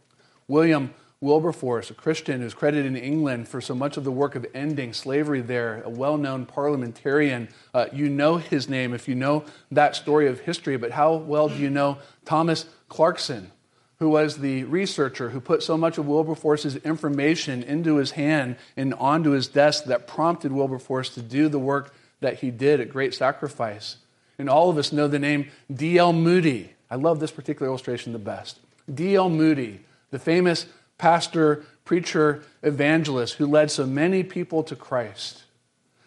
William 0.46 0.94
Wilberforce, 1.20 1.90
a 1.90 1.94
Christian 1.94 2.42
who's 2.42 2.54
credited 2.54 2.86
in 2.86 2.96
England 2.96 3.48
for 3.48 3.60
so 3.60 3.74
much 3.74 3.96
of 3.96 4.04
the 4.04 4.12
work 4.12 4.36
of 4.36 4.46
ending 4.54 4.92
slavery 4.92 5.40
there, 5.40 5.82
a 5.84 5.90
well 5.90 6.16
known 6.16 6.46
parliamentarian. 6.46 7.48
Uh, 7.74 7.86
you 7.92 8.08
know 8.08 8.36
his 8.36 8.68
name 8.68 8.94
if 8.94 9.08
you 9.08 9.16
know 9.16 9.44
that 9.72 9.96
story 9.96 10.28
of 10.28 10.38
history, 10.38 10.76
but 10.76 10.92
how 10.92 11.16
well 11.16 11.48
do 11.48 11.56
you 11.56 11.68
know 11.68 11.98
Thomas 12.24 12.66
Clarkson? 12.88 13.50
Who 13.98 14.10
was 14.10 14.38
the 14.38 14.64
researcher 14.64 15.30
who 15.30 15.40
put 15.40 15.62
so 15.62 15.76
much 15.76 15.96
of 15.98 16.06
Wilberforce's 16.06 16.76
information 16.76 17.62
into 17.62 17.96
his 17.96 18.12
hand 18.12 18.56
and 18.76 18.92
onto 18.94 19.30
his 19.30 19.48
desk 19.48 19.84
that 19.84 20.06
prompted 20.06 20.52
Wilberforce 20.52 21.10
to 21.14 21.22
do 21.22 21.48
the 21.48 21.58
work 21.58 21.94
that 22.20 22.40
he 22.40 22.50
did 22.50 22.80
at 22.80 22.90
great 22.90 23.14
sacrifice. 23.14 23.96
And 24.38 24.50
all 24.50 24.68
of 24.68 24.76
us 24.76 24.92
know 24.92 25.08
the 25.08 25.18
name 25.18 25.48
D.L. 25.72 26.12
Moody. 26.12 26.72
I 26.90 26.96
love 26.96 27.20
this 27.20 27.30
particular 27.30 27.68
illustration 27.68 28.12
the 28.12 28.18
best. 28.18 28.58
D.L. 28.92 29.30
Moody, 29.30 29.80
the 30.10 30.18
famous 30.18 30.66
pastor, 30.98 31.64
preacher, 31.84 32.42
evangelist 32.62 33.34
who 33.34 33.46
led 33.46 33.70
so 33.70 33.86
many 33.86 34.22
people 34.22 34.62
to 34.64 34.76
Christ. 34.76 35.44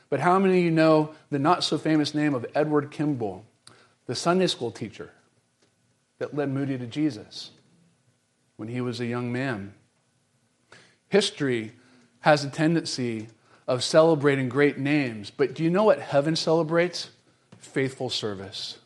But 0.09 0.19
how 0.19 0.39
many 0.39 0.59
of 0.59 0.63
you 0.63 0.71
know 0.71 1.13
the 1.29 1.39
not 1.39 1.63
so 1.63 1.77
famous 1.77 2.13
name 2.13 2.33
of 2.33 2.45
Edward 2.55 2.91
Kimball, 2.91 3.45
the 4.05 4.15
Sunday 4.15 4.47
school 4.47 4.71
teacher 4.71 5.11
that 6.19 6.35
led 6.35 6.49
Moody 6.49 6.77
to 6.77 6.87
Jesus? 6.87 7.51
When 8.59 8.67
he 8.67 8.81
was 8.81 8.99
a 8.99 9.05
young 9.05 9.31
man. 9.31 9.73
History 11.07 11.71
has 12.19 12.43
a 12.43 12.49
tendency 12.49 13.29
of 13.65 13.85
celebrating 13.85 14.49
great 14.49 14.77
names, 14.77 15.31
but 15.31 15.53
do 15.53 15.63
you 15.63 15.69
know 15.69 15.85
what 15.85 15.99
heaven 15.99 16.35
celebrates? 16.35 17.09
Faithful 17.57 18.09
service. 18.09 18.79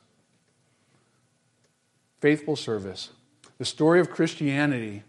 Faithful 2.19 2.55
service. 2.55 3.09
The 3.57 3.65
story 3.65 3.99
of 3.99 4.11
Christianity 4.11 5.01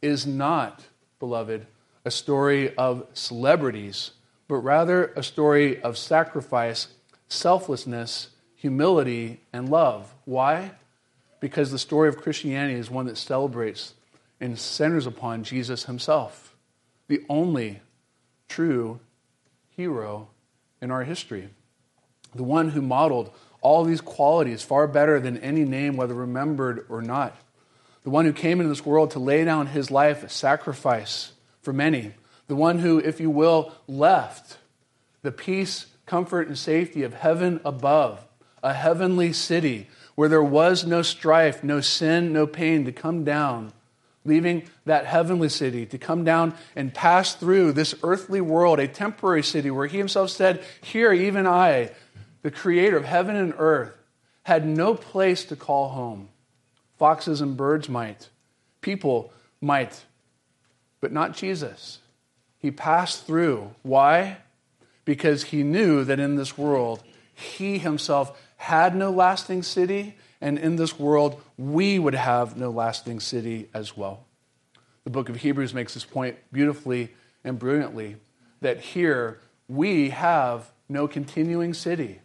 is 0.00 0.24
not, 0.24 0.84
beloved, 1.18 1.66
a 2.04 2.10
story 2.12 2.72
of 2.76 3.08
celebrities, 3.14 4.12
but 4.46 4.58
rather 4.58 5.06
a 5.16 5.24
story 5.24 5.82
of 5.82 5.98
sacrifice, 5.98 6.86
selflessness, 7.26 8.28
humility, 8.54 9.40
and 9.52 9.68
love. 9.68 10.14
Why? 10.26 10.70
Because 11.40 11.72
the 11.72 11.78
story 11.78 12.08
of 12.08 12.18
Christianity 12.18 12.78
is 12.78 12.88
one 12.88 13.06
that 13.06 13.18
celebrates 13.18 13.94
and 14.42 14.58
centers 14.58 15.06
upon 15.06 15.44
Jesus 15.44 15.84
himself, 15.84 16.56
the 17.06 17.24
only 17.28 17.80
true 18.48 18.98
hero 19.70 20.28
in 20.80 20.90
our 20.90 21.04
history, 21.04 21.48
the 22.34 22.42
one 22.42 22.70
who 22.70 22.82
modeled 22.82 23.32
all 23.60 23.84
these 23.84 24.00
qualities 24.00 24.62
far 24.62 24.88
better 24.88 25.20
than 25.20 25.38
any 25.38 25.64
name, 25.64 25.96
whether 25.96 26.12
remembered 26.12 26.84
or 26.88 27.00
not, 27.00 27.36
the 28.02 28.10
one 28.10 28.24
who 28.24 28.32
came 28.32 28.58
into 28.58 28.68
this 28.68 28.84
world 28.84 29.12
to 29.12 29.20
lay 29.20 29.44
down 29.44 29.68
his 29.68 29.92
life 29.92 30.24
as 30.24 30.32
sacrifice 30.32 31.32
for 31.60 31.72
many, 31.72 32.12
the 32.48 32.56
one 32.56 32.80
who, 32.80 32.98
if 32.98 33.20
you 33.20 33.30
will, 33.30 33.72
left 33.86 34.58
the 35.22 35.30
peace, 35.30 35.86
comfort, 36.04 36.48
and 36.48 36.58
safety 36.58 37.04
of 37.04 37.14
heaven 37.14 37.60
above, 37.64 38.26
a 38.60 38.74
heavenly 38.74 39.32
city 39.32 39.86
where 40.16 40.28
there 40.28 40.42
was 40.42 40.84
no 40.84 41.00
strife, 41.00 41.62
no 41.62 41.80
sin, 41.80 42.32
no 42.32 42.44
pain 42.44 42.84
to 42.84 42.90
come 42.90 43.22
down 43.22 43.72
leaving 44.24 44.68
that 44.84 45.06
heavenly 45.06 45.48
city 45.48 45.86
to 45.86 45.98
come 45.98 46.24
down 46.24 46.54
and 46.76 46.94
pass 46.94 47.34
through 47.34 47.72
this 47.72 47.94
earthly 48.02 48.40
world, 48.40 48.78
a 48.78 48.88
temporary 48.88 49.42
city 49.42 49.70
where 49.70 49.86
he 49.86 49.98
himself 49.98 50.30
said, 50.30 50.64
Here, 50.80 51.12
even 51.12 51.46
I, 51.46 51.90
the 52.42 52.50
creator 52.50 52.96
of 52.96 53.04
heaven 53.04 53.36
and 53.36 53.54
earth, 53.58 53.96
had 54.44 54.66
no 54.66 54.94
place 54.94 55.44
to 55.46 55.56
call 55.56 55.90
home. 55.90 56.28
Foxes 56.98 57.40
and 57.40 57.56
birds 57.56 57.88
might, 57.88 58.28
people 58.80 59.32
might, 59.60 60.04
but 61.00 61.12
not 61.12 61.36
Jesus. 61.36 61.98
He 62.58 62.70
passed 62.70 63.26
through. 63.26 63.74
Why? 63.82 64.38
Because 65.04 65.44
he 65.44 65.64
knew 65.64 66.04
that 66.04 66.20
in 66.20 66.36
this 66.36 66.56
world, 66.56 67.02
he 67.34 67.78
himself 67.78 68.40
had 68.56 68.94
no 68.94 69.10
lasting 69.10 69.64
city 69.64 70.14
and 70.42 70.58
in 70.58 70.74
this 70.74 70.98
world, 70.98 71.40
we 71.56 72.00
would 72.00 72.14
have 72.14 72.56
no 72.56 72.70
lasting 72.70 73.20
city 73.20 73.68
as 73.72 73.96
well. 73.96 74.26
The 75.04 75.10
book 75.10 75.28
of 75.28 75.36
Hebrews 75.36 75.72
makes 75.72 75.94
this 75.94 76.04
point 76.04 76.36
beautifully 76.52 77.14
and 77.44 77.60
brilliantly 77.60 78.16
that 78.60 78.80
here 78.80 79.38
we 79.68 80.10
have 80.10 80.72
no 80.88 81.06
continuing 81.06 81.72
city. 81.74 82.20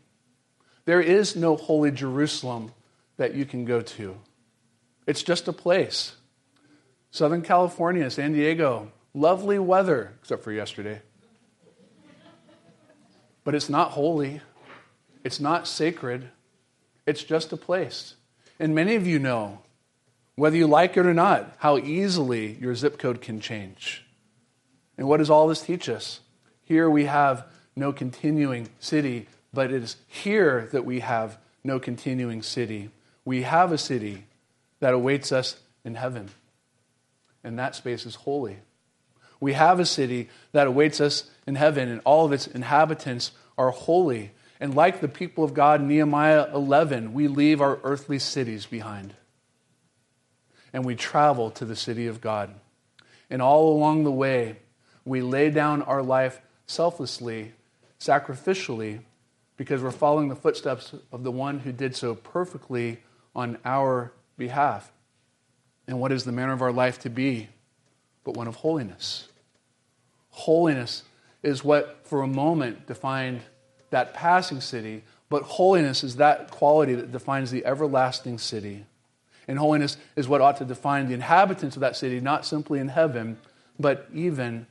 There 0.85 0.99
is 0.99 1.35
no 1.35 1.55
holy 1.55 1.91
Jerusalem 1.91 2.71
that 3.17 3.35
you 3.35 3.45
can 3.45 3.65
go 3.65 3.81
to, 3.81 4.17
it's 5.05 5.23
just 5.23 5.47
a 5.47 5.53
place. 5.53 6.15
Southern 7.11 7.41
California, 7.41 8.09
San 8.11 8.33
Diego, 8.33 8.91
lovely 9.13 9.57
weather, 9.57 10.13
except 10.19 10.43
for 10.43 10.51
yesterday. 10.51 11.01
But 13.43 13.55
it's 13.55 13.69
not 13.69 13.91
holy, 13.91 14.41
it's 15.23 15.39
not 15.39 15.67
sacred. 15.67 16.29
It's 17.07 17.23
just 17.23 17.51
a 17.53 17.57
place. 17.57 18.15
And 18.59 18.75
many 18.75 18.95
of 18.95 19.07
you 19.07 19.17
know, 19.17 19.59
whether 20.35 20.57
you 20.57 20.67
like 20.67 20.97
it 20.97 21.05
or 21.05 21.13
not, 21.13 21.55
how 21.57 21.77
easily 21.77 22.57
your 22.61 22.75
zip 22.75 22.99
code 22.99 23.21
can 23.21 23.39
change. 23.39 24.03
And 24.97 25.07
what 25.07 25.17
does 25.17 25.29
all 25.29 25.47
this 25.47 25.61
teach 25.61 25.89
us? 25.89 26.19
Here 26.63 26.89
we 26.89 27.05
have 27.05 27.45
no 27.75 27.93
continuing 27.93 28.69
city, 28.79 29.27
but 29.53 29.71
it 29.71 29.83
is 29.83 29.95
here 30.07 30.67
that 30.73 30.85
we 30.85 30.99
have 30.99 31.37
no 31.63 31.79
continuing 31.79 32.41
city. 32.41 32.89
We 33.23 33.43
have 33.43 33.71
a 33.71 33.77
city 33.77 34.25
that 34.79 34.93
awaits 34.93 35.31
us 35.31 35.57
in 35.85 35.95
heaven, 35.95 36.29
and 37.43 37.57
that 37.57 37.75
space 37.75 38.05
is 38.05 38.15
holy. 38.15 38.57
We 39.39 39.53
have 39.53 39.79
a 39.79 39.85
city 39.85 40.29
that 40.51 40.67
awaits 40.67 40.99
us 40.99 41.29
in 41.45 41.55
heaven, 41.55 41.89
and 41.89 42.01
all 42.03 42.25
of 42.25 42.33
its 42.33 42.47
inhabitants 42.47 43.31
are 43.57 43.71
holy. 43.71 44.31
And 44.59 44.75
like 44.75 45.01
the 45.01 45.07
people 45.07 45.43
of 45.43 45.53
God 45.53 45.81
Nehemiah 45.81 46.47
11, 46.53 47.13
we 47.13 47.27
leave 47.27 47.61
our 47.61 47.79
earthly 47.83 48.19
cities 48.19 48.65
behind. 48.65 49.13
And 50.73 50.83
we 50.83 50.95
travel 50.95 51.51
to 51.51 51.65
the 51.65 51.75
city 51.75 52.07
of 52.07 52.21
God. 52.21 52.53
And 53.29 53.41
all 53.41 53.75
along 53.75 54.03
the 54.03 54.11
way, 54.11 54.57
we 55.05 55.21
lay 55.21 55.49
down 55.49 55.81
our 55.83 56.01
life 56.01 56.41
selflessly, 56.65 57.53
sacrificially, 57.99 59.01
because 59.57 59.81
we're 59.81 59.91
following 59.91 60.29
the 60.29 60.35
footsteps 60.35 60.93
of 61.11 61.23
the 61.23 61.31
one 61.31 61.59
who 61.59 61.71
did 61.71 61.95
so 61.95 62.15
perfectly 62.15 62.99
on 63.35 63.57
our 63.65 64.11
behalf. 64.37 64.91
And 65.87 65.99
what 65.99 66.11
is 66.11 66.25
the 66.25 66.31
manner 66.31 66.53
of 66.53 66.61
our 66.61 66.71
life 66.71 66.99
to 66.99 67.09
be 67.09 67.49
but 68.23 68.35
one 68.35 68.47
of 68.47 68.55
holiness? 68.57 69.29
Holiness 70.29 71.03
is 71.41 71.63
what, 71.63 72.01
for 72.03 72.21
a 72.21 72.27
moment, 72.27 72.87
defined 72.87 73.41
that 73.89 74.13
passing 74.13 74.61
city, 74.61 75.03
but 75.29 75.43
holiness 75.43 76.03
is 76.03 76.17
that 76.17 76.51
quality 76.51 76.95
that 76.95 77.11
defines 77.11 77.51
the 77.51 77.65
everlasting 77.65 78.37
city. 78.37 78.85
And 79.47 79.57
holiness 79.57 79.97
is 80.15 80.27
what 80.27 80.41
ought 80.41 80.57
to 80.57 80.65
define 80.65 81.07
the 81.07 81.13
inhabitants 81.13 81.75
of 81.75 81.79
that 81.81 81.95
city, 81.95 82.19
not 82.19 82.45
simply 82.45 82.79
in 82.79 82.89
heaven, 82.89 83.37
but 83.79 84.07
even 84.13 84.67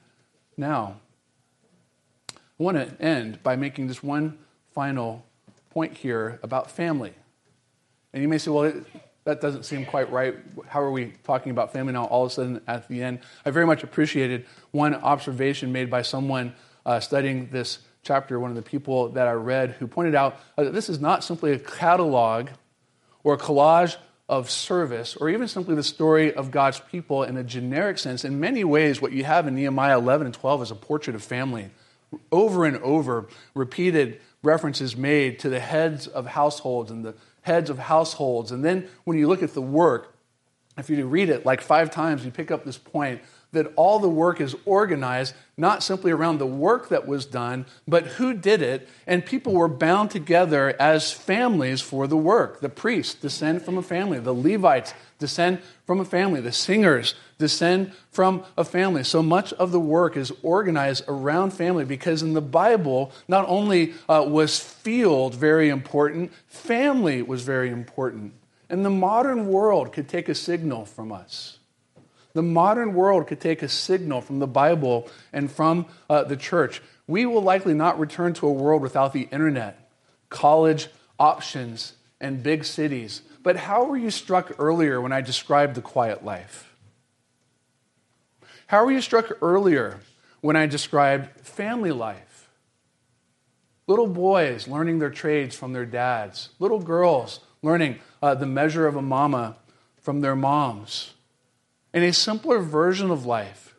now. 0.56 0.96
I 2.30 2.62
want 2.62 2.76
to 2.76 3.02
end 3.02 3.42
by 3.42 3.56
making 3.56 3.88
just 3.88 4.02
one 4.02 4.38
final 4.74 5.24
point 5.70 5.94
here 5.94 6.38
about 6.42 6.70
family. 6.70 7.12
And 8.12 8.22
you 8.22 8.28
may 8.28 8.38
say, 8.38 8.50
well, 8.50 8.72
that 9.24 9.40
doesn't 9.40 9.64
seem 9.64 9.84
quite 9.84 10.10
right. 10.10 10.36
How 10.68 10.80
are 10.80 10.90
we 10.90 11.12
talking 11.24 11.50
about 11.50 11.72
family 11.72 11.92
now 11.92 12.04
all 12.04 12.24
of 12.24 12.30
a 12.30 12.34
sudden 12.34 12.60
at 12.66 12.88
the 12.88 13.02
end? 13.02 13.18
I 13.44 13.50
very 13.50 13.66
much 13.66 13.82
appreciated 13.82 14.46
one 14.70 14.94
observation 14.94 15.72
made 15.72 15.90
by 15.90 16.02
someone 16.02 16.54
uh, 16.86 17.00
studying 17.00 17.48
this 17.50 17.80
chapter, 18.06 18.38
one 18.38 18.50
of 18.50 18.56
the 18.56 18.62
people 18.62 19.10
that 19.10 19.26
I 19.26 19.32
read 19.32 19.72
who 19.72 19.86
pointed 19.86 20.14
out 20.14 20.38
that 20.56 20.72
this 20.72 20.88
is 20.88 21.00
not 21.00 21.24
simply 21.24 21.52
a 21.52 21.58
catalog 21.58 22.48
or 23.24 23.34
a 23.34 23.38
collage 23.38 23.96
of 24.28 24.50
service 24.50 25.16
or 25.16 25.28
even 25.28 25.48
simply 25.48 25.74
the 25.74 25.82
story 25.82 26.32
of 26.32 26.50
God's 26.50 26.80
people 26.80 27.24
in 27.24 27.36
a 27.36 27.44
generic 27.44 27.98
sense. 27.98 28.24
In 28.24 28.40
many 28.40 28.64
ways, 28.64 29.02
what 29.02 29.12
you 29.12 29.24
have 29.24 29.46
in 29.46 29.54
Nehemiah 29.54 29.98
11 29.98 30.26
and 30.26 30.34
12 30.34 30.62
is 30.62 30.70
a 30.70 30.74
portrait 30.74 31.16
of 31.16 31.22
family. 31.22 31.70
Over 32.30 32.64
and 32.64 32.76
over, 32.78 33.28
repeated 33.54 34.20
references 34.42 34.96
made 34.96 35.40
to 35.40 35.48
the 35.48 35.60
heads 35.60 36.06
of 36.06 36.26
households 36.26 36.90
and 36.90 37.04
the 37.04 37.14
heads 37.42 37.70
of 37.70 37.78
households. 37.78 38.52
And 38.52 38.64
then 38.64 38.88
when 39.04 39.18
you 39.18 39.26
look 39.26 39.42
at 39.42 39.54
the 39.54 39.62
work, 39.62 40.14
if 40.78 40.90
you 40.90 41.04
read 41.06 41.28
it 41.28 41.44
like 41.44 41.60
five 41.60 41.90
times, 41.90 42.24
you 42.24 42.30
pick 42.30 42.50
up 42.50 42.64
this 42.64 42.78
point 42.78 43.20
that 43.56 43.72
all 43.76 43.98
the 43.98 44.08
work 44.08 44.40
is 44.40 44.54
organized 44.64 45.34
not 45.58 45.82
simply 45.82 46.12
around 46.12 46.38
the 46.38 46.46
work 46.46 46.90
that 46.90 47.06
was 47.06 47.24
done, 47.24 47.64
but 47.88 48.06
who 48.06 48.34
did 48.34 48.60
it. 48.60 48.88
And 49.06 49.24
people 49.24 49.54
were 49.54 49.68
bound 49.68 50.10
together 50.10 50.76
as 50.78 51.12
families 51.12 51.80
for 51.80 52.06
the 52.06 52.16
work. 52.16 52.60
The 52.60 52.68
priests 52.68 53.14
descend 53.14 53.62
from 53.62 53.78
a 53.78 53.82
family, 53.82 54.18
the 54.18 54.34
Levites 54.34 54.92
descend 55.18 55.60
from 55.86 55.98
a 55.98 56.04
family, 56.04 56.42
the 56.42 56.52
singers 56.52 57.14
descend 57.38 57.92
from 58.10 58.44
a 58.58 58.64
family. 58.64 59.02
So 59.02 59.22
much 59.22 59.52
of 59.54 59.72
the 59.72 59.80
work 59.80 60.16
is 60.16 60.30
organized 60.42 61.04
around 61.08 61.52
family 61.52 61.86
because 61.86 62.22
in 62.22 62.34
the 62.34 62.42
Bible, 62.42 63.12
not 63.26 63.48
only 63.48 63.94
uh, 64.08 64.26
was 64.28 64.60
field 64.60 65.34
very 65.34 65.70
important, 65.70 66.32
family 66.48 67.22
was 67.22 67.42
very 67.42 67.70
important. 67.70 68.34
And 68.68 68.84
the 68.84 68.90
modern 68.90 69.46
world 69.48 69.92
could 69.92 70.08
take 70.08 70.28
a 70.28 70.34
signal 70.34 70.84
from 70.84 71.12
us. 71.12 71.58
The 72.36 72.42
modern 72.42 72.92
world 72.92 73.28
could 73.28 73.40
take 73.40 73.62
a 73.62 73.68
signal 73.68 74.20
from 74.20 74.40
the 74.40 74.46
Bible 74.46 75.08
and 75.32 75.50
from 75.50 75.86
uh, 76.10 76.24
the 76.24 76.36
church. 76.36 76.82
We 77.06 77.24
will 77.24 77.40
likely 77.40 77.72
not 77.72 77.98
return 77.98 78.34
to 78.34 78.46
a 78.46 78.52
world 78.52 78.82
without 78.82 79.14
the 79.14 79.26
internet, 79.32 79.90
college 80.28 80.88
options, 81.18 81.94
and 82.20 82.42
big 82.42 82.66
cities. 82.66 83.22
But 83.42 83.56
how 83.56 83.84
were 83.84 83.96
you 83.96 84.10
struck 84.10 84.52
earlier 84.58 85.00
when 85.00 85.12
I 85.12 85.22
described 85.22 85.76
the 85.76 85.80
quiet 85.80 86.26
life? 86.26 86.76
How 88.66 88.84
were 88.84 88.92
you 88.92 89.00
struck 89.00 89.32
earlier 89.40 90.00
when 90.42 90.56
I 90.56 90.66
described 90.66 91.40
family 91.40 91.90
life? 91.90 92.50
Little 93.86 94.08
boys 94.08 94.68
learning 94.68 94.98
their 94.98 95.08
trades 95.08 95.56
from 95.56 95.72
their 95.72 95.86
dads, 95.86 96.50
little 96.58 96.80
girls 96.80 97.40
learning 97.62 98.00
uh, 98.22 98.34
the 98.34 98.44
measure 98.44 98.86
of 98.86 98.94
a 98.94 99.00
mama 99.00 99.56
from 100.02 100.20
their 100.20 100.36
moms 100.36 101.14
in 101.96 102.02
a 102.02 102.12
simpler 102.12 102.58
version 102.58 103.10
of 103.10 103.24
life 103.24 103.74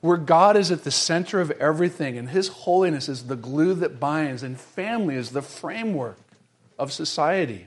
where 0.00 0.16
God 0.16 0.56
is 0.56 0.70
at 0.70 0.82
the 0.82 0.90
center 0.90 1.42
of 1.42 1.50
everything 1.50 2.16
and 2.16 2.30
His 2.30 2.48
holiness 2.48 3.06
is 3.06 3.24
the 3.24 3.36
glue 3.36 3.74
that 3.74 4.00
binds, 4.00 4.42
and 4.42 4.58
family 4.58 5.14
is 5.14 5.32
the 5.32 5.42
framework 5.42 6.16
of 6.78 6.90
society. 6.90 7.66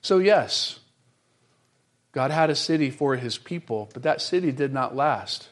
So, 0.00 0.16
yes, 0.16 0.80
God 2.12 2.30
had 2.30 2.48
a 2.48 2.54
city 2.54 2.90
for 2.90 3.16
His 3.16 3.36
people, 3.36 3.90
but 3.92 4.02
that 4.02 4.22
city 4.22 4.50
did 4.50 4.72
not 4.72 4.96
last. 4.96 5.50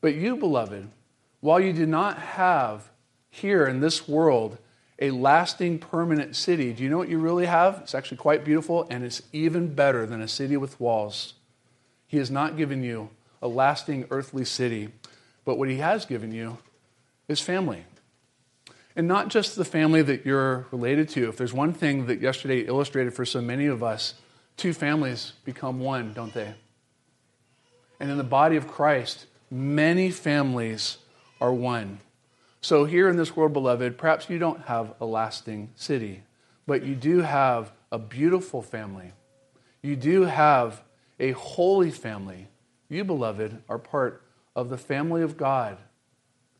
But 0.00 0.14
you, 0.14 0.36
beloved, 0.36 0.88
while 1.40 1.58
you 1.58 1.72
do 1.72 1.84
not 1.84 2.16
have 2.16 2.90
here 3.28 3.66
in 3.66 3.80
this 3.80 4.06
world 4.06 4.58
a 5.00 5.10
lasting 5.10 5.80
permanent 5.80 6.36
city, 6.36 6.72
do 6.72 6.84
you 6.84 6.88
know 6.88 6.98
what 6.98 7.08
you 7.08 7.18
really 7.18 7.46
have? 7.46 7.80
It's 7.82 7.94
actually 7.96 8.18
quite 8.18 8.44
beautiful, 8.44 8.86
and 8.88 9.02
it's 9.02 9.22
even 9.32 9.74
better 9.74 10.06
than 10.06 10.20
a 10.20 10.28
city 10.28 10.56
with 10.56 10.78
walls. 10.78 11.34
He 12.10 12.16
has 12.16 12.28
not 12.28 12.56
given 12.56 12.82
you 12.82 13.10
a 13.40 13.46
lasting 13.46 14.04
earthly 14.10 14.44
city, 14.44 14.88
but 15.44 15.56
what 15.58 15.68
He 15.68 15.76
has 15.76 16.04
given 16.06 16.32
you 16.32 16.58
is 17.28 17.40
family. 17.40 17.84
And 18.96 19.06
not 19.06 19.28
just 19.28 19.54
the 19.54 19.64
family 19.64 20.02
that 20.02 20.26
you're 20.26 20.66
related 20.72 21.08
to. 21.10 21.28
If 21.28 21.36
there's 21.36 21.52
one 21.52 21.72
thing 21.72 22.06
that 22.06 22.20
yesterday 22.20 22.62
illustrated 22.62 23.14
for 23.14 23.24
so 23.24 23.40
many 23.40 23.66
of 23.66 23.84
us, 23.84 24.14
two 24.56 24.72
families 24.72 25.34
become 25.44 25.78
one, 25.78 26.12
don't 26.12 26.34
they? 26.34 26.52
And 28.00 28.10
in 28.10 28.18
the 28.18 28.24
body 28.24 28.56
of 28.56 28.66
Christ, 28.66 29.26
many 29.48 30.10
families 30.10 30.98
are 31.40 31.54
one. 31.54 32.00
So, 32.60 32.86
here 32.86 33.08
in 33.08 33.16
this 33.16 33.36
world, 33.36 33.52
beloved, 33.52 33.98
perhaps 33.98 34.28
you 34.28 34.40
don't 34.40 34.62
have 34.62 34.94
a 35.00 35.06
lasting 35.06 35.70
city, 35.76 36.24
but 36.66 36.84
you 36.84 36.96
do 36.96 37.20
have 37.20 37.70
a 37.92 38.00
beautiful 38.00 38.62
family. 38.62 39.12
You 39.80 39.94
do 39.94 40.22
have 40.22 40.82
a 41.20 41.32
holy 41.32 41.90
family. 41.90 42.48
You, 42.88 43.04
beloved, 43.04 43.62
are 43.68 43.78
part 43.78 44.22
of 44.56 44.70
the 44.70 44.78
family 44.78 45.22
of 45.22 45.36
God. 45.36 45.76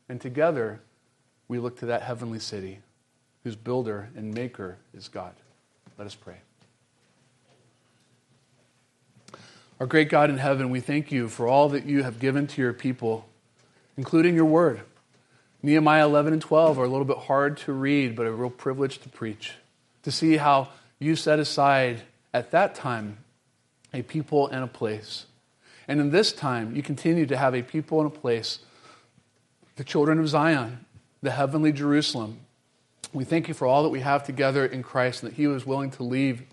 And 0.07 0.21
together, 0.21 0.81
we 1.47 1.59
look 1.59 1.79
to 1.79 1.87
that 1.87 2.03
heavenly 2.03 2.39
city 2.39 2.79
whose 3.43 3.55
builder 3.55 4.09
and 4.15 4.33
maker 4.33 4.77
is 4.93 5.07
God. 5.07 5.33
Let 5.97 6.05
us 6.05 6.15
pray. 6.15 6.37
Our 9.79 9.87
great 9.87 10.09
God 10.09 10.29
in 10.29 10.37
heaven, 10.37 10.69
we 10.69 10.79
thank 10.79 11.11
you 11.11 11.27
for 11.27 11.47
all 11.47 11.69
that 11.69 11.85
you 11.85 12.03
have 12.03 12.19
given 12.19 12.45
to 12.47 12.61
your 12.61 12.71
people, 12.71 13.27
including 13.97 14.35
your 14.35 14.45
word. 14.45 14.81
Nehemiah 15.63 16.05
11 16.05 16.33
and 16.33 16.41
12 16.41 16.77
are 16.77 16.83
a 16.83 16.87
little 16.87 17.05
bit 17.05 17.17
hard 17.17 17.57
to 17.57 17.73
read, 17.73 18.15
but 18.15 18.27
a 18.27 18.31
real 18.31 18.51
privilege 18.51 18.99
to 18.99 19.09
preach. 19.09 19.55
To 20.03 20.11
see 20.11 20.37
how 20.37 20.69
you 20.99 21.15
set 21.15 21.39
aside 21.39 22.03
at 22.31 22.51
that 22.51 22.75
time 22.75 23.17
a 23.93 24.01
people 24.01 24.47
and 24.47 24.63
a 24.63 24.67
place. 24.67 25.25
And 25.87 25.99
in 25.99 26.11
this 26.11 26.31
time, 26.31 26.75
you 26.75 26.83
continue 26.83 27.25
to 27.25 27.37
have 27.37 27.53
a 27.53 27.61
people 27.61 27.99
and 27.99 28.07
a 28.07 28.15
place, 28.15 28.59
the 29.75 29.83
children 29.83 30.19
of 30.19 30.27
Zion, 30.27 30.85
the 31.21 31.31
heavenly 31.31 31.71
Jerusalem. 31.71 32.39
We 33.13 33.25
thank 33.25 33.47
you 33.47 33.53
for 33.53 33.67
all 33.67 33.83
that 33.83 33.89
we 33.89 33.99
have 33.99 34.23
together 34.23 34.65
in 34.65 34.83
Christ 34.83 35.23
and 35.23 35.31
that 35.31 35.35
He 35.35 35.47
was 35.47 35.65
willing 35.65 35.91
to 35.91 36.03
leave 36.03 36.43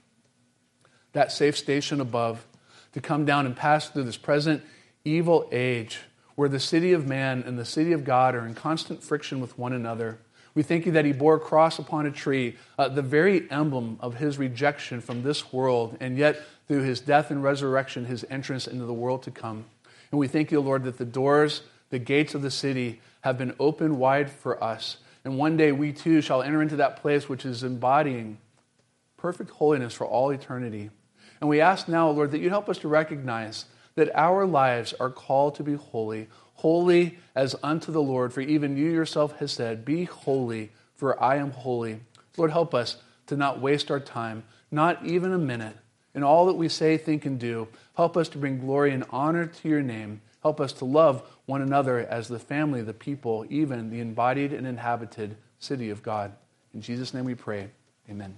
that 1.13 1.33
safe 1.33 1.57
station 1.57 2.01
above 2.01 2.47
to 2.93 3.01
come 3.01 3.25
down 3.25 3.47
and 3.47 3.55
pass 3.57 3.89
through 3.89 4.05
this 4.05 4.17
present 4.17 4.63
evil 5.05 5.49
age 5.53 6.01
where 6.35 6.49
the 6.49 6.61
city 6.61 6.93
of 6.93 7.07
man 7.07 7.43
and 7.47 7.59
the 7.59 7.65
city 7.65 7.93
of 7.93 8.05
God 8.05 8.35
are 8.35 8.47
in 8.47 8.55
constant 8.55 9.03
friction 9.03 9.41
with 9.41 9.59
one 9.59 9.73
another. 9.73 10.19
We 10.55 10.63
thank 10.63 10.87
you 10.87 10.93
that 10.93 11.05
he 11.05 11.13
bore 11.13 11.37
a 11.37 11.41
cross 11.41 11.79
upon 11.79 12.07
a 12.07 12.11
tree, 12.11 12.57
uh, 12.79 12.89
the 12.89 13.03
very 13.03 13.51
emblem 13.51 13.97
of 14.01 14.17
his 14.17 14.39
rejection 14.39 15.01
from 15.01 15.23
this 15.23 15.53
world, 15.53 15.97
and 16.01 16.17
yet 16.17 16.41
through 16.69 16.83
his 16.83 17.01
death 17.01 17.31
and 17.31 17.43
resurrection, 17.43 18.05
his 18.05 18.25
entrance 18.31 18.67
into 18.67 18.85
the 18.85 18.93
world 18.93 19.23
to 19.25 19.31
come. 19.31 19.65
And 20.11 20.21
we 20.21 20.29
thank 20.29 20.53
you, 20.53 20.61
Lord, 20.61 20.85
that 20.85 20.99
the 20.99 21.05
doors, 21.05 21.63
the 21.91 21.99
gates 21.99 22.35
of 22.35 22.43
the 22.43 22.51
city 22.51 23.01
have 23.23 23.39
been 23.39 23.55
opened 23.59 23.99
wide 23.99 24.31
for 24.31 24.63
us. 24.63 24.99
And 25.25 25.37
one 25.37 25.57
day 25.57 25.73
we 25.73 25.93
too 25.93 26.21
shall 26.21 26.43
enter 26.43 26.63
into 26.63 26.77
that 26.77 26.99
place 26.99 27.29
which 27.29 27.45
is 27.45 27.65
embodying 27.65 28.39
perfect 29.17 29.51
holiness 29.51 29.95
for 29.95 30.07
all 30.07 30.31
eternity. 30.31 30.91
And 31.41 31.49
we 31.49 31.61
ask 31.61 31.89
now, 31.89 32.11
Lord, 32.11 32.31
that 32.31 32.41
you 32.41 32.51
help 32.51 32.69
us 32.69 32.79
to 32.79 32.89
recognize 32.89 33.65
that 33.95 34.15
our 34.15 34.47
lives 34.47 34.95
are 35.01 35.11
called 35.11 35.57
to 35.57 35.63
be 35.63 35.75
holy, 35.75 36.29
holy 36.55 37.19
as 37.35 37.57
unto 37.63 37.93
the 37.93 38.03
Lord, 38.03 38.33
for 38.33 38.41
even 38.41 38.77
you 38.77 38.91
yourself 38.91 39.39
has 39.39 39.53
said, 39.53 39.85
Be 39.85 40.05
holy, 40.05 40.71
for 40.95 41.21
I 41.23 41.37
am 41.37 41.51
holy. 41.51 42.01
Lord, 42.37 42.53
help 42.53 42.75
us 42.75 42.97
to 43.27 43.37
not 43.37 43.61
waste 43.61 43.91
our 43.91 44.01
time, 44.01 44.45
not 44.71 45.05
even 45.05 45.33
a 45.33 45.39
minute, 45.39 45.77
in 46.19 46.25
all 46.25 46.47
that 46.47 46.55
we 46.55 46.69
say, 46.69 46.99
think, 46.99 47.27
and 47.27 47.39
do. 47.39 47.69
Help 47.97 48.17
us 48.17 48.29
to 48.31 48.39
bring 48.39 48.59
glory 48.59 48.91
and 48.91 49.05
honor 49.11 49.47
to 49.47 49.69
your 49.69 49.83
name. 49.83 50.21
Help 50.43 50.61
us 50.61 50.73
to 50.73 50.85
love 50.85 51.23
one 51.47 51.63
another 51.63 52.01
as 52.01 52.27
the 52.27 52.41
family, 52.41 52.83
the 52.83 52.93
people, 52.93 53.47
even 53.49 53.89
the 53.89 54.01
embodied 54.01 54.53
and 54.53 54.67
inhabited 54.67 55.37
city 55.61 55.91
of 55.91 56.03
God. 56.03 56.33
In 56.75 56.81
Jesus' 56.81 57.15
name 57.15 57.25
we 57.25 57.37
pray. 57.37 57.71
Amen. 58.11 58.35